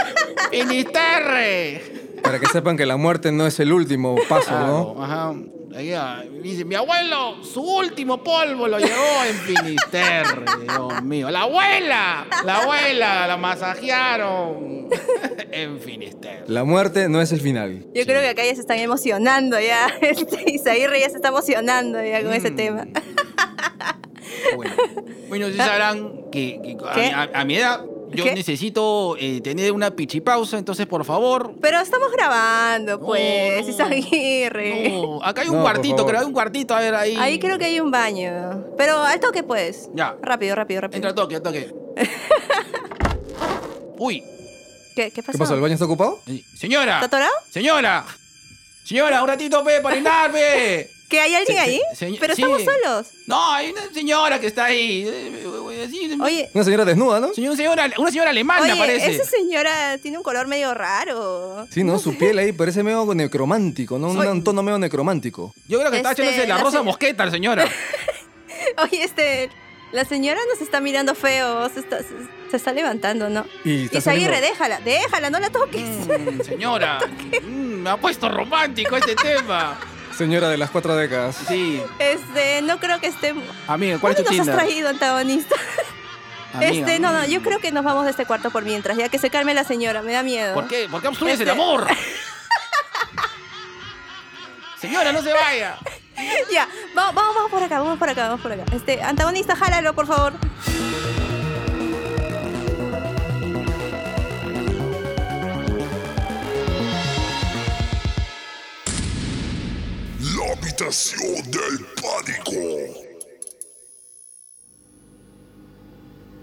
Finisterre. 0.50 1.82
Para 2.22 2.38
que 2.38 2.46
sepan 2.46 2.76
que 2.76 2.86
la 2.86 2.96
muerte 2.96 3.32
no 3.32 3.46
es 3.46 3.58
el 3.60 3.72
último 3.72 4.16
paso, 4.28 4.48
Claro, 4.48 4.94
¿no? 4.96 5.04
ajá. 5.04 5.34
Ahí, 5.74 5.90
ah, 5.94 6.22
dice, 6.42 6.66
mi 6.66 6.74
abuelo, 6.74 7.42
su 7.42 7.62
último 7.62 8.22
polvo 8.22 8.68
lo 8.68 8.78
llevó 8.78 9.24
en 9.26 9.36
Finisterre. 9.36 10.44
Dios 10.68 11.02
mío. 11.02 11.30
La 11.30 11.42
abuela, 11.42 12.26
la 12.44 12.56
abuela, 12.58 13.26
la 13.26 13.36
masajearon 13.38 14.88
en 15.50 15.80
Finisterre. 15.80 16.44
La 16.46 16.64
muerte 16.64 17.08
no 17.08 17.22
es 17.22 17.32
el 17.32 17.40
final. 17.40 17.86
yo 17.94 18.04
creo 18.04 18.20
que 18.20 18.28
acá 18.28 18.44
ya 18.44 18.54
se 18.54 18.60
están 18.60 18.78
emocionando 18.80 19.58
ya. 19.58 19.86
Este, 20.02 20.50
Isaíre 20.52 21.00
ya 21.00 21.08
se 21.08 21.16
está 21.16 21.28
emocionando 21.28 22.04
ya 22.04 22.22
con 22.22 22.34
ese 22.34 22.50
Mm. 22.50 22.56
tema. 22.56 22.86
Bueno, 24.56 24.74
bueno 25.28 25.46
sí 25.48 25.56
sabrán 25.56 26.30
que, 26.30 26.60
que 26.62 26.76
a, 26.88 26.96
mi, 26.96 27.10
a- 27.10 27.30
a 27.40 27.44
mi 27.44 27.56
edad 27.56 27.84
yo 28.14 28.24
¿Qué? 28.24 28.34
necesito 28.34 29.16
eh, 29.18 29.40
tener 29.40 29.72
una 29.72 29.90
pichipausa, 29.92 30.58
entonces 30.58 30.86
por 30.86 31.02
favor. 31.06 31.54
Pero 31.62 31.80
estamos 31.80 32.12
grabando, 32.12 33.00
pues, 33.00 33.64
no. 33.64 33.70
Isaguirre. 33.70 34.90
No, 34.90 35.24
acá 35.24 35.40
hay 35.40 35.48
un 35.48 35.56
No, 35.56 35.62
cuartito, 35.62 36.04
creo, 36.04 36.20
hay 36.20 36.26
un 36.26 36.34
cuartito, 36.34 36.74
a 36.74 36.80
ver 36.80 36.94
ahí. 36.94 37.16
Ahí 37.18 37.38
creo 37.38 37.56
que 37.58 37.64
hay 37.64 37.80
un 37.80 37.90
baño. 37.90 38.66
Pero 38.76 38.98
al 39.02 39.18
toque, 39.18 39.42
pues. 39.42 39.88
Ya. 39.94 40.14
Rápido, 40.20 40.54
rápido, 40.54 40.82
rápido. 40.82 40.96
Entra 40.96 41.08
al 41.08 41.14
toque, 41.16 41.36
al 41.36 41.42
toque. 41.42 41.72
Uy, 43.98 44.22
¿Qué, 44.94 45.10
qué 45.10 45.22
pasó? 45.22 45.32
¿Qué 45.32 45.38
pasó? 45.38 45.54
¿El 45.54 45.60
baño 45.62 45.72
está 45.74 45.86
ocupado? 45.86 46.20
eh, 46.26 46.42
señora. 46.54 46.94
¿Está 46.96 47.06
atorado? 47.06 47.32
Señora. 47.50 48.04
Señora, 48.84 49.22
un 49.22 49.28
ratito, 49.28 49.64
pe, 49.64 49.80
para 49.80 49.94
orinar, 49.94 50.30
pe. 50.32 50.90
¿Que 51.12 51.20
hay 51.20 51.34
alguien 51.34 51.56
Se- 51.58 51.62
ahí? 51.62 51.80
se- 51.94 52.12
Pero 52.18 52.34
sí. 52.34 52.42
estamos 52.42 52.62
solos. 52.64 53.06
No, 53.26 53.52
hay 53.52 53.70
una 53.70 53.82
señora 53.92 54.40
que 54.40 54.46
está 54.46 54.64
ahí. 54.64 55.04
eh, 55.06 55.44
eh, 55.44 55.84
así, 55.86 56.10
Oye, 56.20 56.50
Una 56.54 56.64
señora 56.64 56.84
desnuda, 56.86 57.20
¿no? 57.20 57.34
señora, 57.34 57.56
señora, 57.56 57.90
una 57.98 58.10
señora 58.10 58.30
alemana, 58.30 58.62
oye, 58.62 58.76
parece. 58.76 59.14
esa 59.14 59.24
señora 59.24 59.98
tiene 59.98 60.16
un 60.16 60.22
color 60.24 60.46
medio 60.48 60.72
raro. 60.72 61.66
Sí, 61.70 61.84
¿no? 61.84 61.98
Su 61.98 62.16
piel 62.16 62.38
ahí 62.38 62.52
parece 62.52 62.82
medio 62.82 63.04
necromántico, 63.14 63.98
¿no? 63.98 64.08
Un, 64.08 64.26
un 64.26 64.42
tono 64.42 64.62
medio 64.62 64.78
necromántico. 64.78 65.54
Yo 65.68 65.78
creo 65.80 65.90
que 65.90 65.98
está 65.98 66.10
Este, 66.10 66.22
echándose 66.22 66.48
la 66.48 66.56
la 66.56 66.62
rosa 66.62 66.78
se- 66.78 66.84
mosqueta, 66.84 67.24
la 67.26 67.30
señora. 67.30 67.68
Oye, 68.82 69.04
este, 69.04 69.50
la 69.92 70.04
señora 70.04 70.40
nos 70.50 70.60
está 70.62 70.80
mirando 70.80 71.14
feo, 71.14 71.68
se 71.68 71.80
está, 71.80 71.98
se, 71.98 72.08
se 72.50 72.56
está 72.56 72.72
levantando, 72.72 73.28
¿no? 73.28 73.44
Y 73.64 73.84
está 73.84 73.98
Isaguirre, 73.98 74.36
saliendo- 74.36 74.48
déjala, 74.48 74.80
déjala, 74.80 75.30
no 75.30 75.38
la 75.40 75.50
toques. 75.50 75.82
Mm, 75.82 76.40
señora, 76.42 76.98
mm, 77.42 77.46
me 77.82 77.90
ha 77.90 77.96
puesto 77.98 78.28
romántico 78.30 78.96
este 78.96 79.14
tema. 79.22 79.78
Señora 80.16 80.48
de 80.50 80.56
las 80.58 80.70
cuatro 80.70 80.94
décadas. 80.96 81.36
Sí, 81.48 81.82
Este, 81.98 82.62
no 82.62 82.78
creo 82.78 83.00
que 83.00 83.06
esté... 83.08 83.34
amiga, 83.66 83.98
¿cuál 83.98 84.12
es 84.12 84.18
tu 84.18 84.24
¿Dónde 84.24 84.38
nos 84.38 84.48
has 84.48 84.54
Tinder? 84.54 84.66
traído, 84.66 84.88
antagonista? 84.88 85.56
Amiga, 86.54 86.70
Este, 86.70 86.98
no, 87.00 87.12
no, 87.12 87.24
yo 87.26 87.40
creo 87.42 87.58
que 87.60 87.72
nos 87.72 87.82
vamos 87.82 88.04
de 88.04 88.10
este 88.10 88.26
cuarto 88.26 88.50
por 88.50 88.62
mientras, 88.64 88.96
ya 88.96 89.08
que 89.08 89.18
se 89.18 89.30
calme 89.30 89.54
la 89.54 89.64
señora, 89.64 90.02
me 90.02 90.12
da 90.12 90.22
miedo. 90.22 90.52
¿Por 90.54 90.68
qué? 90.68 90.86
¿Por 90.90 91.00
qué 91.00 91.08
obstruyes 91.08 91.36
el 91.40 91.48
Este- 91.48 91.50
amor? 91.60 91.86
Señora, 94.78 95.12
no 95.12 95.22
se 95.22 95.32
vaya. 95.32 95.76
Ya, 96.52 96.68
vamos, 96.94 97.14
vamos, 97.14 97.34
vamos 97.36 97.50
por 97.50 97.62
acá, 97.62 97.78
vamos 97.80 97.98
por 97.98 98.08
acá, 98.10 98.24
vamos 98.28 98.40
por 98.42 98.52
acá. 98.52 98.64
Este, 98.74 99.02
antagonista, 99.02 99.56
jálalo, 99.56 99.94
por 99.94 100.06
favor. 100.06 100.32
La 110.46 110.52
habitación 110.54 111.34
del 111.50 111.86
pánico. 112.00 112.52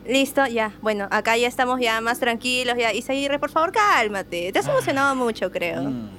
Listo, 0.08 0.45
ya. 0.47 0.72
Bueno, 0.82 1.08
acá 1.12 1.38
ya 1.38 1.47
estamos 1.47 1.80
ya 1.80 2.00
más 2.02 2.20
tranquilos, 2.20 2.76
ya. 2.78 2.93
Isaguirre, 2.93 3.39
por 3.39 3.52
favor, 3.52 3.72
cálmate. 3.72 4.52
Te 4.52 4.60
has 4.60 4.68
emocionado 4.68 5.16
mucho, 5.16 5.52
creo. 5.52 5.84
Mm, 5.84 6.10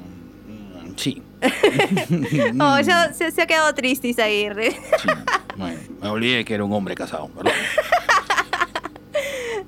Sí, 0.96 1.22
Oh, 2.60 2.78
ya 2.80 3.14
se, 3.14 3.30
se 3.30 3.40
ha 3.42 3.46
quedado 3.46 3.72
triste, 3.74 4.08
Isaguirre. 4.08 4.72
sí. 4.72 5.08
Bueno, 5.56 5.78
me 6.02 6.08
olvidé 6.08 6.44
que 6.44 6.52
era 6.54 6.64
un 6.64 6.72
hombre 6.72 6.94
casado, 6.94 7.28
perdón. 7.28 7.52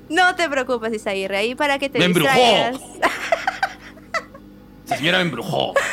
No 0.09 0.35
te 0.35 0.47
preocupes, 0.49 0.93
Isaguirre. 0.93 1.37
Ahí 1.37 1.55
para 1.55 1.79
que 1.79 1.89
te 1.89 1.97
Me 1.97 2.05
embrujó. 2.05 2.29
Esa 4.85 4.97
señora 4.97 5.17
me 5.19 5.23
embrujó. 5.23 5.73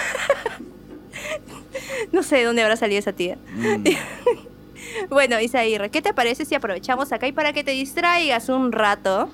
No 2.12 2.22
sé 2.22 2.36
de 2.36 2.44
dónde 2.44 2.62
habrá 2.62 2.76
salido 2.76 2.98
esa 2.98 3.12
tía. 3.12 3.36
Mm, 3.54 3.84
Bueno, 5.08 5.40
Isaguirre, 5.40 5.90
¿qué 5.90 6.02
te 6.02 6.12
parece 6.14 6.44
si 6.44 6.54
aprovechamos 6.54 7.12
acá 7.12 7.26
y 7.28 7.32
para 7.32 7.52
que 7.52 7.62
te 7.62 7.70
distraigas 7.72 8.48
un 8.48 8.72
rato? 8.72 9.28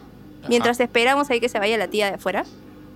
Mientras 0.48 0.78
esperamos 0.80 1.30
ahí 1.30 1.40
que 1.40 1.48
se 1.48 1.58
vaya 1.58 1.76
la 1.78 1.88
tía 1.88 2.06
de 2.08 2.14
afuera. 2.16 2.44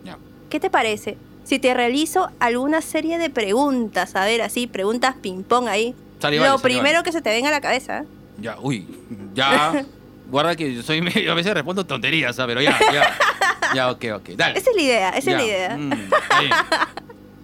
ya. 0.04 0.18
¿Qué 0.50 0.61
te 0.61 0.68
parece 0.70 1.16
si 1.44 1.58
te 1.58 1.72
realizo 1.74 2.30
alguna 2.38 2.80
serie 2.82 3.18
de 3.18 3.30
preguntas? 3.30 4.14
A 4.14 4.24
ver, 4.24 4.42
así, 4.42 4.66
preguntas 4.66 5.14
ping-pong 5.20 5.68
ahí. 5.68 5.94
Lo 6.22 6.58
primero 6.58 7.02
que 7.02 7.12
se 7.12 7.22
te 7.22 7.30
venga 7.30 7.48
a 7.48 7.52
la 7.52 7.61
cabeza. 7.61 8.04
Ya, 8.38 8.56
uy, 8.61 8.86
ya. 9.34 9.84
Guarda 10.30 10.54
que 10.54 10.74
yo 10.74 10.82
soy 10.82 11.00
medio, 11.02 11.32
a 11.32 11.34
veces 11.34 11.54
respondo 11.54 11.84
tonterías, 11.86 12.36
¿sabes? 12.36 12.54
Pero 12.56 12.62
ya, 12.70 12.78
ya. 12.92 13.18
Ya, 13.74 13.90
ok, 13.90 14.04
ok. 14.16 14.28
Dale. 14.36 14.58
Esa 14.58 14.70
es 14.70 14.76
la 14.76 14.82
idea, 14.82 15.08
esa 15.11 15.30
es 15.30 15.36
la 15.36 15.44
idea. 15.44 15.76
mm. 15.76 15.90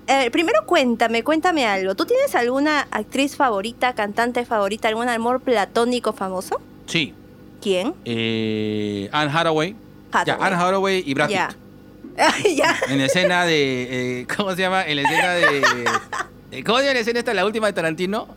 Eh, 0.09 0.31
primero 0.31 0.65
cuéntame, 0.67 1.25
cuéntame 1.25 1.67
algo. 1.67 1.95
¿Tú 1.95 2.05
tienes 2.07 2.35
alguna 2.35 2.87
actriz 2.91 3.37
favorita, 3.37 3.95
cantante 3.95 4.45
favorita, 4.45 4.89
algún 4.89 5.09
amor 5.09 5.41
platónico 5.41 6.13
famoso? 6.13 6.61
Sí. 6.87 7.13
¿Quién? 7.61 7.95
Eh, 8.05 9.09
Anne 9.13 9.31
Hathaway. 9.33 9.75
Ya. 10.25 10.39
Anne 10.41 10.55
Hathaway 10.57 11.03
y 11.05 11.15
Brad 11.15 11.29
Ya. 11.29 11.49
Pitt. 11.49 12.57
ya. 12.57 12.77
En 12.89 12.99
la 12.99 13.07
escena 13.07 13.45
de. 13.45 14.21
eh, 14.21 14.27
¿Cómo 14.37 14.55
se 14.55 14.63
llama? 14.63 14.85
En 14.87 14.97
la 14.97 15.03
escena 15.03 15.35
de. 15.35 15.63
eh, 16.53 16.65
¿Cómo 16.65 16.79
se 16.79 16.85
llama 16.85 16.95
la 16.95 17.01
escena 17.01 17.19
esta, 17.19 17.35
la 17.35 17.45
última 17.45 17.67
de 17.67 17.73
Tarantino? 17.73 18.29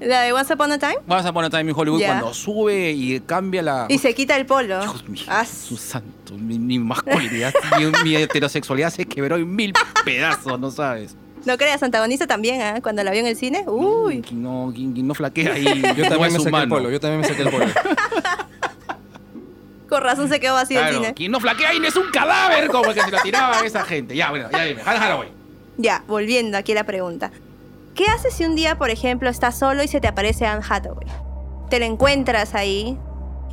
La 0.00 0.22
de 0.22 0.32
Once 0.32 0.52
Upon 0.54 0.70
a 0.72 0.78
Time. 0.78 0.96
Vamos 1.06 1.26
a 1.26 1.32
poner 1.32 1.50
Time 1.50 1.70
in 1.70 1.76
Hollywood 1.76 1.98
Ya. 2.00 2.06
cuando 2.20 2.32
sube 2.34 2.92
y 2.92 3.18
cambia 3.20 3.62
la. 3.62 3.86
Y 3.88 3.98
se 3.98 4.14
quita 4.14 4.36
el 4.36 4.46
polo. 4.46 4.80
Dios 4.80 5.08
mío, 5.08 5.24
Ah, 5.28 5.44
su 5.44 5.76
santo, 5.76 6.34
mi, 6.38 6.58
mi 6.58 6.78
masculinidad, 6.78 7.52
mi, 7.78 7.86
mi 8.04 8.16
heterosexualidad 8.16 8.90
se 8.90 9.06
quebró 9.06 9.36
en 9.36 9.54
mil 9.54 9.72
pedazos, 10.04 10.58
¿no 10.60 10.70
sabes? 10.70 11.16
no 11.44 11.56
creas, 11.56 11.82
antagonista 11.82 12.26
también, 12.26 12.60
¿ah? 12.60 12.80
Cuando 12.82 13.02
la 13.02 13.10
vio 13.10 13.20
en 13.20 13.26
el 13.26 13.34
cine. 13.36 13.64
Uy. 13.66 14.22
No, 14.32 14.70
quien 14.74 15.06
no 15.06 15.14
flaquea 15.14 15.54
ahí. 15.54 15.64
Yo 15.64 16.04
no 16.04 16.08
también 16.10 16.32
me 16.34 16.38
saqué 16.40 16.56
el 16.58 16.68
polo, 16.68 16.90
yo 16.90 17.00
también 17.00 17.20
me 17.22 17.26
saqué 17.26 17.42
el 17.42 17.48
polo. 17.50 17.66
Con 19.88 20.02
razón 20.02 20.28
se 20.28 20.38
quedó 20.40 20.54
vacío 20.54 20.78
el 20.78 20.84
Claro, 20.88 20.98
cine. 21.02 21.14
quien 21.14 21.32
no 21.32 21.40
flaquea 21.40 21.70
ahí 21.70 21.80
no 21.80 21.88
es 21.88 21.96
un 21.96 22.10
cadáver 22.12 22.68
como 22.68 22.90
el 22.90 22.94
que 22.94 23.00
se 23.00 23.10
lo 23.10 23.18
tiraba 23.22 23.60
a 23.60 23.64
esa 23.64 23.82
gente. 23.84 24.14
Ya, 24.14 24.28
bueno, 24.30 24.48
ya 24.52 24.64
dime. 24.64 24.82
Anne 24.84 24.98
Hathaway. 24.98 25.28
Ya, 25.78 26.04
volviendo 26.06 26.58
aquí 26.58 26.72
a 26.72 26.74
la 26.76 26.84
pregunta. 26.84 27.30
¿Qué 27.98 28.06
haces 28.06 28.32
si 28.32 28.44
un 28.44 28.54
día, 28.54 28.78
por 28.78 28.90
ejemplo, 28.90 29.28
estás 29.28 29.58
solo 29.58 29.82
y 29.82 29.88
se 29.88 30.00
te 30.00 30.06
aparece 30.06 30.46
Anne 30.46 30.62
Hathaway? 30.66 31.08
Te 31.68 31.80
la 31.80 31.86
encuentras 31.86 32.54
ahí 32.54 32.96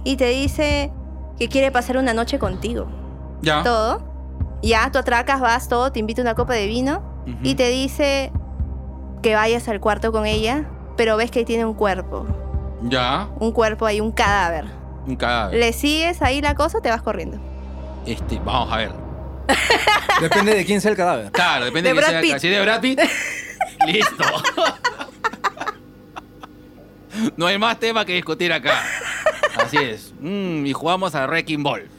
y 0.03 0.17
te 0.17 0.27
dice 0.27 0.91
que 1.39 1.49
quiere 1.49 1.71
pasar 1.71 1.97
una 1.97 2.13
noche 2.13 2.37
contigo. 2.37 2.85
Ya. 3.41 3.63
Todo. 3.63 4.03
Ya, 4.61 4.91
tú 4.91 4.99
atracas, 4.99 5.41
vas, 5.41 5.67
todo, 5.67 5.91
te 5.91 5.97
invita 5.97 6.21
una 6.21 6.35
copa 6.35 6.53
de 6.53 6.67
vino 6.67 7.01
y 7.41 7.55
te 7.55 7.69
dice 7.69 8.31
que 9.23 9.33
vayas 9.33 9.67
al 9.67 9.79
cuarto 9.79 10.11
con 10.11 10.27
ella, 10.27 10.69
pero 10.95 11.17
ves 11.17 11.31
que 11.31 11.43
tiene 11.43 11.65
un 11.65 11.73
cuerpo. 11.73 12.27
Ya. 12.83 13.29
Un 13.39 13.51
cuerpo 13.51 13.87
ahí, 13.87 13.99
un 13.99 14.11
cadáver. 14.11 14.65
Un 15.07 15.15
cadáver. 15.15 15.59
Le 15.59 15.73
sigues 15.73 16.21
ahí 16.21 16.39
la 16.39 16.53
cosa, 16.53 16.81
te 16.81 16.91
vas 16.91 17.01
corriendo. 17.01 17.39
Este, 18.05 18.39
vamos 18.45 18.71
a 18.71 18.77
ver. 18.77 18.91
Depende 20.21 20.53
de 20.53 20.63
quién 20.65 20.81
sea 20.81 20.91
el 20.91 20.97
cadáver. 20.97 21.31
Claro, 21.31 21.65
depende 21.65 21.89
De 21.89 21.95
Brad 21.95 22.09
sea. 22.09 22.21
Pitt. 22.21 22.37
Si 22.37 22.47
es 22.47 22.55
de 22.55 22.61
Brad 22.61 22.79
Pitt, 22.79 22.99
listo. 23.85 24.23
No 27.37 27.47
hay 27.47 27.57
más 27.57 27.79
tema 27.79 28.05
que 28.05 28.13
discutir 28.13 28.51
acá. 28.51 28.83
Así 29.57 29.77
es. 29.77 30.13
Mm, 30.19 30.65
y 30.65 30.73
jugamos 30.73 31.15
a 31.15 31.25
Wrecking 31.25 31.63
Ball. 31.63 31.89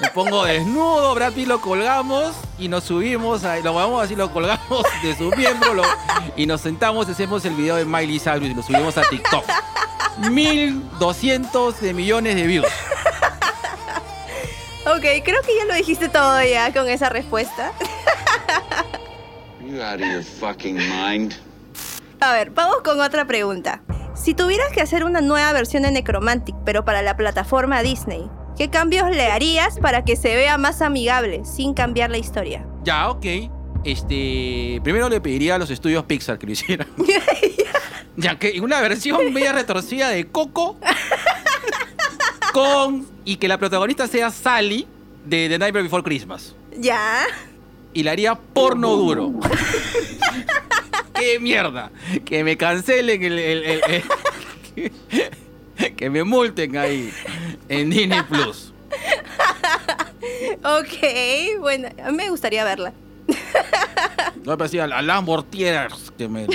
Me 0.00 0.08
pongo 0.10 0.44
desnudo, 0.44 1.14
Brad 1.14 1.32
Pitt 1.32 1.46
lo 1.46 1.60
colgamos 1.60 2.34
y 2.58 2.66
nos 2.66 2.84
subimos, 2.84 3.44
a, 3.44 3.58
lo 3.58 3.74
vamos 3.74 4.02
así, 4.02 4.16
lo 4.16 4.32
colgamos 4.32 4.84
de 5.02 5.16
su 5.16 5.30
miembro 5.30 5.82
y 6.36 6.46
nos 6.46 6.60
sentamos 6.60 7.08
hacemos 7.08 7.44
el 7.44 7.54
video 7.54 7.76
de 7.76 7.84
Miley 7.84 8.18
Cyrus 8.18 8.48
y 8.48 8.54
lo 8.54 8.62
subimos 8.62 8.98
a 8.98 9.02
TikTok. 9.02 9.44
1200 10.28 11.80
de 11.80 11.94
millones 11.94 12.34
de 12.34 12.46
views. 12.46 12.66
Ok, 14.84 15.22
creo 15.24 15.40
que 15.42 15.56
ya 15.56 15.64
lo 15.66 15.74
dijiste 15.74 16.08
todo 16.08 16.42
ya 16.42 16.72
con 16.72 16.88
esa 16.88 17.08
respuesta. 17.08 17.72
Are 19.72 19.78
you 19.78 19.82
out 19.82 20.00
of 20.02 20.06
your 20.06 20.22
fucking 20.22 20.76
mind? 20.76 21.32
A 22.20 22.32
ver, 22.32 22.50
vamos 22.50 22.82
con 22.84 23.00
otra 23.00 23.26
pregunta. 23.26 23.82
Si 24.14 24.34
tuvieras 24.34 24.70
que 24.72 24.82
hacer 24.82 25.02
una 25.02 25.22
nueva 25.22 25.50
versión 25.54 25.84
de 25.84 25.90
Necromantic, 25.90 26.54
pero 26.66 26.84
para 26.84 27.00
la 27.00 27.16
plataforma 27.16 27.82
Disney, 27.82 28.28
¿qué 28.58 28.68
cambios 28.68 29.08
le 29.10 29.30
harías 29.30 29.78
para 29.78 30.04
que 30.04 30.16
se 30.16 30.36
vea 30.36 30.58
más 30.58 30.82
amigable 30.82 31.46
sin 31.46 31.72
cambiar 31.72 32.10
la 32.10 32.18
historia? 32.18 32.66
Ya, 32.84 33.08
ok. 33.08 33.24
Este, 33.84 34.78
primero 34.84 35.08
le 35.08 35.22
pediría 35.22 35.54
a 35.54 35.58
los 35.58 35.70
estudios 35.70 36.04
Pixar 36.04 36.38
que 36.38 36.46
lo 36.46 36.52
hicieran. 36.52 36.88
Ya 38.14 38.38
que 38.38 38.60
una 38.60 38.78
versión 38.82 39.32
media 39.32 39.54
retorcida 39.54 40.10
de 40.10 40.28
Coco 40.28 40.76
con 42.52 43.06
y 43.24 43.36
que 43.36 43.48
la 43.48 43.56
protagonista 43.56 44.06
sea 44.06 44.30
Sally 44.30 44.86
de 45.24 45.48
The 45.48 45.58
Nightmare 45.58 45.84
Before 45.84 46.02
Christmas 46.02 46.54
ya. 46.78 47.26
Y 47.94 48.02
la 48.02 48.12
haría 48.12 48.34
porno 48.34 48.90
duro. 48.96 49.32
¡Qué 51.14 51.38
mierda! 51.40 51.90
Que 52.24 52.42
me 52.44 52.56
cancelen 52.56 53.22
el, 53.22 53.38
el- 53.38 53.64
el- 53.64 54.02
el- 54.76 54.92
que, 55.96 56.10
me 56.10 56.24
multen 56.24 56.76
ahí 56.76 57.12
en 57.68 57.90
Disney 57.90 58.22
Plus. 58.22 58.72
Ok, 60.64 61.58
bueno, 61.60 61.88
a 62.04 62.10
mí 62.10 62.16
me 62.16 62.30
gustaría 62.30 62.62
verla. 62.64 62.92
No 64.44 64.52
me 64.52 64.56
parecía 64.56 64.84
a 64.84 65.20
Mortiers 65.20 66.12
que 66.16 66.28
me 66.28 66.46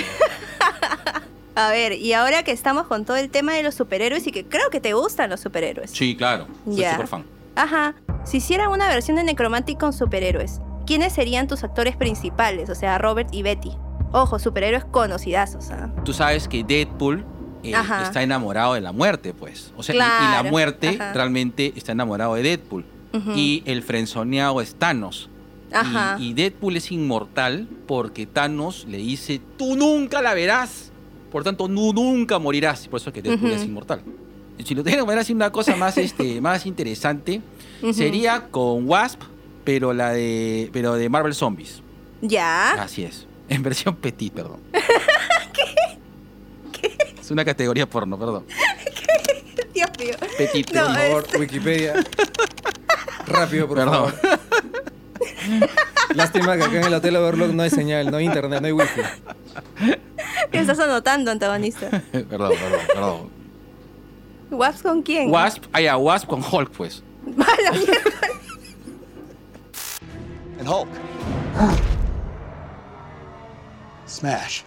A 1.54 1.68
ver, 1.70 1.92
y 1.92 2.12
ahora 2.14 2.42
que 2.42 2.52
estamos 2.52 2.86
con 2.86 3.04
todo 3.04 3.16
el 3.16 3.28
tema 3.28 3.52
de 3.52 3.62
los 3.62 3.74
superhéroes 3.74 4.26
y 4.26 4.32
que 4.32 4.44
creo 4.46 4.70
que 4.70 4.80
te 4.80 4.94
gustan 4.94 5.28
los 5.30 5.40
superhéroes. 5.40 5.90
Sí, 5.90 6.16
claro. 6.16 6.46
Soy 6.64 6.76
Ya. 6.76 6.92
súper 6.92 7.06
fan. 7.08 7.24
Ajá. 7.56 7.94
Si 8.24 8.38
hicieran 8.38 8.70
una 8.70 8.88
versión 8.88 9.16
de 9.16 9.24
Necromantic 9.24 9.78
con 9.78 9.92
superhéroes, 9.92 10.60
¿quiénes 10.88 11.12
serían 11.12 11.46
tus 11.46 11.62
actores 11.62 11.96
principales? 11.96 12.68
O 12.70 12.74
sea, 12.74 12.98
Robert 12.98 13.28
y 13.32 13.42
Betty. 13.42 13.72
Ojo, 14.10 14.38
superhéroes 14.38 14.84
conocidazos, 14.86 15.70
¿ah? 15.70 15.90
Tú 16.04 16.12
sabes 16.14 16.48
que 16.48 16.64
Deadpool 16.64 17.24
eh, 17.62 17.74
está 18.02 18.22
enamorado 18.22 18.72
de 18.74 18.80
la 18.80 18.92
muerte, 18.92 19.34
pues. 19.34 19.72
O 19.76 19.82
sea, 19.82 19.94
y- 19.94 19.98
y, 19.98 20.00
la 20.00 20.06
Claro, 20.40 20.48
muerte 20.50 20.96
ajá. 20.98 21.12
realmente 21.12 21.72
está 21.76 21.92
enamorado 21.92 22.34
de 22.34 22.42
Deadpool. 22.42 22.84
Y 23.34 23.62
el 23.66 23.82
frenzoneado 23.82 24.60
es 24.62 24.74
Thanos. 24.76 25.28
Y- 25.70 25.74
Ajá. 25.74 26.16
Y, 26.18 26.32
Deadpool 26.34 26.76
es 26.76 26.90
inmortal 26.90 27.68
porque 27.86 28.26
Thanos 28.26 28.86
le 28.88 28.96
dice, 28.98 29.40
tú 29.58 29.76
nunca 29.76 30.22
la 30.22 30.32
verás. 30.34 30.90
Por 31.30 31.44
tanto, 31.44 31.66
tú 31.66 31.92
nunca 31.92 32.38
morirás. 32.38 32.88
Por 32.88 33.00
eso 33.00 33.10
es 33.10 33.14
que 33.14 33.20
Deadpool 33.22 33.50
es 33.50 33.64
inmortal. 33.64 34.00
Y 34.56 34.62
Si 34.64 34.74
lo 34.74 34.82
tengo 34.82 34.98
que 34.98 35.04
poner 35.04 35.18
así 35.18 35.32
una 35.34 35.50
cosa 35.52 35.76
más, 35.76 35.98
este, 35.98 36.40
más 36.40 36.64
interesante, 36.64 37.42
sería 37.92 38.46
con 38.50 38.88
Wasp, 38.88 39.20
pero 39.68 39.92
la 39.92 40.12
de, 40.12 40.70
pero 40.72 40.94
de 40.94 41.10
Marvel 41.10 41.34
Zombies. 41.34 41.82
Ya. 42.22 42.70
Así 42.72 43.04
es. 43.04 43.26
En 43.50 43.62
versión 43.62 43.94
petit, 43.96 44.32
perdón. 44.32 44.60
Es 47.20 47.30
una 47.30 47.44
categoría 47.44 47.86
porno, 47.86 48.18
perdón. 48.18 48.46
Dios 49.74 49.88
mío. 49.98 50.14
Petit. 50.38 50.72
No, 50.72 50.86
Por 50.86 50.96
es- 50.96 51.02
favor, 51.08 51.26
Wikipedia. 51.38 51.92
Rápido, 53.26 53.68
por 53.68 53.76
Perdón. 53.76 54.10
favor. 54.14 54.40
Lástima 56.14 56.56
que 56.56 56.62
acá 56.62 56.78
en 56.78 56.84
el 56.84 56.94
Hotel 56.94 57.16
Overlook 57.16 57.52
no 57.52 57.62
hay 57.62 57.68
señal, 57.70 58.10
no 58.10 58.16
hay 58.16 58.24
internet, 58.24 58.62
no 58.62 58.66
hay 58.68 58.72
wifi. 58.72 59.02
¿Qué 60.50 60.60
estás 60.60 60.78
anotando, 60.78 61.30
antagonista? 61.30 61.90
perdón, 62.12 62.52
perdón, 62.58 62.80
perdón. 62.94 63.30
¿Waps 64.50 64.80
con 64.82 65.02
quién? 65.02 65.30
Wasp, 65.30 65.64
ah, 65.74 65.80
ya, 65.82 65.98
Wasp 65.98 66.26
con 66.26 66.42
Hulk, 66.42 66.70
pues. 66.70 67.02
Mala 67.36 67.72
mierda. 67.72 68.10
And 70.58 70.68
Hulk. 70.68 70.88
Smash. 74.06 74.62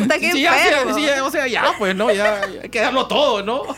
Puta, 0.00 0.18
qué 0.18 0.32
Sí, 0.32 0.42
ya, 0.42 0.54
sí, 0.94 1.04
ya, 1.04 1.24
o 1.24 1.30
sea, 1.30 1.46
ya, 1.46 1.74
pues, 1.78 1.94
¿no? 1.94 2.10
Ya, 2.10 2.46
ya 2.48 2.62
hay 2.62 2.68
que 2.68 2.80
darlo 2.80 3.06
todo, 3.06 3.42
¿no? 3.42 3.62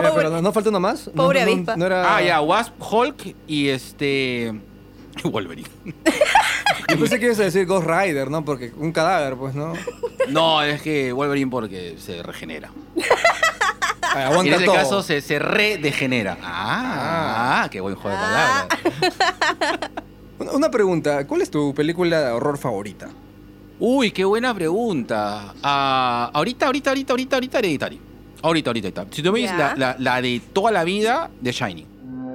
Eh, 0.00 0.08
pero 0.14 0.30
no, 0.30 0.40
¿no 0.40 0.52
falta 0.52 0.70
uno 0.70 0.78
más. 0.78 1.10
Pobre 1.14 1.40
no, 1.40 1.46
no, 1.46 1.52
avispa. 1.52 1.76
no 1.76 1.84
era... 1.84 2.16
Ah, 2.16 2.22
ya, 2.22 2.40
Wasp, 2.40 2.72
Hulk 2.80 3.34
y 3.48 3.68
este. 3.68 4.54
Wolverine. 5.24 5.68
Yo 6.88 6.98
pensé 6.98 7.18
que 7.18 7.26
ibas 7.26 7.40
a 7.40 7.42
decir 7.42 7.66
Ghost 7.66 7.88
Rider, 7.88 8.30
¿no? 8.30 8.44
Porque 8.44 8.72
un 8.76 8.92
cadáver, 8.92 9.36
pues, 9.36 9.54
¿no? 9.54 9.72
No, 10.28 10.62
es 10.62 10.80
que 10.80 11.12
Wolverine 11.12 11.50
porque 11.50 11.96
se 11.98 12.22
regenera. 12.22 12.70
Ah, 14.12 14.30
En 14.40 14.46
ese 14.52 14.64
todo. 14.64 14.74
caso 14.74 15.02
se, 15.02 15.20
se 15.20 15.38
redegenera. 15.38 16.36
Ah, 16.42 17.68
qué 17.70 17.80
buen 17.80 17.94
juego 17.94 18.16
de 18.16 18.22
Ah. 18.24 18.66
palabras. 18.68 19.90
Una- 20.38 20.52
Una 20.52 20.70
pregunta, 20.70 21.26
¿cuál 21.26 21.42
es 21.42 21.50
tu 21.50 21.74
película 21.74 22.20
de 22.20 22.30
horror 22.32 22.58
favorita? 22.58 23.08
Uy, 23.78 24.10
qué 24.10 24.24
buena 24.24 24.52
pregunta. 24.54 25.54
Ah, 25.62 26.30
ahorita, 26.34 26.66
ahorita, 26.66 26.90
ahorita, 26.90 27.12
ahorita, 27.12 27.36
ahorita, 27.36 27.58
Hereditary. 27.58 28.00
Ahorita, 28.42 28.70
ahorita, 28.70 28.88
ahorita. 28.88 29.06
Si 29.16 29.22
tú 29.22 29.32
me 29.32 29.40
dices 29.40 29.56
Ya. 29.56 29.74
la, 29.76 29.92
la- 29.92 29.96
la 29.98 30.22
de 30.22 30.40
toda 30.52 30.70
la 30.70 30.84
vida, 30.84 31.30
de 31.40 31.52
Shining. 31.52 31.86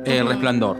El. 0.05 0.28
Resplandor. 0.28 0.78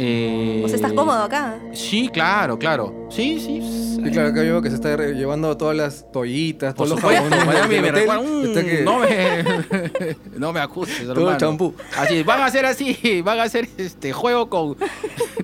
Eh, 0.00 0.62
O 0.64 0.68
sea, 0.68 0.76
estás 0.76 0.92
cómodo 0.92 1.22
acá. 1.24 1.58
Sí, 1.72 2.08
claro, 2.12 2.56
claro. 2.58 3.08
Sí, 3.10 3.40
sí. 3.40 3.98
Y 4.00 4.10
claro, 4.12 4.28
acá 4.28 4.42
veo 4.42 4.62
que 4.62 4.68
se 4.70 4.76
está 4.76 4.96
llevando 4.96 5.56
todas 5.56 5.76
las 5.76 6.10
toallitas, 6.12 6.72
todos 6.74 6.90
los 6.90 7.00
jabones 7.00 7.44
Miami 7.44 7.80
me 7.80 7.90
hotel. 7.90 7.94
recuerda, 7.94 8.22
mm, 8.22 8.54
que- 8.54 8.82
no, 8.84 8.98
me, 9.00 10.16
no 10.38 10.52
me 10.52 10.60
acuses, 10.60 11.00
Todo 11.00 11.10
hermano. 11.12 11.30
el 11.32 11.36
champú. 11.38 11.74
Así, 11.96 12.22
van 12.22 12.40
a 12.42 12.46
hacer 12.46 12.64
así, 12.64 13.22
van 13.24 13.40
a 13.40 13.42
hacer 13.42 13.68
este 13.76 14.12
juego 14.12 14.48
con, 14.48 14.76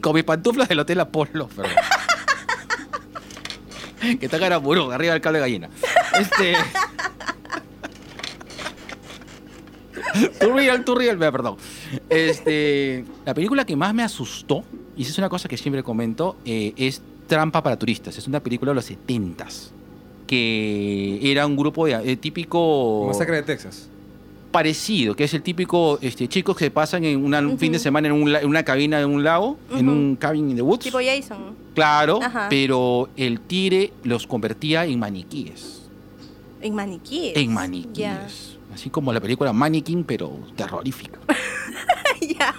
con 0.01 0.15
mis 0.15 0.23
pantuflas 0.23 0.69
del 0.69 0.79
Hotel 0.79 1.01
Apolo, 1.01 1.49
perdón. 1.49 1.73
que 4.21 4.27
está 4.27 4.39
cara 4.39 4.59
burú, 4.59 4.93
arriba 4.93 5.15
del 5.15 5.21
cable 5.23 5.39
de 5.39 5.43
gallina. 5.43 5.69
Este. 6.21 6.55
Too 10.41 10.53
real, 10.55 10.85
too 10.85 10.95
real, 10.95 11.19
perdón. 11.19 11.57
Este, 12.09 13.05
la 13.25 13.35
película 13.35 13.65
que 13.65 13.77
más 13.77 13.93
me 13.95 14.03
asustó, 14.03 14.65
y 14.97 15.03
esa 15.03 15.11
es 15.13 15.19
una 15.19 15.29
cosa 15.29 15.49
que 15.49 15.57
siempre 15.57 15.83
comento, 15.83 16.37
eh, 16.45 16.73
es 16.77 17.03
Trampa 17.27 17.63
para 17.63 17.79
Turistas. 17.79 18.17
Es 18.19 18.27
una 18.29 18.41
película 18.41 18.71
de 18.71 18.77
los 18.77 18.91
70s. 18.91 19.71
Que 20.27 21.21
era 21.23 21.47
un 21.47 21.57
grupo 21.57 21.87
de 21.87 21.93
eh, 22.13 22.17
típico 22.17 23.05
Masacre 23.09 23.37
de 23.37 23.43
Texas. 23.43 23.89
parecido, 24.51 25.15
que 25.15 25.25
es 25.25 25.35
el 25.35 25.43
típico 25.43 25.99
este, 26.01 26.29
chicos 26.29 26.57
que 26.57 26.71
pasan 26.71 27.05
en 27.05 27.23
una- 27.25 27.41
un 27.41 27.59
fin 27.59 27.73
de 27.73 27.79
semana 27.79 28.09
en, 28.09 28.15
un 28.15 28.33
la- 28.33 28.41
en 28.41 28.49
una 28.49 28.63
cabina 28.65 28.99
de 28.99 29.05
un 29.05 29.23
lago, 29.23 29.59
en 29.77 29.89
un 29.89 30.17
cabin 30.17 30.49
in 30.51 30.57
the 30.57 30.63
woods. 30.63 30.85
Tipo 30.85 30.99
Jason. 31.05 31.55
Claro, 31.75 32.21
Ajá. 32.23 32.47
pero 32.49 33.09
el 33.17 33.41
tire 33.41 33.93
los 34.05 34.27
convertía 34.27 34.87
en 34.87 34.99
maniquíes. 34.99 35.83
En 36.63 36.75
maniquíes. 36.75 37.37
En 37.37 37.53
maniquíes. 37.53 38.54
Así 38.75 38.91
como 38.91 39.13
la 39.13 39.21
película 39.21 39.53
Mannequin, 39.53 40.05
pero 40.05 40.39
terrorífica. 40.57 41.19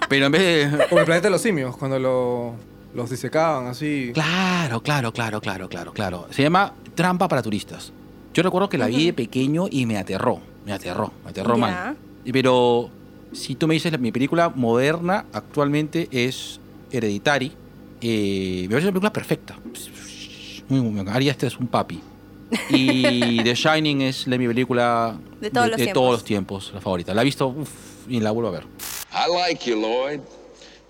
Pero 0.10 0.28
en 0.28 0.32
vez 0.32 0.72
de. 0.72 0.88
Como 0.88 1.00
el 1.00 1.06
planeta 1.06 1.28
de 1.28 1.32
los 1.32 1.42
simios, 1.42 1.76
cuando 1.78 2.00
lo- 2.00 2.54
los 2.94 3.10
disecaban 3.10 3.68
así. 3.68 4.12
Claro, 4.14 4.82
claro, 4.82 5.12
claro, 5.12 5.42
claro, 5.42 5.68
claro, 5.68 5.92
claro. 5.94 6.28
Se 6.32 6.44
llama 6.44 6.74
Trampa 6.94 7.28
para 7.28 7.42
Turistas. 7.42 7.92
Yo 8.34 8.44
recuerdo 8.44 8.70
que 8.70 8.78
la 8.78 8.88
vi 8.88 9.08
de 9.08 9.14
pequeño 9.14 9.66
y 9.70 9.86
me 9.86 9.98
aterró. 9.98 10.40
Me 10.66 10.72
aterró, 10.74 11.12
me 11.24 11.32
aterró 11.32 11.56
Ya. 11.56 11.60
mal. 11.62 11.98
Pero 12.32 12.90
si 13.34 13.56
tú 13.56 13.68
me 13.68 13.74
dices, 13.74 13.98
mi 14.00 14.12
película 14.12 14.50
moderna 14.50 15.26
actualmente 15.34 16.08
es 16.12 16.60
Hereditary. 16.92 17.52
Eh, 18.02 18.62
me 18.64 18.70
parece 18.70 18.88
una 18.88 18.94
película 18.94 19.14
perfecta. 19.14 19.56
Mm, 20.70 21.08
Ari 21.10 21.30
este 21.30 21.48
es 21.48 21.58
un 21.58 21.68
papi. 21.68 22.00
Y 22.70 23.44
The 23.44 23.56
Shining 23.56 24.02
es 24.02 24.28
la, 24.28 24.38
mi 24.38 24.48
película 24.48 25.18
De 25.42 25.50
todos 25.50 25.68
los 25.68 25.78
de 25.78 25.84
tiempos. 25.86 26.02
todos 26.02 26.12
los 26.12 26.24
tiempos, 26.24 26.72
la 26.74 26.82
favorita. 26.82 27.14
La 27.14 27.22
he 27.22 27.26
visto 27.26 27.48
uf, 27.48 27.70
y 28.08 28.20
la 28.20 28.32
vuelvo 28.32 28.50
a 28.50 28.52
ver. 28.52 28.64
I 29.12 29.32
like 29.32 29.70
you, 29.70 29.80
Lloyd. 29.80 30.20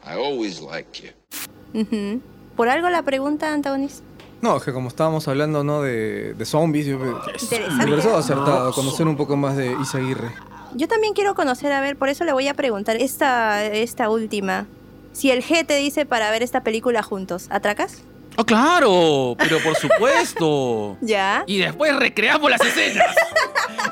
I 0.06 0.14
always 0.14 0.62
liked 0.62 1.02
you. 1.02 2.22
¿Por 2.56 2.70
algo 2.70 2.90
la 2.90 3.04
pregunta, 3.04 3.54
antagonista? 3.54 4.04
No, 4.42 4.58
es 4.58 4.64
que 4.64 4.72
como 4.74 4.90
estábamos 4.90 5.28
hablando, 5.28 5.64
¿no? 5.64 5.82
De, 5.82 6.34
de 6.34 6.46
zombies, 6.46 6.86
yo 6.86 7.00
me, 7.00 7.14
pareció 7.14 8.16
acertado 8.16 8.72
conocer 8.74 9.08
un 9.08 9.18
poco 9.18 9.36
más 9.36 9.58
de 9.58 9.76
Isa 9.82 9.98
Aguirre. 9.98 10.32
Yo 10.76 10.88
también 10.88 11.14
quiero 11.14 11.36
conocer, 11.36 11.72
a 11.72 11.82
ver, 11.82 11.96
por 11.98 12.10
eso 12.10 12.26
le 12.26 12.34
voy 12.34 12.48
a 12.48 12.54
preguntar 12.54 12.98
esta, 12.98 13.66
esta 13.66 14.10
última. 14.10 14.68
Si 15.14 15.32
el 15.32 15.42
G 15.44 15.66
te 15.66 15.78
dice 15.78 16.06
para 16.06 16.30
ver 16.32 16.44
esta 16.44 16.62
película 16.62 17.02
juntos, 17.02 17.48
¿atracas? 17.50 18.04
¡Oh, 18.38 18.46
claro! 18.46 19.36
Pero 19.38 19.60
por 19.60 19.76
supuesto. 19.76 20.98
Ya. 21.02 21.44
Y 21.48 21.60
después 21.60 21.96
recreamos 21.96 22.50
las 22.50 22.62
escenas. 22.62 23.16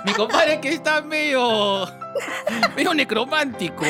Mi 0.06 0.14
compadre 0.14 0.60
que 0.60 0.70
está 0.70 1.02
medio. 1.02 1.86
medio 2.76 2.94
necromántico. 2.94 3.84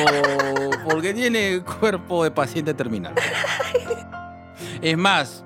Porque 0.84 1.14
tiene 1.14 1.62
cuerpo 1.80 2.24
de 2.24 2.30
paciente 2.30 2.74
terminal. 2.74 3.14
Es 4.82 4.96
más, 4.98 5.44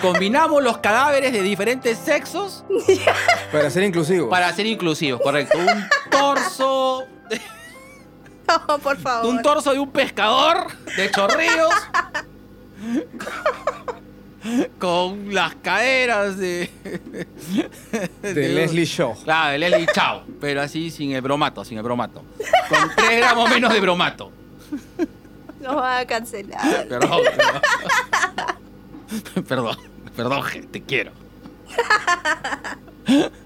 combinamos 0.00 0.62
los 0.62 0.78
cadáveres 0.78 1.32
de 1.32 1.42
diferentes 1.42 1.98
sexos 1.98 2.64
Para 3.50 3.68
ser 3.70 3.82
inclusivo. 3.82 4.28
para 4.28 4.52
ser 4.52 4.66
inclusivos, 4.66 5.20
correcto. 5.20 5.58
Un 5.58 5.88
torso. 6.10 7.04
No, 8.68 8.78
por 8.80 8.98
favor. 8.98 9.30
Un 9.30 9.40
torso 9.40 9.72
de 9.72 9.78
un 9.78 9.90
pescador 9.90 10.66
de 10.96 11.10
chorrillos. 11.10 11.70
Con 14.78 15.32
las 15.32 15.54
caderas 15.56 16.36
de. 16.36 16.68
de 18.22 18.48
Leslie 18.48 18.84
Shaw. 18.84 19.22
Claro, 19.22 19.52
de 19.52 19.58
Leslie 19.58 19.86
Chao. 19.94 20.24
Pero 20.40 20.62
así 20.62 20.90
sin 20.90 21.12
el 21.12 21.22
bromato, 21.22 21.64
sin 21.64 21.78
el 21.78 21.84
bromato. 21.84 22.24
Con 22.68 22.90
3 22.96 23.18
gramos 23.18 23.48
menos 23.50 23.72
de 23.72 23.80
bromato. 23.80 24.32
Nos 25.60 25.76
va 25.76 26.00
a 26.00 26.06
cancelar. 26.06 26.88
Perdón. 26.88 27.20
Perdón, 29.22 29.44
perdón, 29.48 29.76
perdón, 30.16 30.42
te 30.72 30.82
quiero. 30.82 31.12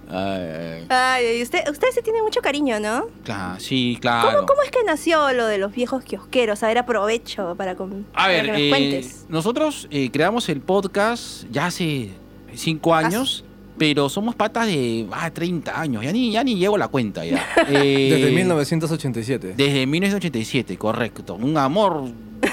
Ay, 0.08 0.86
ay, 0.88 1.42
usted, 1.42 1.68
usted 1.70 1.88
se 1.92 2.02
tiene 2.02 2.22
mucho 2.22 2.40
cariño, 2.40 2.78
¿no? 2.80 3.06
Claro, 3.24 3.58
sí, 3.60 3.94
¿Cómo, 3.94 4.00
claro. 4.00 4.46
¿Cómo 4.46 4.62
es 4.62 4.70
que 4.70 4.82
nació 4.84 5.32
lo 5.32 5.46
de 5.46 5.58
los 5.58 5.72
viejos 5.74 6.04
kiosqueros? 6.04 6.62
A 6.62 6.68
ver, 6.68 6.78
aprovecho 6.78 7.54
para, 7.56 7.74
com- 7.74 8.04
A 8.12 8.22
para 8.22 8.28
ver, 8.28 8.44
que 8.46 8.52
nos 8.52 8.60
eh, 8.60 8.68
cuentes. 8.70 9.26
nosotros 9.28 9.88
eh, 9.90 10.10
creamos 10.12 10.48
el 10.48 10.60
podcast 10.60 11.44
ya 11.50 11.66
hace 11.66 12.10
5 12.54 12.94
años, 12.94 13.44
pero 13.78 14.08
somos 14.08 14.34
patas 14.34 14.66
de 14.68 15.06
ah, 15.12 15.30
30 15.30 15.78
años. 15.80 16.02
Ya 16.04 16.12
ni, 16.12 16.30
ya 16.32 16.44
ni 16.44 16.56
llevo 16.56 16.78
la 16.78 16.88
cuenta 16.88 17.24
ya. 17.24 17.44
Eh, 17.68 18.08
Desde 18.12 18.30
1987. 18.30 19.54
Desde 19.56 19.86
1987, 19.86 20.78
correcto. 20.78 21.34
Un 21.34 21.56
amor, 21.58 22.04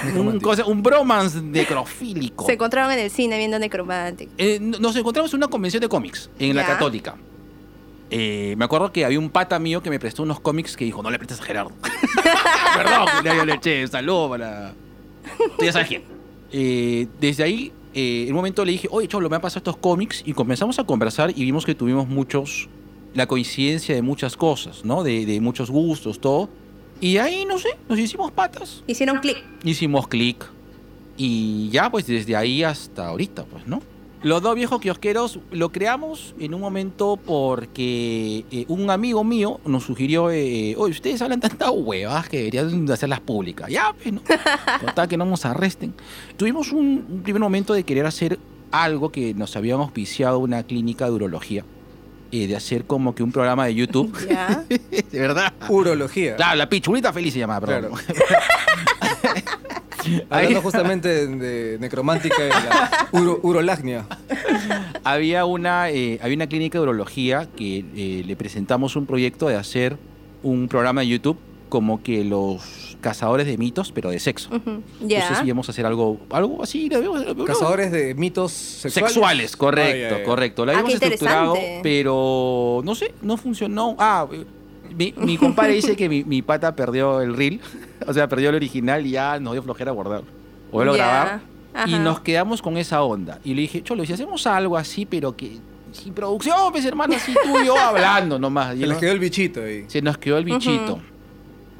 un, 0.19 0.39
cosa- 0.39 0.65
un 0.65 0.81
bromance 0.83 1.41
necrofílico. 1.41 2.45
Se 2.45 2.53
encontraron 2.53 2.91
en 2.91 2.99
el 2.99 3.09
cine 3.11 3.37
viendo 3.37 3.57
Necromantic. 3.59 4.29
Eh, 4.37 4.59
nos 4.59 4.95
encontramos 4.95 5.31
en 5.33 5.37
una 5.37 5.47
convención 5.47 5.81
de 5.81 5.89
cómics 5.89 6.29
en 6.39 6.55
la 6.55 6.61
Ya. 6.63 6.67
Católica. 6.67 7.15
Eh, 8.09 8.53
me 8.57 8.65
acuerdo 8.65 8.91
que 8.91 9.05
había 9.05 9.17
un 9.17 9.29
pata 9.29 9.57
mío 9.57 9.81
que 9.81 9.89
me 9.89 9.99
prestó 9.99 10.21
unos 10.23 10.39
cómics 10.39 10.77
que 10.77 10.85
dijo, 10.85 11.01
no 11.01 11.09
le 11.09 11.17
prestes 11.17 11.39
a 11.39 11.43
Gerardo. 11.43 11.71
Perdón, 12.75 13.07
le, 13.23 13.45
le 13.45 13.53
eché 13.53 13.87
saludo 13.87 14.29
para... 14.29 14.73
Tú 15.57 15.65
ya 15.65 15.71
sabes 15.71 15.87
quién. 15.87 16.03
Eh, 16.51 17.07
desde 17.19 17.43
ahí, 17.43 17.71
eh, 17.93 18.23
en 18.27 18.29
un 18.29 18.35
momento 18.35 18.63
le 18.65 18.73
dije, 18.73 18.87
oye, 18.91 19.07
Cholo, 19.07 19.29
me 19.29 19.35
han 19.37 19.41
pasado 19.41 19.59
estos 19.59 19.77
cómics 19.77 20.21
y 20.25 20.33
comenzamos 20.33 20.77
a 20.77 20.83
conversar 20.83 21.31
y 21.31 21.43
vimos 21.43 21.65
que 21.65 21.73
tuvimos 21.73 22.07
muchos, 22.07 22.69
la 23.15 23.25
coincidencia 23.25 23.95
de 23.95 24.01
muchas 24.03 24.37
cosas, 24.37 24.85
¿no? 24.85 25.01
De, 25.03 25.25
de 25.25 25.39
muchos 25.41 25.71
gustos, 25.71 26.19
todo. 26.19 26.49
Y 27.01 27.17
ahí, 27.17 27.45
no 27.45 27.57
sé, 27.57 27.69
nos 27.89 27.99
hicimos 27.99 28.31
patas. 28.31 28.83
Hicieron 28.87 29.19
clic. 29.19 29.43
Hicimos 29.63 30.07
clic. 30.07 30.45
Y 31.17 31.69
ya, 31.69 31.91
pues 31.91 32.07
desde 32.07 32.35
ahí 32.35 32.63
hasta 32.63 33.07
ahorita, 33.07 33.45
pues, 33.45 33.67
¿no? 33.67 33.81
Los 34.23 34.41
dos 34.41 34.55
viejos 34.55 34.79
kiosqueros 34.79 35.39
lo 35.51 35.69
creamos 35.73 36.33
en 36.39 36.53
un 36.53 36.61
momento 36.61 37.17
porque 37.17 38.45
eh, 38.51 38.63
un 38.69 38.89
amigo 38.89 39.25
mío 39.25 39.59
nos 39.65 39.83
sugirió, 39.83 40.31
eh, 40.31 40.75
oye, 40.77 40.91
ustedes 40.91 41.21
hablan 41.21 41.41
tantas 41.41 41.71
huevas 41.73 42.29
que 42.29 42.37
deberían 42.37 42.85
de 42.85 42.93
hacerlas 42.93 43.19
públicas. 43.19 43.69
Ya, 43.69 43.93
pues, 44.01 44.13
¿no? 44.13 44.21
Total, 44.85 45.09
que 45.09 45.17
no 45.17 45.25
nos 45.25 45.45
arresten. 45.45 45.93
Tuvimos 46.37 46.71
un, 46.71 47.05
un 47.09 47.21
primer 47.21 47.41
momento 47.41 47.73
de 47.73 47.83
querer 47.83 48.05
hacer 48.05 48.39
algo 48.71 49.11
que 49.11 49.33
nos 49.33 49.57
habíamos 49.57 49.87
auspiciado 49.87 50.39
una 50.39 50.63
clínica 50.63 51.05
de 51.05 51.11
urología. 51.11 51.65
Eh, 52.33 52.47
de 52.47 52.55
hacer 52.55 52.85
como 52.85 53.13
que 53.15 53.21
un 53.23 53.31
programa 53.31 53.65
de 53.67 53.75
YouTube. 53.75 54.11
Ya. 54.29 54.63
de 54.69 55.19
verdad. 55.19 55.53
Urología. 55.69 56.35
Claro, 56.35 56.55
la 56.57 56.67
pichulita 56.67 57.13
feliz 57.13 57.33
se 57.33 57.39
llama, 57.39 57.61
perdón. 57.61 57.91
Hablando 60.29 60.57
Ahí- 60.57 60.61
justamente 60.61 61.07
de, 61.07 61.27
de 61.27 61.79
necromántica 61.79 62.35
y 62.45 62.49
la 62.49 63.07
uro- 63.13 63.39
urolagnia. 63.41 64.05
había 65.05 65.45
una, 65.45 65.89
eh, 65.91 66.19
había 66.21 66.35
una 66.35 66.47
clínica 66.47 66.77
de 66.77 66.83
urología 66.83 67.47
que 67.55 67.85
eh, 67.95 68.23
le 68.25 68.35
presentamos 68.35 68.97
un 68.97 69.05
proyecto 69.05 69.47
de 69.47 69.55
hacer 69.55 69.97
un 70.41 70.67
programa 70.67 71.01
de 71.01 71.07
YouTube 71.07 71.37
como 71.73 72.03
que 72.03 72.23
los 72.23 72.95
cazadores 73.01 73.47
de 73.47 73.57
mitos, 73.57 73.91
pero 73.91 74.11
de 74.11 74.19
sexo. 74.19 74.49
Ujú. 74.55 74.83
Ya. 75.01 75.21
Entonces 75.23 75.43
íbamos 75.47 75.67
a 75.67 75.71
hacer 75.71 75.87
algo, 75.87 76.19
algo 76.29 76.61
así. 76.61 76.87
lo 76.87 77.01
lo- 77.33 77.45
Cazadores 77.45 77.91
de 77.91 78.13
mitos 78.13 78.51
sexuales. 78.51 79.11
Sexuales, 79.13 79.57
correcto, 79.57 80.13
ay, 80.15 80.19
ay. 80.19 80.23
correcto. 80.23 80.65
Lo 80.65 80.71
Ah, 80.71 80.75
habíamos 80.75 80.93
estructurado, 80.93 81.55
pero 81.81 82.81
no 82.85 82.93
sé, 82.93 83.11
no 83.23 83.37
funcionó. 83.37 83.95
Ah, 83.97 84.27
mi, 84.95 85.15
mi 85.17 85.37
compadre 85.39 85.73
dice 85.73 85.95
que 85.95 86.07
mi, 86.07 86.23
mi 86.23 86.43
pata 86.43 86.75
perdió 86.75 87.21
el 87.21 87.35
reel, 87.35 87.59
o 88.07 88.13
sea, 88.13 88.29
perdió 88.29 88.49
el 88.49 88.55
original 88.55 89.03
y 89.07 89.11
ya 89.11 89.39
nos 89.39 89.53
dio 89.53 89.63
flojera 89.63 89.91
guardar. 89.91 90.21
O 90.71 90.79
a 90.79 90.85
Ya. 90.85 90.91
grabar. 90.93 91.41
Y 91.89 91.95
nos 91.95 92.19
quedamos 92.19 92.61
con 92.61 92.77
esa 92.77 93.01
onda. 93.01 93.39
Y 93.43 93.55
le 93.55 93.61
dije, 93.63 93.81
Cholo, 93.81 94.05
si 94.05 94.13
hacemos 94.13 94.45
algo 94.45 94.77
así, 94.77 95.07
pero 95.07 95.35
que 95.35 95.57
sin 95.91 96.13
producción, 96.13 96.71
pues 96.71 96.85
hermano, 96.85 97.15
así 97.15 97.33
tú 97.33 97.59
y 97.59 97.65
yo 97.65 97.75
hablando 97.79 98.37
nomás. 98.37 98.75
Se 98.75 98.81
no- 98.81 98.87
les 98.87 98.97
quedó 98.99 99.11
el 99.11 99.19
bichito 99.19 99.63
ahí. 99.63 99.85
se 99.87 100.01
nos 100.03 100.17
quedó 100.19 100.37
el 100.37 100.45
bichito. 100.45 100.99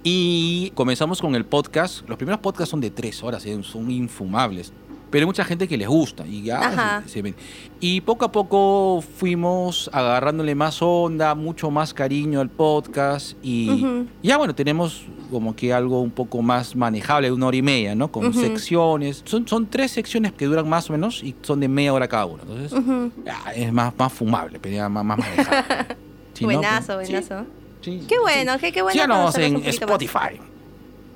Y 0.04 0.72
comenzamos 0.76 1.22
con 1.22 1.34
el 1.36 1.46
podcast. 1.46 2.08
Los 2.10 2.18
primeros 2.18 2.42
podcasts 2.42 2.72
son 2.72 2.82
de 2.82 2.90
tres 2.92 3.24
horas, 3.24 3.46
eh, 3.46 3.58
son 3.64 3.90
infumables. 3.90 4.74
Pero 5.10 5.24
hay 5.24 5.28
mucha 5.28 5.46
gente 5.46 5.68
que 5.68 5.78
les 5.78 5.88
gusta. 5.88 6.26
Y, 6.26 6.42
ya 6.42 7.02
se- 7.04 7.10
se 7.10 7.22
ven. 7.22 7.36
y 7.80 8.02
poco 8.02 8.26
a 8.26 8.32
poco 8.32 9.04
fuimos 9.18 9.88
agarrándole 9.94 10.56
más 10.56 10.82
onda, 10.82 11.36
mucho 11.36 11.70
más 11.70 11.94
cariño 11.94 12.42
al 12.42 12.50
podcast. 12.50 13.38
Y 13.44 13.70
Ujú. 13.70 14.08
ya 14.24 14.38
bueno, 14.38 14.56
tenemos 14.56 15.04
como 15.30 15.56
que 15.56 15.72
algo 15.72 16.02
un 16.02 16.10
poco 16.12 16.42
más 16.42 16.76
manejable, 16.76 17.28
de 17.28 17.32
una 17.34 17.46
hora 17.48 17.58
y 17.58 17.62
media, 17.62 17.94
¿no? 17.96 18.12
Con 18.12 18.26
Ujú. 18.26 18.40
secciones. 18.42 19.22
Son, 19.26 19.48
son 19.48 19.68
tres 19.68 19.92
secciones 19.92 20.34
que 20.34 20.46
duran 20.46 20.68
más 20.68 20.90
o 20.90 20.94
menos 20.94 21.24
y 21.24 21.36
son 21.44 21.60
de 21.60 21.68
media 21.68 21.94
hora 21.94 22.08
cada 22.08 22.26
una. 22.26 22.42
Entonces, 22.42 22.74
Ujú. 22.74 23.12
ya, 23.24 23.40
es 23.56 23.72
más, 23.72 23.94
más 23.98 24.12
fumable, 24.12 24.60
pero 24.60 24.76
ya 24.76 24.90
más, 24.90 25.06
más 25.06 25.20
manejable. 25.20 25.96
Si 26.34 26.46
no, 26.46 26.54
buenazo, 26.54 26.96
pues, 26.96 27.08
sí, 27.08 27.14
buenazo. 27.14 27.42
sí, 27.44 27.48
Qué 27.84 28.00
sí. 28.00 28.16
bueno, 28.22 28.58
qué, 28.60 28.72
qué 28.72 28.82
bueno. 28.82 28.94
Síganos 28.94 29.38
en 29.38 29.54
más. 29.54 29.68
Spotify. 29.68 30.40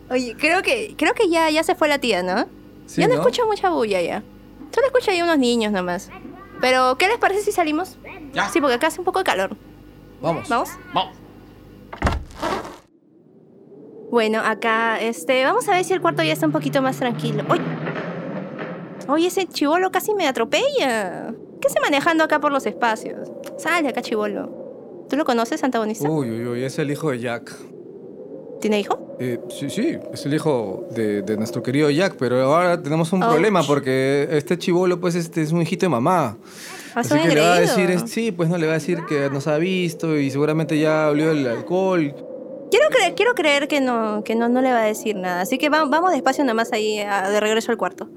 Oye, 0.10 0.36
creo 0.38 0.62
que, 0.62 0.96
creo 0.98 1.14
que 1.14 1.30
ya, 1.30 1.50
ya 1.50 1.64
se 1.64 1.76
fue 1.76 1.88
la 1.88 2.00
tía, 2.00 2.24
¿no? 2.24 2.46
Sí, 2.86 3.02
ya 3.02 3.08
no, 3.08 3.16
¿no? 3.16 3.22
escucho 3.22 3.46
mucha 3.46 3.70
bulla 3.70 4.02
ya. 4.02 4.24
Solo 4.74 4.88
escucho 4.88 5.12
ahí 5.12 5.22
unos 5.22 5.38
niños 5.38 5.72
nomás. 5.72 6.10
Pero, 6.62 6.98
¿qué 6.98 7.08
les 7.08 7.18
parece 7.18 7.42
si 7.42 7.52
salimos? 7.52 7.98
Ya. 8.34 8.50
Sí, 8.50 8.60
porque 8.60 8.76
acá 8.76 8.88
hace 8.88 9.00
un 9.00 9.06
poco 9.06 9.20
de 9.20 9.26
calor. 9.26 9.56
Vamos. 10.22 10.50
¿Vamos? 10.50 10.70
Vamos. 10.94 11.16
Bueno, 14.10 14.40
acá, 14.40 15.00
este, 15.02 15.44
vamos 15.44 15.68
a 15.68 15.74
ver 15.74 15.84
si 15.84 15.94
el 15.94 16.02
cuarto 16.02 16.24
ya 16.24 16.34
está 16.34 16.46
un 16.46 16.54
poquito 16.54 16.82
más 16.82 16.98
tranquilo. 16.98 17.44
¡Uy! 17.50 17.60
Oye, 19.10 19.28
ese 19.28 19.46
chivolo 19.48 19.92
casi 19.92 20.14
me 20.14 20.28
atropella. 20.28 21.34
¿Qué 21.62 21.68
hace 21.68 21.80
manejando 21.82 22.24
acá 22.24 22.40
por 22.40 22.52
los 22.52 22.66
espacios? 22.66 23.30
Sal 23.58 23.84
de 23.84 23.90
acá, 23.90 24.02
chivolo. 24.02 24.67
¿Tú 25.10 25.16
lo 25.16 25.26
conoces, 25.26 25.64
antagonista? 25.64 26.10
Uy, 26.10 26.30
uy, 26.30 26.46
uy, 26.46 26.64
es 26.64 26.78
el 26.80 26.92
hijo 26.92 27.12
de 27.12 27.20
Jack. 27.20 27.56
¿Tiene 28.60 28.80
hijo? 28.80 29.16
Eh, 29.20 29.40
sí, 29.50 29.70
sí, 29.70 29.98
es 30.14 30.26
el 30.26 30.34
hijo 30.34 30.88
de, 30.92 31.22
de 31.22 31.38
nuestro 31.38 31.62
querido 31.64 31.90
Jack, 31.90 32.16
pero 32.18 32.42
ahora 32.42 32.82
tenemos 32.82 33.14
un 33.14 33.22
Ouch. 33.24 33.32
problema 33.32 33.64
porque 33.64 34.28
este 34.32 34.58
chivolo, 34.58 35.00
pues, 35.00 35.16
este 35.16 35.42
es 35.44 35.52
un 35.52 35.62
hijito 35.62 35.86
de 35.86 35.90
mamá. 35.90 36.38
Ah, 36.96 37.02
Así 37.02 37.16
que 37.20 37.28
le 37.36 37.40
va 37.42 37.54
a 37.56 37.60
decir, 37.60 37.80
engreídos. 37.82 38.04
es- 38.06 38.12
sí, 38.12 38.32
pues 38.32 38.50
no 38.50 38.58
le 38.58 38.66
va 38.66 38.74
a 38.74 38.76
decir 38.76 39.00
que 39.08 39.30
nos 39.30 39.46
ha 39.48 39.58
visto 39.58 40.18
y 40.18 40.32
seguramente 40.32 40.78
ya 40.80 41.10
olió 41.10 41.32
el 41.32 41.48
alcohol. 41.48 42.14
Quiero 42.72 42.90
creer, 42.90 43.14
quiero 43.16 43.34
creer 43.36 43.68
que 43.68 43.80
no, 43.80 44.24
que 44.24 44.36
no, 44.36 44.50
no 44.50 44.62
le 44.62 44.72
va 44.74 44.82
a 44.82 44.86
decir 44.86 45.16
nada. 45.16 45.42
Así 45.42 45.58
que 45.60 45.70
va- 45.70 45.86
vamos 45.86 46.12
despacio 46.12 46.44
nada 46.44 46.56
más 46.56 46.74
ahí 46.74 47.00
a- 47.00 47.30
de 47.30 47.40
regreso 47.40 47.72
al 47.72 47.78
cuarto. 47.78 48.10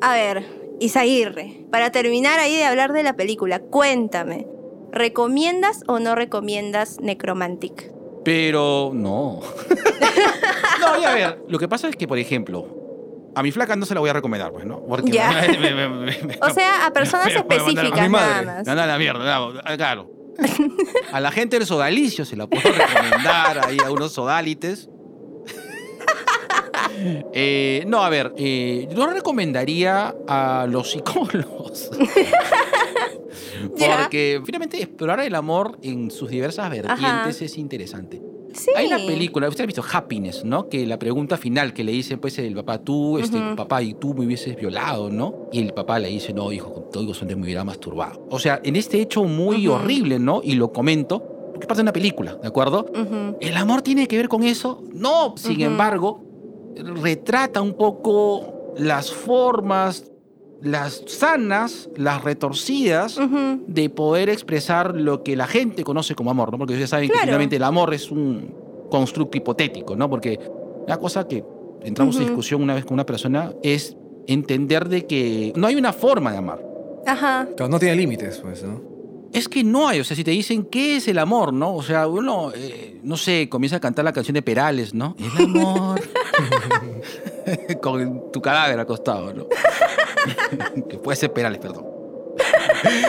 A 0.00 0.14
ver, 0.14 0.44
Isaguirre, 0.80 1.66
para 1.70 1.92
terminar 1.92 2.40
ahí 2.40 2.56
de 2.56 2.64
hablar 2.64 2.92
de 2.94 3.02
la 3.02 3.14
película, 3.14 3.60
cuéntame. 3.60 4.46
¿Recomiendas 4.92 5.82
o 5.86 5.98
no 5.98 6.14
recomiendas 6.14 6.98
Necromantic? 7.00 7.90
Pero 8.24 8.90
no. 8.92 9.40
no, 10.80 11.00
ya 11.00 11.10
a 11.10 11.14
ver. 11.14 11.42
Lo 11.48 11.58
que 11.58 11.68
pasa 11.68 11.88
es 11.88 11.96
que, 11.96 12.06
por 12.06 12.18
ejemplo, 12.18 13.30
a 13.34 13.42
mi 13.42 13.50
flaca 13.52 13.76
no 13.76 13.86
se 13.86 13.94
la 13.94 14.00
voy 14.00 14.10
a 14.10 14.12
recomendar, 14.12 14.52
pues, 14.52 14.66
¿no? 14.66 14.80
Porque 14.82 15.10
Ya. 15.10 15.30
me- 15.58 16.38
O 16.42 16.50
sea, 16.50 16.84
a 16.86 16.92
personas 16.92 17.28
a 17.28 17.30
específicas 17.30 18.02
mi 18.02 18.08
madre. 18.10 18.44
nada 18.46 18.58
más. 18.58 18.66
No, 18.66 18.74
no, 18.74 18.86
la 18.86 18.98
mierda, 18.98 19.36
ah, 19.64 19.76
claro. 19.76 20.10
A 21.12 21.20
la 21.20 21.30
gente 21.30 21.58
del 21.58 21.66
sodalicio 21.66 22.24
se 22.26 22.36
la 22.36 22.46
puedo 22.46 22.62
recomendar, 22.70 23.66
ahí 23.66 23.78
a 23.82 23.90
unos 23.90 24.12
sodalites. 24.12 24.89
Eh, 27.32 27.84
no, 27.86 28.02
a 28.02 28.08
ver, 28.08 28.34
eh, 28.36 28.88
yo 28.94 29.06
recomendaría 29.06 30.14
a 30.26 30.66
los 30.68 30.90
psicólogos. 30.90 31.90
Porque 33.78 34.40
finalmente 34.44 34.78
explorar 34.78 35.20
el 35.20 35.34
amor 35.34 35.78
en 35.82 36.10
sus 36.10 36.30
diversas 36.30 36.70
vertientes 36.70 37.04
Ajá. 37.36 37.44
es 37.44 37.58
interesante. 37.58 38.20
Sí. 38.52 38.70
Hay 38.76 38.86
una 38.86 38.98
película, 38.98 39.48
usted 39.48 39.64
ha 39.64 39.66
visto 39.66 39.84
Happiness, 39.92 40.44
¿no? 40.44 40.68
Que 40.68 40.84
la 40.84 40.98
pregunta 40.98 41.36
final 41.36 41.72
que 41.72 41.84
le 41.84 41.92
dice 41.92 42.16
pues 42.16 42.38
el 42.38 42.54
papá, 42.54 42.78
tú, 42.82 43.18
este, 43.18 43.38
papá, 43.56 43.80
y 43.82 43.94
tú 43.94 44.12
me 44.14 44.26
hubieses 44.26 44.56
violado, 44.56 45.08
¿no? 45.08 45.48
Y 45.52 45.60
el 45.60 45.72
papá 45.72 45.98
le 45.98 46.08
dice, 46.08 46.32
no, 46.32 46.50
hijo, 46.50 46.72
con 46.72 46.90
todo 46.90 47.12
eso 47.12 47.26
te 47.26 47.36
me 47.36 47.44
hubiera 47.44 47.64
masturbado. 47.64 48.26
O 48.30 48.38
sea, 48.38 48.60
en 48.64 48.76
este 48.76 49.00
hecho 49.00 49.24
muy 49.24 49.68
horrible, 49.68 50.18
¿no? 50.18 50.40
Y 50.42 50.54
lo 50.54 50.72
comento, 50.72 51.22
porque 51.52 51.66
pasa 51.66 51.80
en 51.80 51.84
una 51.84 51.92
película, 51.92 52.34
¿de 52.36 52.48
acuerdo? 52.48 52.86
¿El 53.40 53.56
amor 53.56 53.82
tiene 53.82 54.08
que 54.08 54.16
ver 54.16 54.28
con 54.28 54.42
eso? 54.42 54.82
No, 54.92 55.34
sin 55.36 55.60
embargo, 55.60 56.29
retrata 56.84 57.60
un 57.60 57.74
poco 57.74 58.74
las 58.76 59.12
formas, 59.12 60.10
las 60.62 61.02
sanas, 61.06 61.88
las 61.96 62.22
retorcidas 62.22 63.18
de 63.66 63.90
poder 63.90 64.28
expresar 64.28 64.94
lo 64.94 65.22
que 65.22 65.36
la 65.36 65.46
gente 65.46 65.84
conoce 65.84 66.14
como 66.14 66.30
amor, 66.30 66.52
¿no? 66.52 66.58
Porque 66.58 66.74
ustedes 66.74 66.90
saben 66.90 67.10
que 67.10 67.18
finalmente 67.18 67.56
el 67.56 67.64
amor 67.64 67.94
es 67.94 68.10
un 68.10 68.54
constructo 68.90 69.38
hipotético, 69.38 69.96
¿no? 69.96 70.08
Porque 70.10 70.38
una 70.86 70.98
cosa 70.98 71.26
que 71.26 71.44
entramos 71.82 72.16
en 72.16 72.26
discusión 72.26 72.62
una 72.62 72.74
vez 72.74 72.84
con 72.84 72.94
una 72.94 73.06
persona 73.06 73.52
es 73.62 73.96
entender 74.26 74.88
de 74.88 75.06
que 75.06 75.52
no 75.56 75.66
hay 75.66 75.76
una 75.76 75.92
forma 75.92 76.32
de 76.32 76.38
amar. 76.38 76.64
Ajá. 77.06 77.48
Claro, 77.56 77.70
no 77.70 77.78
tiene 77.78 77.96
límites, 77.96 78.38
pues, 78.42 78.62
¿no? 78.62 78.82
Es 79.32 79.48
que 79.48 79.62
no 79.62 79.88
hay, 79.88 80.00
o 80.00 80.04
sea, 80.04 80.16
si 80.16 80.24
te 80.24 80.32
dicen 80.32 80.64
qué 80.64 80.96
es 80.96 81.06
el 81.06 81.18
amor, 81.18 81.52
¿no? 81.52 81.74
O 81.74 81.82
sea, 81.82 82.08
uno, 82.08 82.52
eh, 82.52 82.98
no 83.02 83.16
sé, 83.16 83.48
comienza 83.48 83.76
a 83.76 83.80
cantar 83.80 84.04
la 84.04 84.12
canción 84.12 84.34
de 84.34 84.42
Perales, 84.42 84.92
¿no? 84.92 85.14
El 85.18 85.44
amor. 85.44 86.00
Con 87.82 88.30
tu 88.32 88.40
cadáver 88.40 88.78
acostado, 88.80 89.32
¿no? 89.32 89.46
que 90.88 90.98
puede 90.98 91.16
ser 91.16 91.32
Perales, 91.32 91.58
perdón. 91.58 91.86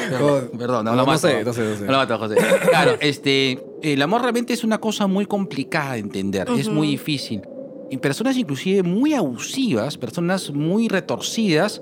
Perdón, 0.10 0.50
No, 0.52 0.58
perdón, 0.58 0.86
no, 0.86 0.92
no 0.92 0.98
lo 0.98 1.06
mato. 1.06 1.20
sé, 1.20 1.44
no 1.44 1.54
sé, 1.54 1.62
no 1.64 1.76
sé. 1.78 1.86
No 1.86 1.92
lo 1.94 1.98
mato, 2.00 2.18
José. 2.18 2.36
Claro, 2.70 2.96
este, 3.00 3.64
el 3.82 4.02
amor 4.02 4.22
realmente 4.22 4.54
es 4.54 4.64
una 4.64 4.80
cosa 4.80 5.08
muy 5.08 5.26
complicada 5.26 5.94
de 5.94 6.00
entender, 6.00 6.48
es 6.58 6.68
muy 6.70 6.88
difícil. 6.88 7.42
Y 7.90 7.98
personas 7.98 8.38
inclusive 8.38 8.84
muy 8.84 9.14
abusivas, 9.14 9.98
personas 9.98 10.52
muy 10.52 10.88
retorcidas, 10.88 11.82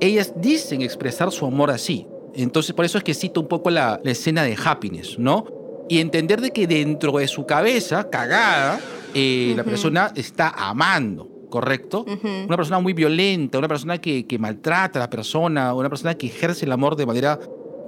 ellas 0.00 0.32
dicen 0.36 0.82
expresar 0.82 1.30
su 1.32 1.46
amor 1.46 1.70
así. 1.70 2.06
Entonces, 2.34 2.74
por 2.74 2.84
eso 2.84 2.98
es 2.98 3.04
que 3.04 3.14
cito 3.14 3.40
un 3.40 3.48
poco 3.48 3.70
la, 3.70 3.98
la 4.04 4.10
escena 4.10 4.42
de 4.42 4.56
Happiness, 4.62 5.18
¿no? 5.18 5.46
Y 5.88 6.00
entender 6.00 6.40
de 6.42 6.50
que 6.50 6.66
dentro 6.66 7.12
de 7.12 7.28
su 7.28 7.46
cabeza, 7.46 8.10
cagada, 8.10 8.78
eh, 9.18 9.54
la 9.56 9.64
persona 9.64 10.12
está 10.14 10.50
amando, 10.50 11.46
¿correcto? 11.50 12.04
Una 12.46 12.56
persona 12.56 12.80
muy 12.80 12.92
violenta, 12.92 13.58
una 13.58 13.68
persona 13.68 13.98
que, 13.98 14.26
que 14.26 14.38
maltrata 14.38 14.98
a 14.98 15.02
la 15.04 15.10
persona, 15.10 15.72
una 15.72 15.88
persona 15.88 16.14
que 16.14 16.26
ejerce 16.26 16.66
el 16.66 16.72
amor 16.72 16.96
de 16.96 17.06
manera 17.06 17.38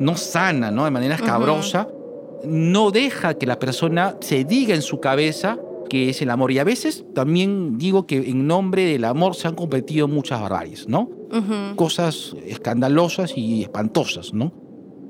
no 0.01 0.17
sana, 0.17 0.71
¿no? 0.71 0.85
De 0.87 0.91
manera 0.91 1.17
escabrosa, 1.17 1.89
no 2.45 2.91
deja 2.91 3.35
que 3.35 3.47
la 3.47 3.59
persona 3.59 4.17
se 4.21 4.45
diga 4.45 4.75
en 4.75 4.83
su 4.83 5.01
cabeza 5.01 5.59
que 5.89 6.11
es 6.11 6.23
el 6.23 6.31
amor. 6.31 6.53
Y 6.53 6.59
a 6.59 6.65
veces 6.65 7.05
también 7.15 7.79
digo 7.79 8.07
que 8.07 8.17
en 8.31 8.47
nombre 8.47 8.85
del 8.85 9.05
amor 9.05 9.35
se 9.35 9.49
han 9.49 9.55
cometido 9.55 10.07
muchas 10.07 10.41
barbaries, 10.41 10.89
¿no? 10.89 11.11
Cosas 11.77 12.35
escandalosas 12.47 13.37
y 13.37 13.63
espantosas, 13.63 14.33
¿no? 14.33 14.53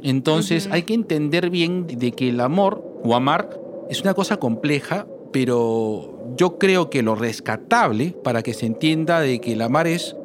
Entonces 0.03 0.69
hay 0.73 0.83
que 0.83 0.95
entender 0.95 1.51
bien 1.51 1.87
de 1.87 2.13
que 2.13 2.31
el 2.31 2.41
amor 2.41 3.01
o 3.05 3.15
amar 3.15 3.61
es 3.91 4.01
una 4.03 4.15
cosa 4.15 4.37
compleja, 4.39 5.07
pero 5.33 6.19
yo 6.37 6.59
creo 6.59 6.91
que 6.91 7.03
lo 7.03 7.15
rescatable 7.15 8.15
para 8.25 8.43
que 8.43 8.55
se 8.55 8.67
entienda 8.67 9.21
de 9.21 9.41
que 9.41 9.53
el 9.53 9.63
amar 9.63 9.87
es 9.87 10.17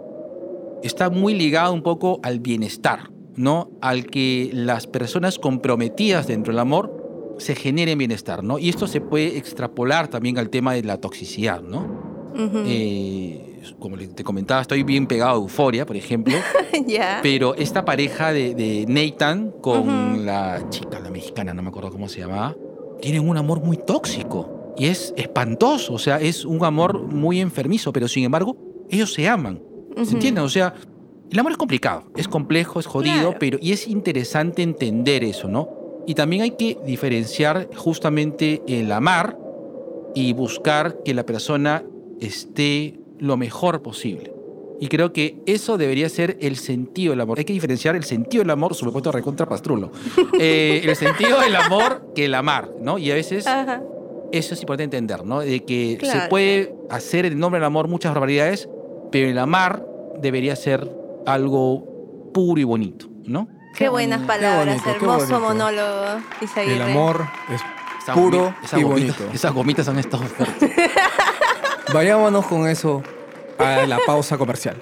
está 0.83 1.09
muy 1.09 1.33
ligado 1.33 1.73
un 1.73 1.81
poco 1.81 2.19
al 2.23 2.39
bienestar, 2.39 3.09
¿no? 3.35 3.69
Al 3.81 4.05
que 4.07 4.49
las 4.53 4.85
personas 4.85 5.39
comprometidas 5.39 6.27
dentro 6.27 6.51
del 6.51 6.59
amor 6.59 7.35
se 7.39 7.55
generen 7.55 7.97
bienestar, 7.97 8.43
¿no? 8.43 8.59
Y 8.59 8.69
esto 8.69 8.87
se 8.87 9.01
puede 9.01 9.37
extrapolar 9.37 10.07
también 10.07 10.37
al 10.37 10.49
tema 10.49 10.73
de 10.73 10.83
la 10.83 10.97
toxicidad, 10.97 11.61
¿no? 11.61 11.87
Ujú. 12.35 12.63
Eh, 12.65 13.61
como 13.79 13.97
te 13.97 14.23
comentaba, 14.23 14.61
estoy 14.61 14.83
bien 14.83 15.07
pegado 15.07 15.31
a 15.31 15.35
Euforia, 15.35 15.85
por 15.85 15.95
ejemplo, 15.95 16.35
ya. 16.87 17.19
pero 17.23 17.55
esta 17.55 17.85
pareja 17.85 18.33
de, 18.33 18.53
de 18.55 18.85
Nathan 18.87 19.53
con 19.61 20.15
Ujú. 20.15 20.23
la 20.25 20.65
chica, 20.69 20.99
la 20.99 21.09
mexicana, 21.11 21.53
no 21.53 21.61
me 21.61 21.69
acuerdo 21.69 21.91
cómo 21.91 22.09
se 22.09 22.19
llamaba, 22.19 22.55
tienen 23.01 23.27
un 23.27 23.37
amor 23.37 23.61
muy 23.61 23.77
tóxico 23.77 24.62
y 24.77 24.85
es 24.87 25.13
espantoso, 25.17 25.93
o 25.93 25.99
sea, 25.99 26.19
es 26.19 26.45
un 26.45 26.63
amor 26.65 27.01
muy 27.03 27.39
enfermizo, 27.41 27.93
pero 27.93 28.07
sin 28.07 28.23
embargo, 28.23 28.57
ellos 28.89 29.13
se 29.13 29.27
aman. 29.27 29.61
¿Se 29.95 30.01
Ujú. 30.01 30.11
entiende? 30.13 30.41
O 30.41 30.49
sea, 30.49 30.73
el 31.31 31.39
amor 31.39 31.51
es 31.51 31.57
complicado, 31.57 32.03
es 32.15 32.27
complejo, 32.27 32.79
es 32.79 32.85
jodido, 32.85 33.13
Claro. 33.15 33.37
pero 33.39 33.57
y 33.61 33.71
es 33.71 33.87
interesante 33.87 34.61
entender 34.63 35.23
eso, 35.23 35.47
¿no? 35.47 35.69
Y 36.07 36.15
también 36.15 36.41
hay 36.41 36.51
que 36.51 36.77
diferenciar 36.85 37.69
justamente 37.75 38.61
el 38.67 38.91
amar 38.91 39.37
y 40.15 40.33
buscar 40.33 40.97
que 41.03 41.13
la 41.13 41.25
persona 41.25 41.83
esté 42.19 42.99
lo 43.19 43.37
mejor 43.37 43.81
posible. 43.81 44.31
Y 44.79 44.87
creo 44.87 45.13
que 45.13 45.37
eso 45.45 45.77
debería 45.77 46.09
ser 46.09 46.37
el 46.41 46.57
sentido 46.57 47.11
del 47.11 47.21
amor. 47.21 47.39
Hay 47.39 47.45
que 47.45 47.53
diferenciar 47.53 47.95
el 47.95 48.03
sentido 48.03 48.43
del 48.43 48.49
amor, 48.49 48.75
supuesto 48.75 49.11
recontra 49.11 49.47
pastrulo. 49.47 49.91
Eh, 50.39 50.81
el 50.83 50.95
sentido 50.95 51.39
del 51.39 51.55
amor 51.55 52.11
que 52.15 52.25
el 52.25 52.33
amar, 52.35 52.69
¿no? 52.81 52.97
Y 52.97 53.09
a 53.11 53.13
veces 53.13 53.47
Ajá. 53.47 53.81
Eso 54.33 54.53
es 54.55 54.59
importante 54.61 54.97
entender, 54.97 55.25
¿no? 55.25 55.39
De 55.39 55.63
que 55.63 55.97
se 56.01 56.27
puede 56.27 56.75
hacer 56.89 57.25
en 57.25 57.33
el 57.33 57.39
nombre 57.39 57.59
del 57.59 57.65
amor 57.65 57.87
muchas 57.87 58.13
barbaridades, 58.13 58.67
pero 59.11 59.29
el 59.29 59.37
amar 59.37 59.85
debería 60.19 60.55
ser 60.55 60.89
algo 61.25 62.31
puro 62.33 62.59
y 62.59 62.63
bonito, 62.63 63.07
¿no? 63.25 63.47
Qué 63.77 63.89
buenas 63.89 64.21
palabras, 64.21 64.83
bonito, 64.83 64.89
hermoso 64.89 65.39
monólogo, 65.39 66.19
Isaguirre. 66.41 66.75
El 66.75 66.81
amor 66.81 67.25
es 67.53 67.61
Esa 68.01 68.13
puro 68.13 68.53
y 68.61 68.65
gomitas- 68.67 68.83
bonito. 68.83 69.23
Esas 69.33 69.53
gomitas 69.53 69.87
han 69.87 69.99
estado 69.99 70.23
fuertes. 70.23 70.71
Vayámonos 71.93 72.45
con 72.47 72.67
eso 72.67 73.01
a 73.59 73.85
la 73.85 73.99
pausa 74.05 74.37
comercial. 74.37 74.81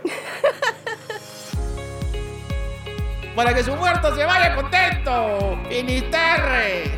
Para 3.36 3.54
que 3.54 3.64
su 3.64 3.76
muerto 3.76 4.14
se 4.16 4.26
vaya 4.26 4.56
contento. 4.56 5.58
Finisterre. 5.70 6.92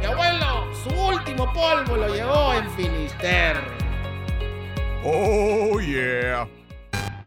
Mi 0.00 0.06
abuelo, 0.06 0.69
su 0.82 0.88
último 0.94 1.46
polvo 1.52 1.96
lo 1.96 2.14
llevó 2.14 2.54
en 2.54 2.70
Finisterre. 2.70 3.60
Oh, 5.04 5.80
yeah. 5.80 6.48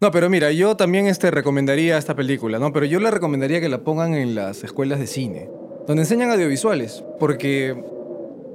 No, 0.02 0.12
pero 0.12 0.30
mira, 0.30 0.52
yo 0.52 0.76
también 0.76 1.08
este, 1.08 1.32
recomendaría 1.32 1.98
esta 1.98 2.16
película, 2.16 2.60
¿no? 2.60 2.72
Pero 2.74 2.86
yo 2.86 3.00
le 3.00 3.10
recomendaría 3.10 3.62
que 3.62 3.70
la 3.70 3.80
pongan 3.84 4.14
en 4.16 4.36
las 4.36 4.64
escuelas 4.64 5.00
de 5.00 5.08
cine, 5.08 5.50
donde 5.88 6.04
enseñan 6.04 6.30
audiovisuales, 6.32 7.04
porque 7.20 7.76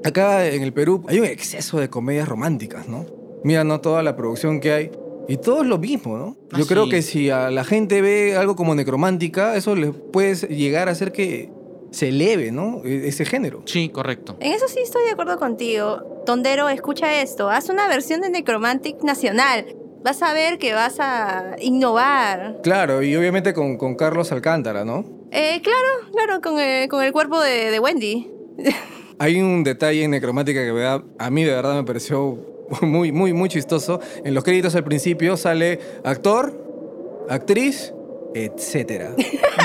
acá 0.05 0.47
en 0.47 0.63
el 0.63 0.73
Perú 0.73 1.05
hay 1.09 1.21
un 1.21 1.27
exceso 1.27 1.79
de 1.81 1.89
comedias 1.89 2.29
románticas, 2.29 2.87
¿no? 2.89 3.07
Mira, 3.45 3.65
¿no? 3.65 3.81
Toda 3.81 4.03
la 4.03 4.15
producción 4.17 4.61
que 4.61 4.73
hay. 4.73 4.91
Y 5.27 5.37
todo 5.37 5.63
es 5.63 5.69
lo 5.69 5.79
mismo, 5.79 6.17
¿no? 6.17 6.37
Yo 6.57 6.65
Ah, 6.65 6.67
creo 6.69 6.85
sí. 6.85 6.91
que 6.91 7.03
si 7.03 7.31
a 7.31 7.51
la 7.51 7.65
gente 7.65 8.01
ve 8.03 8.37
algo 8.37 8.57
como 8.57 8.75
necromántica, 8.75 9.57
eso 9.57 9.75
les 9.77 9.91
puede 10.13 10.35
llegar 10.49 10.89
a 10.89 10.93
hacer 10.93 11.13
que 11.13 11.51
se 11.91 12.09
eleve, 12.09 12.51
¿no? 12.53 12.83
E- 12.85 13.09
Ese 13.09 13.25
género. 13.25 13.63
Sí, 13.67 13.89
correcto. 13.89 14.37
En 14.41 14.53
eso 14.53 14.67
sí 14.69 14.81
estoy 14.83 15.05
de 15.05 15.13
acuerdo 15.13 15.39
contigo. 15.39 16.23
Tondero, 16.27 16.69
escucha 16.69 17.21
esto. 17.23 17.49
Haz 17.49 17.69
una 17.69 17.89
versión 17.89 18.21
de 18.21 18.31
Necromantic 18.31 19.03
nacional. 19.03 19.65
Vas 20.05 20.23
a 20.23 20.33
ver 20.33 20.59
que 20.59 20.75
vas 20.75 20.97
a 21.01 21.57
innovar. 21.61 22.61
Claro, 22.63 23.03
y 23.03 23.17
obviamente 23.17 23.53
con, 23.55 23.77
con 23.77 23.95
Carlos 23.97 24.31
Alcántara, 24.33 24.85
¿no? 24.85 25.05
Eh, 25.33 25.61
claro, 25.63 26.13
claro, 26.13 26.41
con 26.41 26.59
el, 26.61 26.89
con 26.89 27.03
el 27.05 27.13
cuerpo 27.13 27.41
de, 27.41 27.71
de 27.71 27.81
Wendy. 27.81 28.31
Hay 29.19 29.41
un 29.41 29.65
detalle 29.65 30.05
en 30.05 30.13
Necromática 30.13 30.65
que 30.65 30.73
me 30.73 30.81
da- 30.81 31.03
a 31.19 31.31
mí 31.31 31.43
de 31.43 31.53
verdad 31.53 31.75
me 31.75 31.83
pareció 31.85 32.39
muy, 32.83 33.11
muy, 33.11 33.33
muy 33.33 33.49
chistoso. 33.49 33.99
En 34.25 34.33
los 34.35 34.45
créditos 34.45 34.75
al 34.77 34.85
principio 34.85 35.37
sale 35.37 35.81
actor, 36.05 37.27
actriz, 37.29 37.93
etcétera. 38.35 39.11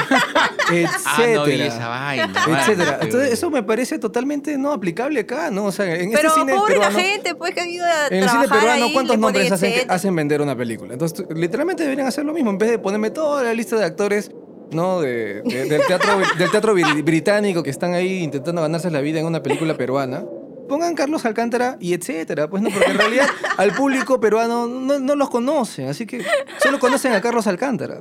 Ah, 1.06 1.18
no 1.20 1.46
vi 1.46 1.52
etcétera. 1.54 1.66
esa 1.66 1.88
vaina. 1.88 2.34
etcétera. 2.60 3.00
Entonces, 3.02 3.32
eso 3.34 3.50
me 3.50 3.64
parece 3.64 4.00
totalmente 4.00 4.58
no 4.58 4.72
aplicable 4.72 5.20
acá, 5.22 5.50
¿no? 5.52 5.66
O 5.66 5.72
sea, 5.72 5.94
en 5.96 6.12
Pero 6.12 6.30
este 6.30 6.40
cine 6.42 6.54
pobre 6.54 6.74
peruano, 6.76 6.98
la 6.98 7.04
gente, 7.04 7.36
pues 7.36 7.54
que 7.54 7.62
ha 7.62 7.68
ido 7.68 7.86
a 7.86 8.08
en 8.08 8.24
el 8.24 8.30
cine 8.30 8.48
peruano, 8.48 8.86
ahí, 8.86 8.94
¿cuántos 8.94 9.18
nombres 9.18 9.52
hacen, 9.52 9.72
etcétera. 9.74 10.12
vender 10.12 10.42
una 10.42 10.56
película? 10.56 10.94
Entonces, 10.94 11.26
literalmente 11.36 11.84
deberían 11.84 12.08
hacer 12.08 12.26
lo 12.26 12.34
mismo. 12.34 12.50
En 12.52 12.58
vez 12.58 12.70
de 12.72 12.80
ponerme 12.80 13.10
toda 13.12 13.44
la 13.44 13.54
lista 13.54 13.76
de 13.78 13.86
actores, 13.86 14.32
¿no? 14.72 15.02
De, 15.02 15.42
de- 15.44 15.66
del 15.66 15.86
teatro, 15.86 16.18
del 16.38 16.50
teatro 16.52 16.76
bri- 16.76 17.04
británico 17.04 17.62
que 17.64 17.70
están 17.70 17.94
ahí 17.94 18.24
intentando 18.24 18.62
ganarse 18.62 18.90
la 18.90 19.02
vida 19.02 19.20
en 19.20 19.26
una 19.26 19.44
película 19.44 19.76
peruana. 19.78 20.24
Pongan 20.70 20.96
Carlos 20.96 21.26
Alcántara 21.26 21.76
y 21.82 21.94
etcétera, 21.94 22.50
pues 22.50 22.64
no, 22.64 22.70
porque 22.70 22.90
en 22.90 22.98
realidad 22.98 23.28
al 23.58 23.74
público 23.74 24.20
peruano 24.22 24.66
no, 24.66 24.98
no 24.98 25.16
los 25.16 25.30
conocen, 25.30 25.90
así 25.90 26.06
que 26.08 26.24
solo 26.64 26.80
conocen 26.80 27.12
a 27.14 27.22
Carlos 27.22 27.46
Alcántara. 27.48 28.00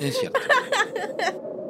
Es 0.00 0.18
cierto. 0.18 0.40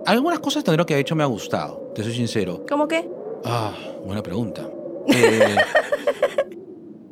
Algunas 0.09 0.39
cosas 0.41 0.65
tendré 0.65 0.87
que 0.87 0.95
de 0.95 1.01
hecho 1.01 1.15
me 1.15 1.23
ha 1.23 1.27
gustado, 1.27 1.93
te 1.95 2.03
soy 2.03 2.15
sincero. 2.15 2.65
¿Cómo 2.67 2.89
qué? 2.89 3.07
Ah, 3.45 3.73
buena 4.05 4.23
pregunta. 4.23 4.67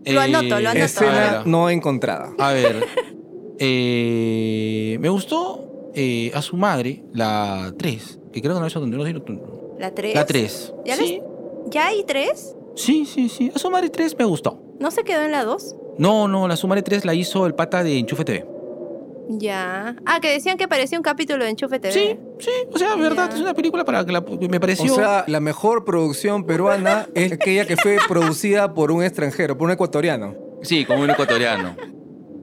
Eh, 0.08 0.12
Lo 0.12 0.20
anoto, 0.20 0.60
lo 0.60 0.68
anoto. 0.70 0.84
Escena 0.84 1.42
no 1.46 1.68
encontrada. 1.68 2.32
A 2.38 2.52
ver, 2.52 2.86
eh, 3.58 4.96
me 5.00 5.08
gustó 5.08 5.90
eh, 5.96 6.30
a 6.32 6.42
su 6.42 6.56
madre, 6.56 7.02
la 7.12 7.74
3, 7.76 8.20
que 8.32 8.40
creo 8.40 8.54
que 8.54 8.60
no 8.60 8.66
es 8.68 8.74
donde 8.74 8.96
no 8.96 9.04
sé, 9.04 9.12
¿La 9.80 9.90
3? 9.92 10.14
La 10.14 10.24
3. 10.24 10.74
¿Ya, 10.84 10.94
sí, 10.94 11.14
les- 11.20 11.72
¿Ya 11.72 11.86
hay 11.88 12.04
3? 12.04 12.56
sí, 12.76 13.04
sí, 13.04 13.28
sí. 13.28 13.50
A 13.52 13.58
su 13.58 13.68
madre 13.68 13.90
3 13.90 14.16
me 14.16 14.24
gustó. 14.26 14.62
¿No 14.78 14.92
se 14.92 15.02
quedó 15.02 15.22
en 15.22 15.32
la 15.32 15.42
2? 15.44 15.74
No, 15.98 16.28
no, 16.28 16.46
la 16.46 16.54
su 16.56 16.68
madre 16.68 16.82
3 16.82 17.04
la 17.04 17.14
hizo 17.14 17.44
el 17.46 17.54
pata 17.56 17.82
de 17.82 17.98
Enchufe 17.98 18.24
TV. 18.24 18.46
Ya. 19.28 19.96
Ah, 20.06 20.20
que 20.20 20.30
decían 20.30 20.56
que 20.56 20.68
parecía 20.68 20.98
un 20.98 21.02
capítulo 21.02 21.44
de 21.44 21.50
Enchufe 21.50 21.78
TV. 21.80 21.92
Sí, 21.92 22.16
sí, 22.38 22.50
o 22.72 22.78
sea, 22.78 22.94
verdad, 22.96 23.28
Ya. 23.30 23.34
es 23.36 23.40
una 23.42 23.54
película 23.54 23.84
para 23.84 24.04
que 24.06 24.12
la, 24.12 24.20
me 24.20 24.56
O 24.56 24.60
pareció. 24.60 24.94
sea, 24.94 25.24
la 25.26 25.40
mejor 25.40 25.84
producción 25.84 26.44
peruana 26.44 27.08
es 27.14 27.32
aquella 27.32 27.64
que 27.66 27.76
fue 27.76 27.98
producida 28.06 28.72
por 28.74 28.92
un 28.92 29.02
extranjero, 29.02 29.56
por 29.58 29.66
un 29.66 29.72
ecuatoriano. 29.72 30.34
sí, 30.62 30.84
como 30.84 31.02
un 31.02 31.10
ecuatoriano. 31.10 31.76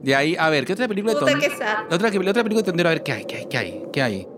De 0.02 0.14
ahí, 0.14 0.36
a 0.38 0.50
ver, 0.50 0.66
¿qué 0.66 0.74
otra 0.74 0.86
película 0.86 1.14
de 1.14 1.20
Puta 1.20 1.32
sad. 1.56 1.88
La 1.88 1.96
otra, 1.96 2.10
que- 2.10 2.18
la 2.18 2.30
otra 2.30 2.42
película 2.42 2.60
de 2.62 2.66
Tondero, 2.70 2.88
a 2.90 2.92
ver, 2.92 3.02
¿qué 3.02 3.12
hay? 3.12 3.24
¿Qué 3.24 3.36
hay? 3.36 3.46
¿Qué 3.46 3.56
hay? 3.58 3.82
¿Qué 3.92 4.02
hay? 4.02 4.28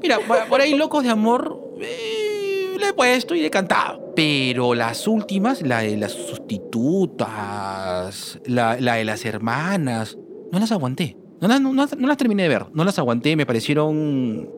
Mira, 0.00 0.18
por 0.20 0.46
por 0.46 0.60
ahí 0.60 0.74
Locos 0.74 1.02
de 1.02 1.10
Amor 1.10 1.60
eh, 1.80 2.76
le 2.78 2.88
he 2.88 2.92
puesto 2.92 3.34
y 3.34 3.40
le 3.40 3.46
he 3.48 3.50
cantado. 3.50 4.12
Pero 4.14 4.74
las 4.74 5.08
últimas, 5.08 5.62
la 5.62 5.80
de 5.80 5.96
las 5.96 6.12
sustitutas, 7.16 8.38
la, 8.46 8.76
la 8.80 8.94
de 8.94 9.04
las 9.04 9.24
hermanas, 9.24 10.16
no 10.52 10.58
las 10.60 10.70
aguanté. 10.72 11.16
No 11.40 11.48
las, 11.48 11.60
no, 11.60 11.72
no- 11.72 11.86
no 11.98 12.06
las 12.08 12.16
terminé 12.16 12.42
de 12.44 12.48
ver. 12.48 12.66
No 12.72 12.84
las 12.84 12.98
aguanté, 12.98 13.36
me 13.36 13.44
parecieron 13.46 14.50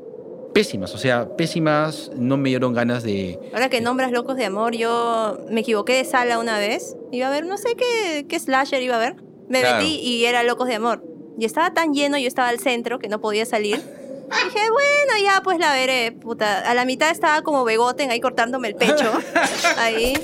pésimas. 0.54 0.94
O 0.94 0.98
sea, 0.98 1.36
pésimas, 1.36 2.10
no 2.16 2.36
me 2.36 2.48
dieron 2.48 2.72
ganas 2.72 3.02
de... 3.02 3.38
Ahora 3.52 3.68
que 3.68 3.80
nombras 3.80 4.12
Locos 4.12 4.36
de 4.36 4.44
Amor, 4.44 4.74
yo 4.74 5.38
me 5.50 5.60
equivoqué 5.60 5.94
de 5.94 6.04
sala 6.04 6.38
una 6.38 6.58
vez. 6.58 6.96
Iba 7.12 7.28
a 7.28 7.30
ver, 7.30 7.46
no 7.46 7.56
sé 7.58 7.70
qué, 7.76 8.26
qué 8.28 8.38
slasher 8.38 8.82
iba 8.82 8.96
a 8.96 8.98
ver. 8.98 9.16
Me 9.48 9.60
Claro. 9.60 9.78
metí 9.78 9.96
y 10.00 10.24
era 10.24 10.42
Locos 10.42 10.68
de 10.68 10.74
Amor. 10.76 11.04
Y 11.38 11.44
estaba 11.44 11.72
tan 11.74 11.94
lleno, 11.94 12.18
yo 12.18 12.26
estaba 12.26 12.48
al 12.48 12.58
centro 12.58 12.98
que 12.98 13.08
no 13.08 13.20
podía 13.20 13.44
salir. 13.46 13.76
Dije, 13.76 14.70
bueno, 14.70 15.24
ya 15.24 15.40
pues 15.42 15.58
la 15.58 15.72
veré, 15.72 16.12
puta. 16.12 16.60
A 16.68 16.74
la 16.74 16.84
mitad 16.84 17.10
estaba 17.10 17.42
como 17.42 17.64
Begoten 17.64 18.10
ahí 18.10 18.20
cortándome 18.20 18.68
el 18.68 18.74
pecho. 18.74 19.10
ahí. 19.78 20.14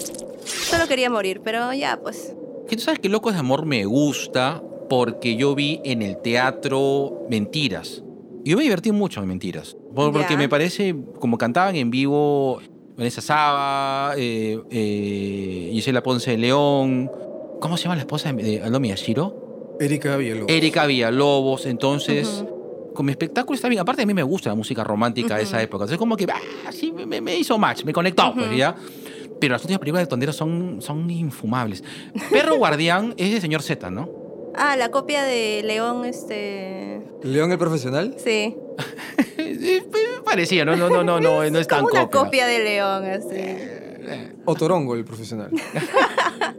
Solo 0.44 0.86
quería 0.88 1.08
morir, 1.10 1.40
pero 1.42 1.72
ya 1.72 1.98
pues. 2.02 2.34
Que 2.68 2.76
tú 2.76 2.82
sabes 2.82 2.98
que 3.00 3.08
Locos 3.08 3.32
de 3.34 3.38
Amor 3.40 3.64
me 3.64 3.84
gusta 3.86 4.62
porque 4.88 5.36
yo 5.36 5.54
vi 5.54 5.80
en 5.84 6.02
el 6.02 6.16
teatro 6.18 7.26
Mentiras. 7.28 8.02
Y 8.44 8.50
yo 8.50 8.56
me 8.56 8.62
divertí 8.62 8.92
mucho 8.92 9.20
en 9.22 9.28
Mentiras. 9.28 9.76
Por- 9.94 10.12
Porque 10.12 10.36
me 10.36 10.48
parece, 10.48 10.94
como 11.18 11.38
cantaban 11.38 11.76
en 11.76 11.90
vivo 11.90 12.60
Vanessa 12.96 13.20
Saba, 13.20 14.14
eh, 14.16 14.58
eh, 14.70 15.70
Gisela 15.72 16.02
Ponce 16.02 16.32
de 16.32 16.38
León. 16.38 17.10
¿Cómo 17.60 17.76
se 17.76 17.84
llama 17.84 17.94
la 17.96 18.02
esposa 18.02 18.32
de 18.32 18.60
Aldo 18.62 18.80
Miyashiro? 18.80 19.76
Erika 19.80 20.16
Villalobos. 20.16 20.50
Erika 20.52 20.86
Villalobos. 20.86 21.66
Entonces, 21.66 22.42
Ujú. 22.44 22.92
como 22.94 23.10
espectáculo 23.10 23.54
está 23.54 23.68
bien. 23.68 23.80
Aparte, 23.80 24.02
a 24.02 24.06
mí 24.06 24.12
me 24.14 24.22
gusta 24.22 24.50
la 24.50 24.54
música 24.54 24.84
romántica 24.84 25.36
de 25.36 25.44
esa 25.44 25.62
época. 25.62 25.84
Entonces, 25.84 25.98
como 25.98 26.16
que, 26.16 26.26
ah, 26.30 26.70
sí, 26.72 26.92
me, 26.92 27.20
me 27.20 27.36
hizo 27.36 27.56
match, 27.58 27.84
me 27.84 27.92
conectó, 27.92 28.34
pues 28.34 28.54
ya. 28.56 28.76
Pero 29.40 29.52
las 29.52 29.62
últimas 29.62 29.80
películas 29.80 30.04
de 30.04 30.06
Tondero 30.08 30.32
son, 30.32 30.76
son 30.80 31.10
infumables. 31.10 31.82
Perro 32.30 32.56
Guardián 32.56 33.14
es 33.16 33.32
de 33.32 33.40
señor 33.40 33.62
Z, 33.62 33.90
¿no? 33.90 34.08
Ah, 34.66 34.76
la 34.76 34.90
copia 34.90 35.22
de 35.24 35.62
León, 35.62 36.06
este. 36.06 37.02
León 37.22 37.52
el 37.52 37.58
profesional. 37.58 38.14
Sí. 38.18 38.56
Eh, 39.36 39.82
Parecía, 40.24 40.64
no, 40.64 40.74
no, 40.76 40.88
no, 40.88 41.02
no, 41.04 41.20
no, 41.20 41.48
no 41.50 41.58
es 41.58 41.66
tan 41.68 41.80
Como 41.80 41.92
una 41.92 42.04
copia. 42.04 42.20
copia 42.24 42.46
de 42.46 42.58
León, 42.64 43.04
así. 43.04 43.58
O 44.44 44.54
Torongo 44.54 44.94
el 44.94 45.04
profesional. 45.04 45.50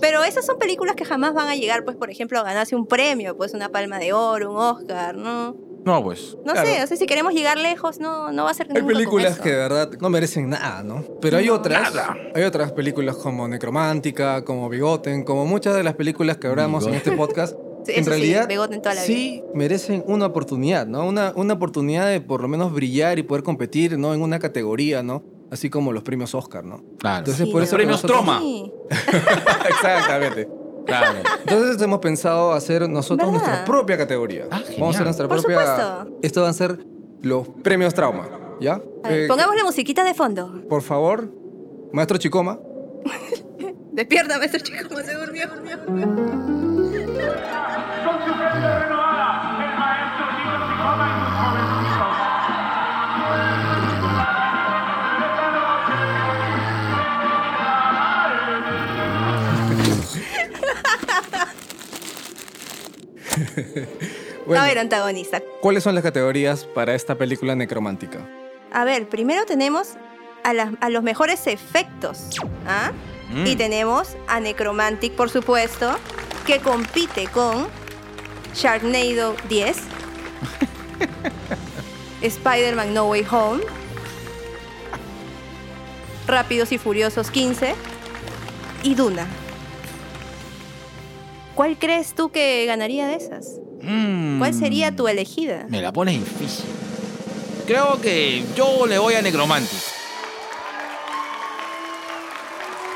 Pero 0.00 0.22
esas 0.22 0.46
son 0.46 0.58
películas 0.58 0.94
que 0.94 1.04
jamás 1.04 1.34
van 1.34 1.48
a 1.48 1.56
llegar, 1.56 1.84
pues, 1.84 1.96
por 1.96 2.10
ejemplo, 2.10 2.38
a 2.38 2.42
ganarse 2.42 2.76
un 2.76 2.86
premio, 2.86 3.36
pues 3.36 3.52
una 3.54 3.70
palma 3.70 3.98
de 3.98 4.12
oro, 4.12 4.52
un 4.52 4.58
Oscar, 4.58 5.16
¿no? 5.16 5.56
No, 5.84 6.02
pues. 6.02 6.36
No 6.44 6.52
Claro. 6.52 6.68
sé, 6.68 6.82
o 6.82 6.86
sea, 6.86 6.96
si 6.96 7.06
queremos 7.06 7.32
llegar 7.32 7.56
lejos, 7.56 7.98
no, 7.98 8.30
no 8.32 8.44
va 8.44 8.50
a 8.50 8.54
ser 8.54 8.68
Hay 8.74 8.82
películas 8.82 9.34
eso. 9.34 9.42
que 9.42 9.50
de 9.50 9.56
verdad 9.56 9.90
no 10.00 10.10
merecen 10.10 10.50
nada, 10.50 10.82
¿no? 10.82 11.02
Pero 11.20 11.38
hay 11.38 11.48
otras. 11.48 11.94
nada. 11.94 12.16
Hay 12.34 12.42
otras 12.42 12.72
películas 12.72 13.16
como 13.16 13.48
Necromántica, 13.48 14.44
como 14.44 14.68
Bigoten, 14.68 15.24
como 15.24 15.46
muchas 15.46 15.74
de 15.74 15.82
las 15.82 15.94
películas 15.94 16.36
que 16.36 16.46
hablamos 16.48 16.86
en 16.86 16.94
este 16.94 17.12
podcast. 17.12 17.56
Sí, 17.84 17.92
en 17.94 18.00
eso 18.00 18.10
sí, 18.10 18.16
realidad 18.18 18.48
Bigoten 18.48 18.82
toda 18.82 18.96
la 18.96 19.00
sí 19.02 19.42
merecen 19.54 20.02
una 20.08 20.26
oportunidad, 20.26 20.86
¿no? 20.86 21.06
Una, 21.06 21.32
una 21.36 21.54
oportunidad 21.54 22.08
de 22.08 22.20
por 22.20 22.42
lo 22.42 22.48
menos 22.48 22.72
brillar 22.72 23.18
y 23.20 23.22
poder 23.22 23.44
competir, 23.44 23.96
¿no? 23.96 24.12
En 24.12 24.20
una 24.20 24.38
categoría, 24.40 25.02
¿no? 25.04 25.22
Así 25.50 25.70
como 25.70 25.92
los 25.92 26.02
premios 26.02 26.34
Oscar, 26.34 26.64
¿no? 26.64 26.82
Claro. 26.98 27.18
Entonces, 27.20 27.46
Sí, 27.46 27.52
por 27.52 27.62
eso 27.62 27.76
Premios 27.76 28.02
nosotros- 28.02 28.18
Troma. 28.18 28.40
Sí. 28.40 28.72
Exactamente. 29.68 30.48
Claro. 30.88 31.18
Entonces 31.40 31.80
hemos 31.82 31.98
pensado 32.00 32.52
hacer 32.52 32.88
nosotros 32.88 33.30
¿Verdad? 33.30 33.46
nuestra 33.46 33.64
propia 33.64 33.96
categoría. 33.96 34.46
Ah, 34.50 34.58
genial. 34.58 34.80
Vamos 34.80 34.94
a 34.94 34.98
hacer 34.98 35.04
nuestra 35.06 35.28
Por 35.28 35.40
propia. 35.42 35.60
supuesto. 35.60 36.18
Estos 36.22 36.42
van 36.42 36.50
a 36.50 36.54
ser 36.54 36.78
los 37.22 37.48
premios 37.62 37.94
trauma, 37.94 38.28
¿ya? 38.60 38.80
A 39.04 39.08
ver, 39.08 39.20
Eh, 39.20 39.28
pongamos 39.28 39.54
la 39.56 39.64
musiquita 39.64 40.02
de 40.04 40.14
fondo. 40.14 40.62
Por 40.68 40.82
favor, 40.82 41.32
maestro 41.92 42.18
Chicoma. 42.18 42.58
Despierta, 43.92 44.38
maestro 44.38 44.60
chico, 44.60 44.88
como 44.88 45.00
se 45.00 45.14
durmió. 45.14 45.48
Con 45.48 46.67
Bueno, 64.46 64.62
A 64.62 64.66
ver, 64.66 64.78
antagonista. 64.78 65.42
¿cuáles 65.60 65.82
son 65.82 65.94
las 65.94 66.02
categorías 66.02 66.64
para 66.64 66.94
esta 66.94 67.16
película 67.16 67.54
necromántica? 67.54 68.26
A 68.72 68.86
ver, 68.86 69.06
primero 69.06 69.44
tenemos 69.44 69.98
a 70.42 70.88
los 70.88 71.02
mejores 71.02 71.46
efectos. 71.46 72.30
¿ah? 72.66 72.92
Mm. 73.30 73.46
Y 73.46 73.56
tenemos 73.56 74.16
a 74.26 74.40
Necromantic, 74.40 75.12
por 75.12 75.28
supuesto, 75.28 75.98
que 76.46 76.60
compite 76.60 77.26
con 77.26 77.68
Sharknado 78.54 79.36
10, 79.50 79.76
Spider-Man 82.22 82.94
No 82.94 83.04
Way 83.08 83.26
Home, 83.30 83.62
Rápidos 86.26 86.72
y 86.72 86.78
Furiosos 86.78 87.30
15 87.30 87.74
y 88.82 88.94
Duna. 88.94 89.26
¿Cuál 91.58 91.76
crees 91.76 92.14
tú 92.14 92.30
que 92.30 92.64
ganaría 92.66 93.08
de 93.08 93.16
esas? 93.16 93.58
Mm. 93.82 94.38
¿Cuál 94.38 94.54
sería 94.54 94.94
tu 94.94 95.08
elegida? 95.08 95.66
Me 95.68 95.82
la 95.82 95.92
pones 95.92 96.14
difícil. 96.14 96.66
Creo 97.66 98.00
que 98.00 98.44
yo 98.54 98.86
le 98.86 98.96
voy 98.96 99.14
a 99.14 99.22
Necromantic. 99.22 99.80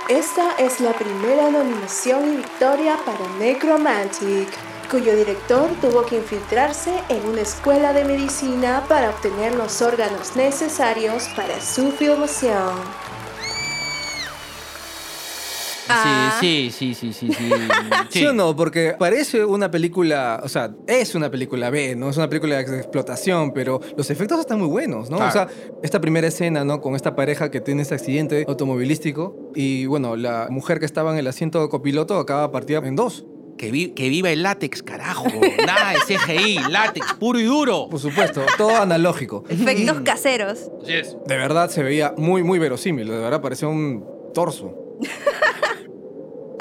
Esta 0.08 0.54
es 0.60 0.78
la 0.78 0.92
primera 0.92 1.50
nominación 1.50 2.34
y 2.34 2.36
victoria 2.36 2.96
para 3.04 3.28
Necromantic, 3.40 4.48
cuyo 4.88 5.16
director 5.16 5.68
tuvo 5.80 6.06
que 6.06 6.18
infiltrarse 6.18 6.92
en 7.08 7.26
una 7.26 7.40
escuela 7.40 7.92
de 7.92 8.04
medicina 8.04 8.84
para 8.88 9.10
obtener 9.10 9.56
los 9.56 9.82
órganos 9.82 10.36
necesarios 10.36 11.26
para 11.34 11.60
su 11.60 11.90
filmación. 11.90 13.01
Ah. 15.94 16.36
Sí, 16.40 16.70
sí, 16.76 16.94
sí, 16.94 17.12
sí, 17.12 17.28
sí, 17.32 17.32
sí. 17.32 17.50
¿Sí 18.10 18.26
o 18.26 18.32
no? 18.32 18.54
Porque 18.56 18.94
parece 18.98 19.44
una 19.44 19.70
película, 19.70 20.40
o 20.42 20.48
sea, 20.48 20.74
es 20.86 21.14
una 21.14 21.30
película 21.30 21.70
B, 21.70 21.94
¿no? 21.96 22.10
Es 22.10 22.16
una 22.16 22.28
película 22.28 22.56
de 22.56 22.62
explotación, 22.78 23.52
pero 23.52 23.80
los 23.96 24.10
efectos 24.10 24.40
están 24.40 24.58
muy 24.58 24.68
buenos, 24.68 25.10
¿no? 25.10 25.16
Claro. 25.18 25.30
O 25.30 25.32
sea, 25.32 25.48
esta 25.82 26.00
primera 26.00 26.26
escena, 26.28 26.64
¿no? 26.64 26.80
Con 26.80 26.94
esta 26.96 27.14
pareja 27.14 27.50
que 27.50 27.60
tiene 27.60 27.82
este 27.82 27.94
accidente 27.94 28.44
automovilístico 28.48 29.50
y, 29.54 29.86
bueno, 29.86 30.16
la 30.16 30.48
mujer 30.50 30.78
que 30.80 30.86
estaba 30.86 31.12
en 31.12 31.18
el 31.18 31.26
asiento 31.26 31.68
copiloto 31.68 32.18
acaba 32.18 32.50
partida 32.50 32.78
en 32.84 32.96
dos. 32.96 33.24
Que, 33.58 33.70
vi- 33.70 33.90
que 33.90 34.08
viva 34.08 34.30
el 34.30 34.42
látex, 34.42 34.82
carajo. 34.82 35.26
Nada 35.66 35.92
de 35.92 35.98
CGI, 36.16 36.58
látex, 36.70 37.12
puro 37.14 37.38
y 37.38 37.44
duro. 37.44 37.86
Por 37.88 38.00
supuesto, 38.00 38.42
todo 38.56 38.74
analógico. 38.76 39.44
Efectos 39.48 40.00
caseros. 40.00 40.70
Así 40.82 40.94
es. 40.94 41.16
De 41.26 41.36
verdad 41.36 41.70
se 41.70 41.82
veía 41.82 42.14
muy, 42.16 42.42
muy 42.42 42.58
verosímil. 42.58 43.06
De 43.08 43.18
verdad 43.18 43.40
parecía 43.42 43.68
un 43.68 44.04
torso. 44.34 44.74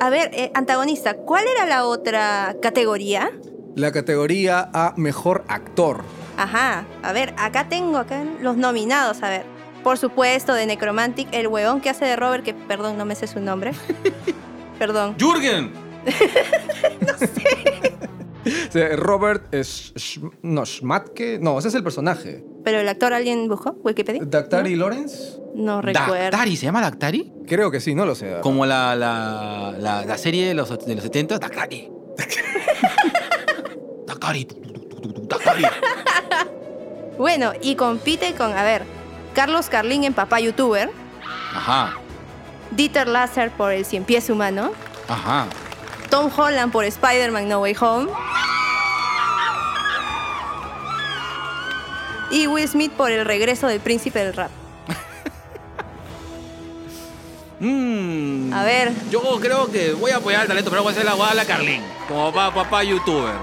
A 0.01 0.09
ver, 0.09 0.31
eh, 0.33 0.51
antagonista, 0.55 1.13
¿cuál 1.13 1.45
era 1.47 1.67
la 1.67 1.85
otra 1.85 2.55
categoría? 2.59 3.31
La 3.75 3.91
categoría 3.91 4.67
a 4.73 4.95
mejor 4.97 5.43
actor. 5.47 6.01
Ajá, 6.37 6.87
a 7.03 7.13
ver, 7.13 7.35
acá 7.37 7.69
tengo 7.69 7.99
acá 7.99 8.23
los 8.41 8.57
nominados, 8.57 9.21
a 9.21 9.29
ver. 9.29 9.45
Por 9.83 9.99
supuesto, 9.99 10.55
de 10.55 10.65
Necromantic, 10.65 11.27
el 11.31 11.45
huevón 11.45 11.81
que 11.81 11.91
hace 11.91 12.05
de 12.05 12.15
Robert, 12.15 12.43
que 12.43 12.55
perdón, 12.55 12.97
no 12.97 13.05
me 13.05 13.13
sé 13.13 13.27
su 13.27 13.39
nombre. 13.39 13.73
perdón. 14.79 15.15
¡Jürgen! 15.19 15.71
O 17.13 17.17
sea, 17.19 17.27
Robert 18.97 19.53
es, 19.53 19.93
no, 20.41 20.65
Schmatke. 20.65 21.39
No, 21.39 21.59
ese 21.59 21.67
es 21.69 21.75
el 21.75 21.83
personaje. 21.83 22.43
Pero 22.63 22.79
el 22.79 22.87
actor, 22.87 23.13
¿alguien 23.13 23.47
buscó? 23.47 23.75
¿Wikipedia? 23.83 24.21
¿Dactari 24.23 24.75
Lawrence? 24.75 25.39
No, 25.55 25.75
no 25.75 25.81
recuerdo. 25.81 26.13
¿Dactari? 26.15 26.55
¿Se 26.55 26.65
llama 26.65 26.81
Dactari? 26.81 27.31
Creo 27.47 27.71
que 27.71 27.79
sí, 27.79 27.95
no 27.95 28.05
lo 28.05 28.15
sé. 28.15 28.37
Como 28.41 28.65
la, 28.65 28.95
la, 28.95 29.75
la, 29.77 30.05
la 30.05 30.17
serie 30.17 30.47
de 30.47 30.53
los, 30.53 30.69
de 30.85 30.95
los 30.95 31.03
70, 31.03 31.39
Dactari. 31.39 31.89
Dactari. 34.07 34.47
Dactari. 35.27 35.63
Bueno, 37.17 37.53
y 37.61 37.75
compite 37.75 38.33
con, 38.33 38.51
a 38.53 38.63
ver, 38.63 38.83
Carlos 39.35 39.69
Carlín 39.69 40.03
en 40.03 40.13
Papá 40.13 40.39
YouTuber, 40.39 40.89
Ajá, 41.53 41.97
Dieter 42.71 43.07
Lasser 43.07 43.51
por 43.51 43.71
El 43.71 43.85
Cien 43.85 44.03
Pies 44.05 44.29
Humano, 44.29 44.71
ajá. 45.07 45.47
Tom 46.11 46.29
Holland 46.35 46.71
por 46.71 46.85
Spider-Man 46.85 47.47
No 47.49 47.61
Way 47.61 47.75
Home 47.79 48.09
y 52.29 52.47
Will 52.47 52.67
Smith 52.67 52.91
por 52.91 53.11
El 53.11 53.25
Regreso 53.25 53.65
del 53.67 53.79
Príncipe 53.79 54.19
del 54.19 54.33
Rap. 54.33 54.51
Mm, 57.63 58.51
A 58.53 58.63
ver. 58.63 58.91
Yo 59.11 59.21
creo 59.39 59.71
que 59.71 59.93
voy 59.93 60.09
a 60.09 60.17
apoyar 60.17 60.41
el 60.41 60.47
talento, 60.47 60.71
pero 60.71 60.81
voy 60.81 60.89
a 60.89 60.93
hacer 60.93 61.05
la 61.05 61.13
guada 61.13 61.33
a 61.33 61.35
la 61.35 61.45
Carlín. 61.45 61.83
Como 62.07 62.33
papá, 62.33 62.51
papá 62.63 62.83
youtuber. 62.83 63.35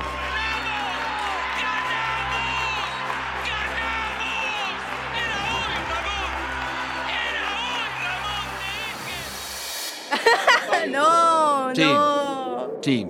Sí, 12.89 13.07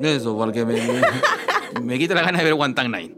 eso, 0.00 0.36
porque 0.36 0.66
me, 0.66 0.74
me, 0.74 1.00
me 1.82 1.98
quita 2.00 2.14
la 2.14 2.22
gana 2.22 2.38
de 2.38 2.44
ver 2.44 2.54
One 2.54 2.74
Tank 2.74 2.88
Nine. 2.88 3.14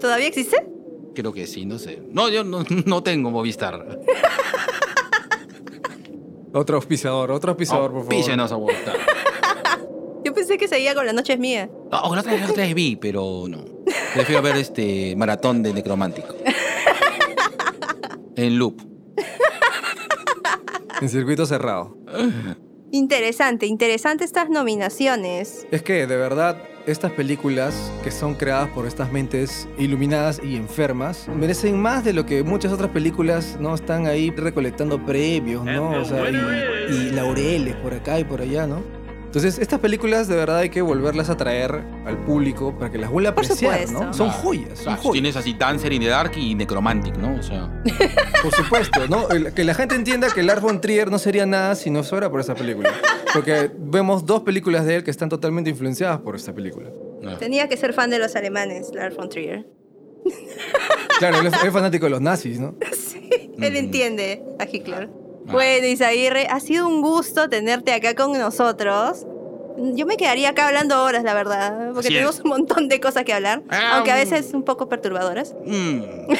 ¿Todavía 0.00 0.28
existe? 0.28 0.66
Creo 1.14 1.30
que 1.30 1.46
sí, 1.46 1.66
no 1.66 1.78
sé. 1.78 2.02
No, 2.10 2.30
yo 2.30 2.42
no, 2.42 2.64
no 2.86 3.02
tengo 3.02 3.30
Movistar. 3.30 4.00
Otro 6.54 6.76
auspiciador, 6.76 7.30
otro 7.30 7.50
auspiciador, 7.50 7.90
por 7.92 8.00
favor. 8.00 8.08
Písenos 8.14 8.52
a 8.52 8.58
Movistar. 8.58 8.94
Yo 10.24 10.34
pensé 10.34 10.58
que 10.58 10.68
seguía 10.68 10.94
con 10.94 11.06
La 11.06 11.12
Noche 11.12 11.32
es 11.32 11.38
Mía. 11.38 11.70
No, 11.90 11.90
la 11.90 12.02
otra, 12.20 12.32
la 12.34 12.46
otra 12.46 12.64
vez 12.64 12.74
vi, 12.74 12.96
pero 12.96 13.44
no. 13.48 13.64
Prefiero 14.14 14.42
ver 14.42 14.56
este 14.56 15.16
maratón 15.16 15.62
de 15.62 15.72
necromántico. 15.72 16.34
En 18.36 18.58
loop. 18.58 18.80
En 21.00 21.08
circuito 21.08 21.46
cerrado. 21.46 21.96
Interesante, 22.94 23.64
interesante 23.64 24.22
estas 24.22 24.50
nominaciones. 24.50 25.66
Es 25.70 25.82
que, 25.82 26.06
de 26.06 26.16
verdad, 26.18 26.62
estas 26.86 27.10
películas 27.12 27.90
que 28.04 28.10
son 28.10 28.34
creadas 28.34 28.68
por 28.68 28.86
estas 28.86 29.10
mentes 29.10 29.66
iluminadas 29.78 30.42
y 30.44 30.56
enfermas 30.56 31.26
merecen 31.28 31.80
más 31.80 32.04
de 32.04 32.12
lo 32.12 32.26
que 32.26 32.42
muchas 32.42 32.70
otras 32.70 32.90
películas 32.90 33.56
no 33.58 33.74
están 33.74 34.06
ahí 34.06 34.28
recolectando 34.30 35.02
premios, 35.06 35.64
¿no? 35.64 35.88
O 35.88 36.04
sea, 36.04 36.28
y, 36.30 36.92
y 36.92 37.10
laureles 37.12 37.76
por 37.76 37.94
acá 37.94 38.20
y 38.20 38.24
por 38.24 38.42
allá, 38.42 38.66
¿no? 38.66 38.82
Entonces, 39.32 39.58
estas 39.58 39.80
películas 39.80 40.28
de 40.28 40.36
verdad 40.36 40.58
hay 40.58 40.68
que 40.68 40.82
volverlas 40.82 41.30
a 41.30 41.38
traer 41.38 41.82
al 42.04 42.18
público 42.26 42.76
para 42.78 42.92
que 42.92 42.98
las 42.98 43.10
vuelva 43.10 43.30
a 43.30 43.34
Por 43.34 43.44
apreciar, 43.46 43.78
supuesto. 43.88 44.04
¿no? 44.04 44.12
Son 44.12 44.26
Claro. 44.28 44.42
joyas, 44.42 44.68
son 44.76 44.84
Claro, 44.84 45.00
joyas. 45.00 45.12
tienes 45.14 45.36
así 45.36 45.54
Dancer 45.54 45.90
in 45.94 46.02
the 46.02 46.08
Dark 46.08 46.32
y 46.36 46.54
Necromantic, 46.54 47.16
¿no? 47.16 47.36
O 47.36 47.42
sea. 47.42 47.82
Por 48.42 48.52
supuesto, 48.54 49.08
¿no? 49.08 49.30
El- 49.30 49.54
Que 49.54 49.64
la 49.64 49.72
gente 49.72 49.94
entienda 49.94 50.28
que 50.28 50.42
Lars 50.42 50.60
von 50.60 50.82
Trier 50.82 51.10
no 51.10 51.18
sería 51.18 51.46
nada 51.46 51.74
si 51.76 51.88
no 51.88 52.02
fuera 52.04 52.30
por 52.30 52.40
esa 52.40 52.54
película. 52.54 52.90
Porque 53.32 53.70
vemos 53.78 54.26
dos 54.26 54.42
películas 54.42 54.84
de 54.84 54.96
él 54.96 55.02
que 55.04 55.10
están 55.10 55.30
totalmente 55.30 55.70
influenciadas 55.70 56.20
por 56.20 56.36
esta 56.36 56.52
película. 56.54 56.90
no. 57.22 57.38
Tenía 57.38 57.68
que 57.68 57.78
ser 57.78 57.94
fan 57.94 58.10
de 58.10 58.18
los 58.18 58.36
alemanes, 58.36 58.90
Lars 58.94 59.16
von 59.16 59.30
Trier. 59.30 59.66
Claro, 61.18 61.40
él 61.40 61.46
es, 61.46 61.52
él 61.54 61.68
es 61.68 61.72
fanático 61.72 62.04
de 62.06 62.10
los 62.10 62.20
nazis, 62.20 62.60
¿no? 62.60 62.74
Él 63.60 63.76
entiende 63.76 64.42
a 64.58 64.64
Hitler. 64.70 65.08
Bueno, 65.46 65.86
Isaguirre, 65.86 66.46
ha 66.48 66.60
sido 66.60 66.88
un 66.88 67.02
gusto 67.02 67.48
tenerte 67.48 67.92
acá 67.92 68.14
con 68.14 68.32
nosotros. 68.32 69.26
Yo 69.94 70.06
me 70.06 70.16
quedaría 70.16 70.50
acá 70.50 70.68
hablando 70.68 71.02
horas, 71.02 71.24
la 71.24 71.34
verdad, 71.34 71.88
porque 71.94 72.00
Así 72.00 72.08
es. 72.08 72.14
tenemos 72.14 72.40
un 72.40 72.50
montón 72.50 72.88
de 72.88 73.00
cosas 73.00 73.24
que 73.24 73.32
hablar, 73.32 73.62
Ah, 73.70 73.94
aunque 73.96 74.12
a 74.12 74.16
mm. 74.16 74.18
veces 74.18 74.52
un 74.54 74.64
poco 74.64 74.88
perturbadoras. 74.88 75.54
Mm. 75.64 76.02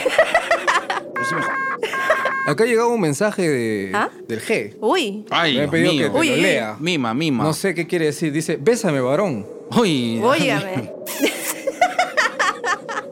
Acá 2.47 2.65
ha 2.65 2.67
llegado 2.67 2.89
un 2.89 3.01
mensaje 3.01 3.49
de, 3.49 3.91
¿Ah? 3.95 4.11
del 4.27 4.41
G. 4.41 4.77
Uy, 4.81 5.25
Ay, 5.31 5.57
Me 5.57 5.63
han 5.65 5.71
pedido 5.71 5.93
mío. 5.93 6.05
que 6.07 6.11
te 6.11 6.19
Uy, 6.19 6.27
lo 6.29 6.33
uy, 6.35 6.39
uy. 6.39 6.43
lea. 6.43 6.77
Mima, 6.81 7.15
mima. 7.15 7.45
No 7.45 7.53
sé 7.55 7.75
qué 7.75 7.87
quiere 7.87 8.07
decir. 8.07 8.33
Dice, 8.33 8.59
bésame, 8.61 9.01
varón. 9.01 9.47
Uy. 9.79 10.21
óigame. 10.23 10.93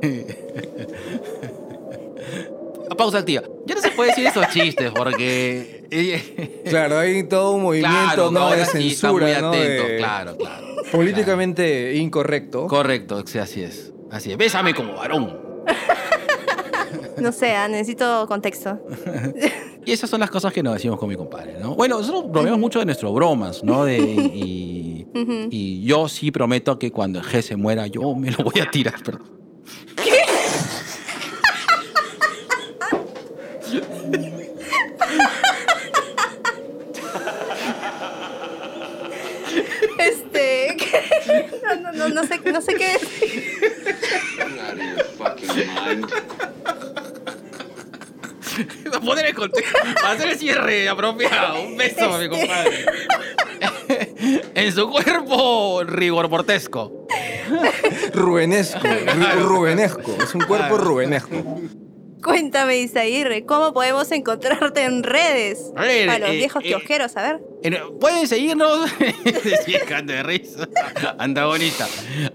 Pausa 2.98 3.18
activa. 3.18 3.42
Ya 3.66 3.74
no 3.76 3.80
se 3.80 3.90
puede 3.92 4.10
decir 4.10 4.26
esos 4.26 4.46
chistes 4.48 4.90
porque. 4.94 5.79
Claro, 6.68 6.98
hay 6.98 7.24
todo 7.24 7.52
un 7.52 7.62
movimiento 7.62 7.98
claro, 8.14 8.30
¿no? 8.30 8.50
de 8.50 8.64
sí 8.64 8.88
están 8.88 9.12
muy 9.12 9.20
censura, 9.22 9.40
¿no? 9.40 9.50
De- 9.52 9.96
Claro, 9.98 10.36
claro. 10.36 10.66
Políticamente 10.92 11.94
incorrecto. 11.96 12.66
Correcto, 12.66 13.22
sí, 13.26 13.38
así 13.38 13.62
es. 13.62 13.92
Así 14.10 14.32
es. 14.32 14.38
Bésame 14.38 14.74
como 14.74 14.94
varón. 14.94 15.38
No 17.20 17.32
sé, 17.32 17.54
ah, 17.54 17.68
necesito 17.68 18.26
contexto. 18.26 18.78
Y 19.84 19.92
esas 19.92 20.10
son 20.10 20.20
las 20.20 20.30
cosas 20.30 20.52
que 20.52 20.62
nos 20.62 20.74
decimos 20.74 20.98
con 20.98 21.08
mi 21.08 21.16
compadre, 21.16 21.56
¿no? 21.58 21.74
Bueno, 21.74 21.98
nosotros 21.98 22.30
bromeamos 22.30 22.60
mucho 22.60 22.78
de 22.80 22.84
nuestras 22.84 23.10
bromas, 23.12 23.64
¿no? 23.64 23.84
De, 23.86 23.98
y 23.98 25.82
yo 25.84 26.06
sí 26.06 26.30
prometo 26.30 26.78
que 26.78 26.90
cuando 26.92 27.18
el 27.18 27.24
G 27.24 27.40
se 27.40 27.56
muera, 27.56 27.86
yo 27.86 28.14
me 28.14 28.30
lo 28.30 28.44
voy 28.44 28.60
a 28.60 28.70
tirar, 28.70 29.02
perdón. 29.02 29.40
Este. 39.98 40.76
¿qué? 40.78 41.48
No, 42.20 42.26
sé, 42.26 42.40
no 42.52 42.60
sé 42.60 42.74
qué 42.74 42.92
decir. 42.98 43.52
You're 44.36 44.60
out 44.60 44.74
of 44.74 44.80
your 44.80 45.04
fucking 45.16 45.48
mind. 45.74 46.06
Para 48.84 49.00
poner 49.00 49.26
el 49.26 49.34
contexto, 49.34 49.78
para 49.94 50.10
hacer 50.10 50.28
el 50.30 50.38
cierre 50.38 50.88
apropiado. 50.88 51.62
Un 51.62 51.76
beso, 51.76 52.18
mi 52.18 52.28
compadre. 52.28 52.84
en 54.54 54.72
su 54.72 54.90
cuerpo 54.90 55.82
rigor 55.84 56.28
portesco. 56.28 57.06
Rubenesco. 58.12 58.80
ru- 58.86 59.42
rubenesco. 59.42 60.16
Es 60.22 60.34
un 60.34 60.42
cuerpo 60.42 60.76
rubenesco. 60.76 61.60
Cuéntame, 62.22 62.78
Isaguirre, 62.78 63.44
¿cómo 63.46 63.72
podemos 63.72 64.10
encontrarte 64.12 64.84
en 64.84 65.02
redes? 65.02 65.72
A 65.76 65.82
ver, 65.82 66.06
Para 66.06 66.18
los 66.20 66.30
eh, 66.30 66.36
viejos 66.36 66.62
eh, 66.64 66.74
a 67.16 67.22
ver. 67.22 67.40
En- 67.62 67.98
Pueden 67.98 68.26
seguirnos. 68.28 68.90
cante 69.88 70.12
de 70.14 70.22
risa. 70.22 70.68
Antagonista. 71.18 71.86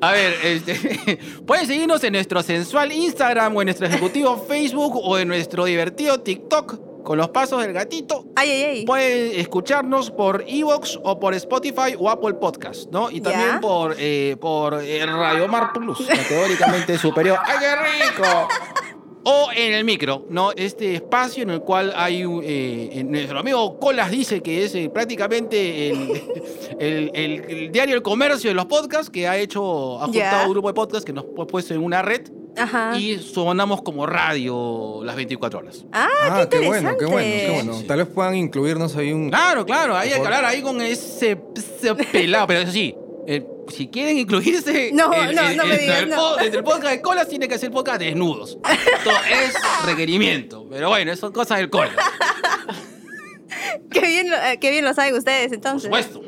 A 0.02 0.12
ver, 0.12 0.34
este, 0.44 1.20
pueden 1.48 1.68
seguirnos 1.68 2.04
en 2.04 2.14
nuestro 2.14 2.42
sensual 2.42 2.92
Instagram 2.92 3.56
o 3.56 3.62
en 3.62 3.68
nuestro 3.68 3.88
ejecutivo 3.88 4.38
Facebook 4.48 4.96
o 5.04 5.18
en 5.18 5.28
nuestro 5.28 5.66
divertido 5.66 6.20
TikTok 6.20 7.04
con 7.04 7.20
los 7.20 7.30
pasos 7.30 7.62
del 7.62 7.72
gatito, 7.72 8.26
Ay, 8.36 8.50
ay, 8.50 8.64
ay. 8.64 8.86
pueden 8.86 9.40
escucharnos 9.40 10.10
por 10.10 10.44
Evox 10.48 11.00
o 11.04 11.20
por 11.20 11.36
Spotify 11.36 11.96
o 12.00 12.10
Apple 12.10 12.34
Podcast, 12.34 12.90
¿no? 12.90 13.12
Y 13.12 13.22
también 13.22 13.60
por, 13.62 13.96
eh, 14.00 14.36
por 14.42 14.82
eh, 14.84 15.06
Radio 15.06 15.48
Mar 15.48 15.72
Plus, 15.72 16.00
categóricamente 16.08 16.98
superior. 16.98 17.38
¡Ay, 17.46 17.58
qué 17.60 17.76
rico! 17.76 18.48
O 19.28 19.48
en 19.56 19.74
el 19.74 19.84
micro, 19.86 20.26
¿no? 20.30 20.52
Este 20.56 20.94
espacio 20.96 21.42
en 21.44 21.50
el 21.50 21.62
cual 21.62 21.92
hay 21.96 22.24
un, 22.24 22.42
eh, 22.46 23.04
nuestro 23.08 23.40
amigo 23.40 23.80
Colas 23.80 24.12
dice 24.12 24.42
que 24.42 24.64
es 24.66 24.76
eh, 24.76 24.90
prácticamente 24.94 25.90
el, 25.90 26.22
el- 26.80 27.12
el- 27.14 27.44
el 27.50 27.72
diario 27.72 27.96
El 27.96 28.02
Comercio 28.04 28.50
de 28.52 28.54
los 28.54 28.66
podcasts, 28.66 29.10
que 29.10 29.28
ha 29.28 29.36
hecho, 29.38 30.00
ha 30.00 30.06
juntado 30.06 30.46
un 30.46 30.52
grupo 30.52 30.68
de 30.68 30.74
podcasts 30.76 31.06
que 31.06 31.14
nos 31.14 31.26
ha 31.40 31.46
puesto 31.48 31.74
en 31.74 31.84
una 31.84 32.04
red 32.04 32.22
Ajá. 32.56 32.98
y 33.00 33.18
sonamos 33.18 33.82
como 33.82 34.06
radio 34.06 35.02
las 35.04 35.16
24 35.16 35.60
horas. 35.60 35.86
Ah, 35.92 36.08
Ah, 36.30 36.48
qué 36.50 36.60
qué 36.60 36.68
bueno, 36.68 36.96
qué 36.98 37.06
bueno, 37.06 37.30
qué 37.30 37.52
bueno. 37.64 37.84
Tal 37.88 37.98
vez 37.98 38.08
puedan 38.08 38.36
incluirnos 38.36 38.96
ahí 38.96 39.12
un... 39.12 39.30
Claro, 39.30 39.66
claro, 39.66 39.98
ahí 39.98 40.10
hay 40.12 40.20
que 40.20 40.26
hablar 40.26 40.46
ahí 40.46 40.62
con 40.62 40.80
ese, 40.82 41.38
ese 41.56 41.96
pelado, 41.96 42.46
pero 42.48 42.60
eso 42.62 42.72
sí. 42.72 42.96
Eh, 43.28 43.46
si 43.70 43.88
quieren 43.88 44.18
incluirse 44.18 44.92
No, 44.94 45.14
en- 45.14 45.36
no, 45.36 45.42
en- 45.50 45.58
no 45.58 45.66
me 45.66 45.74
entre 45.74 45.78
digas, 45.86 46.02
el 46.04 46.10
no. 46.10 46.38
el 46.38 46.64
podcast 46.64 46.94
de 46.94 47.02
colas 47.02 47.28
tiene 47.28 47.48
que 47.48 47.58
ser 47.58 47.72
podcast 47.72 48.00
desnudos. 48.00 48.58
Esto 48.70 49.12
es 49.32 49.54
requerimiento. 49.86 50.68
Pero 50.70 50.90
bueno, 50.90 51.12
eso 51.12 51.22
son 51.22 51.34
cosas 51.34 51.58
del 51.58 51.70
cola. 51.70 51.92
Qué 53.92 54.02
bien, 54.02 54.30
lo, 54.30 54.36
eh, 54.38 54.58
qué 54.60 54.70
bien 54.72 54.84
lo 54.86 54.94
saben 54.94 55.16
ustedes, 55.16 55.48
Por 55.48 55.56
entonces. 55.56 55.84
supuesto. 55.84 56.22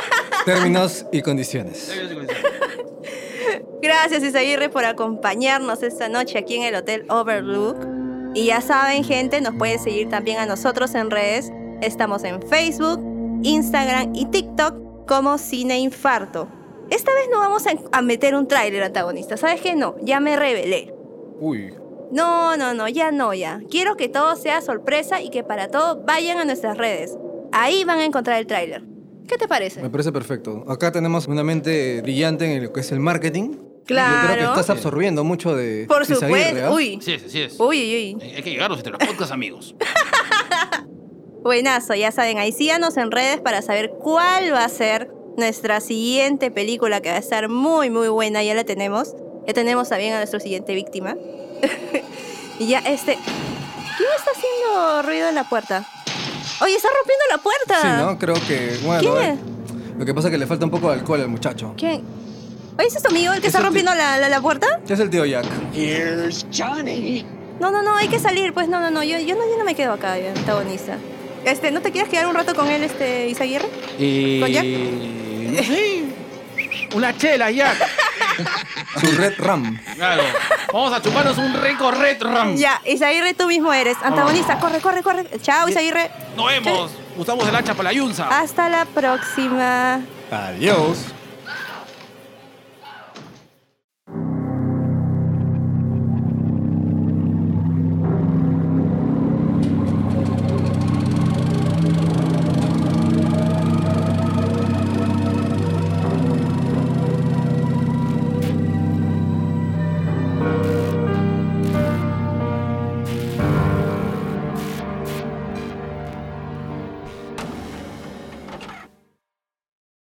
Términos 0.44 1.04
y 1.12 1.20
condiciones. 1.22 1.92
Gracias, 3.82 4.22
Isaguirre, 4.22 4.68
por 4.68 4.84
acompañarnos 4.84 5.82
esta 5.82 6.08
noche 6.08 6.38
aquí 6.38 6.56
en 6.56 6.62
el 6.64 6.74
Hotel 6.74 7.04
Overlook. 7.08 7.76
Y 8.34 8.46
ya 8.46 8.60
saben, 8.60 9.04
gente, 9.04 9.40
nos 9.40 9.54
pueden 9.54 9.78
seguir 9.78 10.08
también 10.08 10.38
a 10.38 10.46
nosotros 10.46 10.94
en 10.94 11.10
redes. 11.10 11.50
Estamos 11.82 12.24
en 12.24 12.40
Facebook, 12.42 13.00
Instagram 13.42 14.14
y 14.14 14.26
TikTok 14.26 14.74
como 15.08 15.38
Cine 15.38 15.78
Infarto. 15.80 16.48
Esta 16.90 17.12
vez 17.14 17.28
no 17.32 17.38
vamos 17.40 17.66
a, 17.66 17.70
a 17.92 18.02
meter 18.02 18.34
un 18.34 18.46
tráiler 18.46 18.82
antagonista. 18.82 19.36
¿Sabes 19.36 19.60
qué? 19.60 19.74
No, 19.74 19.96
ya 20.02 20.20
me 20.20 20.36
revelé. 20.36 20.94
Uy, 21.40 21.74
No, 22.12 22.56
no, 22.56 22.72
no, 22.74 22.88
ya 22.88 23.10
no, 23.10 23.34
ya. 23.34 23.60
Quiero 23.70 23.96
que 23.96 24.08
todo 24.08 24.36
sea 24.36 24.60
sorpresa 24.62 25.20
y 25.20 25.30
que 25.30 25.42
para 25.44 25.68
todo 25.68 26.02
vayan 26.04 26.38
a 26.38 26.44
nuestras 26.44 26.78
redes. 26.78 27.16
Ahí 27.52 27.84
van 27.84 27.98
a 27.98 28.04
encontrar 28.04 28.38
el 28.38 28.46
tráiler. 28.46 28.82
¿Qué 29.26 29.36
te 29.36 29.46
parece? 29.46 29.82
me 29.82 29.90
parece 29.90 30.10
perfecto. 30.12 30.64
Acá 30.68 30.90
tenemos 30.90 31.26
una 31.26 31.44
mente 31.44 32.00
brillante 32.00 32.50
en 32.54 32.62
lo 32.64 32.72
que 32.72 32.80
es 32.80 32.90
el 32.92 33.00
marketing. 33.00 33.50
Yo 33.50 33.94
creo 33.94 34.06
que 34.06 34.34
Claro. 34.34 34.42
estás 34.50 34.70
absorbiendo 34.70 35.24
mucho 35.24 35.54
de 35.56 35.84
Por 35.88 36.04
supuesto. 36.06 36.72
Uy. 36.74 36.98
Sí, 37.02 37.18
sí 37.26 37.42
es. 37.42 37.58
Uy, 37.60 37.78
uy, 37.78 38.16
uy. 38.20 38.32
Hay 38.36 38.42
que 38.42 38.50
llegarlos 38.50 38.78
entre 38.78 38.92
los 38.92 38.98
podcasts, 39.06 39.32
amigos. 39.32 39.74
Buenazo, 41.48 41.94
ya 41.94 42.12
saben, 42.12 42.36
ahí 42.38 42.52
síganos 42.52 42.98
en 42.98 43.10
redes 43.10 43.40
para 43.40 43.62
saber 43.62 43.90
cuál 44.02 44.52
va 44.52 44.64
a 44.64 44.68
ser 44.68 45.10
nuestra 45.38 45.80
siguiente 45.80 46.50
película 46.50 47.00
que 47.00 47.08
va 47.08 47.16
a 47.16 47.20
estar 47.20 47.48
muy, 47.48 47.88
muy 47.88 48.08
buena. 48.08 48.42
Ya 48.42 48.52
la 48.54 48.64
tenemos. 48.64 49.14
Ya 49.46 49.54
tenemos 49.54 49.88
también 49.88 50.12
a 50.12 50.18
nuestra 50.18 50.40
siguiente 50.40 50.74
víctima. 50.74 51.16
y 52.58 52.66
ya, 52.66 52.80
este. 52.80 53.14
¿Quién 53.14 54.08
está 54.18 54.30
haciendo 54.32 55.02
ruido 55.02 55.28
en 55.30 55.34
la 55.34 55.48
puerta? 55.48 55.86
Oye, 56.60 56.74
está 56.76 56.88
rompiendo 56.88 57.24
la 57.30 57.38
puerta. 57.38 57.80
Sí, 57.80 58.04
¿no? 58.04 58.18
Creo 58.18 58.34
que, 58.46 58.78
bueno, 58.84 59.00
¿Quién 59.00 59.16
eh, 59.16 59.38
lo 59.98 60.04
que 60.04 60.12
pasa 60.14 60.28
es 60.28 60.32
que 60.32 60.38
le 60.38 60.46
falta 60.46 60.66
un 60.66 60.70
poco 60.70 60.88
de 60.88 60.94
alcohol 60.98 61.20
al 61.22 61.28
muchacho. 61.28 61.72
¿Quién? 61.78 62.02
Oye, 62.78 62.88
¿ese 62.88 62.98
es 62.98 63.02
tu 63.02 63.08
amigo 63.08 63.32
el 63.32 63.40
que 63.40 63.46
Es 63.46 63.54
está 63.54 63.58
el 63.60 63.64
rompiendo 63.64 63.94
la, 63.94 64.18
la- 64.18 64.28
la 64.28 64.40
puerta? 64.42 64.66
¿Qué 64.86 64.92
es 64.92 65.00
el 65.00 65.08
tío 65.08 65.24
Jack? 65.24 65.46
Here's 65.74 66.46
Johnny. 66.54 67.24
No, 67.58 67.70
no, 67.70 67.82
no, 67.82 67.96
hay 67.96 68.08
que 68.08 68.18
salir. 68.18 68.52
Pues 68.52 68.68
no, 68.68 68.80
no, 68.80 68.90
no. 68.90 69.02
Yo, 69.02 69.18
yo, 69.18 69.34
no, 69.34 69.48
yo 69.48 69.56
no 69.58 69.64
me 69.64 69.74
quedo 69.74 69.94
acá, 69.94 70.18
ya, 70.18 70.30
antagonista. 70.30 70.96
Este, 71.44 71.70
¿no 71.70 71.80
te 71.80 71.92
quieres 71.92 72.10
quedar 72.10 72.26
un 72.26 72.34
rato 72.34 72.54
con 72.54 72.68
él, 72.68 72.82
este, 72.82 73.28
Isaguirre? 73.28 73.68
Eh, 73.98 74.38
¿Con 74.40 74.50
Jack? 74.50 75.64
sé. 75.64 76.04
Una 76.94 77.16
chela, 77.16 77.50
Jack. 77.50 77.76
Su 79.00 79.06
Red 79.16 79.34
Ram. 79.38 79.78
Claro. 79.94 80.22
Vamos 80.72 80.92
a 80.92 81.02
chuparnos 81.02 81.38
un 81.38 81.54
rico 81.62 81.90
red 81.90 82.22
ram. 82.22 82.56
Ya, 82.56 82.80
Isaguirre, 82.84 83.34
tú 83.34 83.46
mismo 83.46 83.72
eres. 83.72 83.96
Antagonista, 84.02 84.58
corre, 84.58 84.80
corre, 84.80 85.02
corre. 85.02 85.26
Chao, 85.40 85.68
Isaguirre. 85.68 86.10
Nos 86.36 86.46
vemos. 86.46 86.90
Usamos 87.16 87.48
el 87.48 87.56
hacha 87.56 87.74
para 87.74 87.90
la 87.90 87.92
yunza. 87.92 88.28
Hasta 88.28 88.68
la 88.68 88.84
próxima. 88.84 90.00
Adiós. 90.30 90.98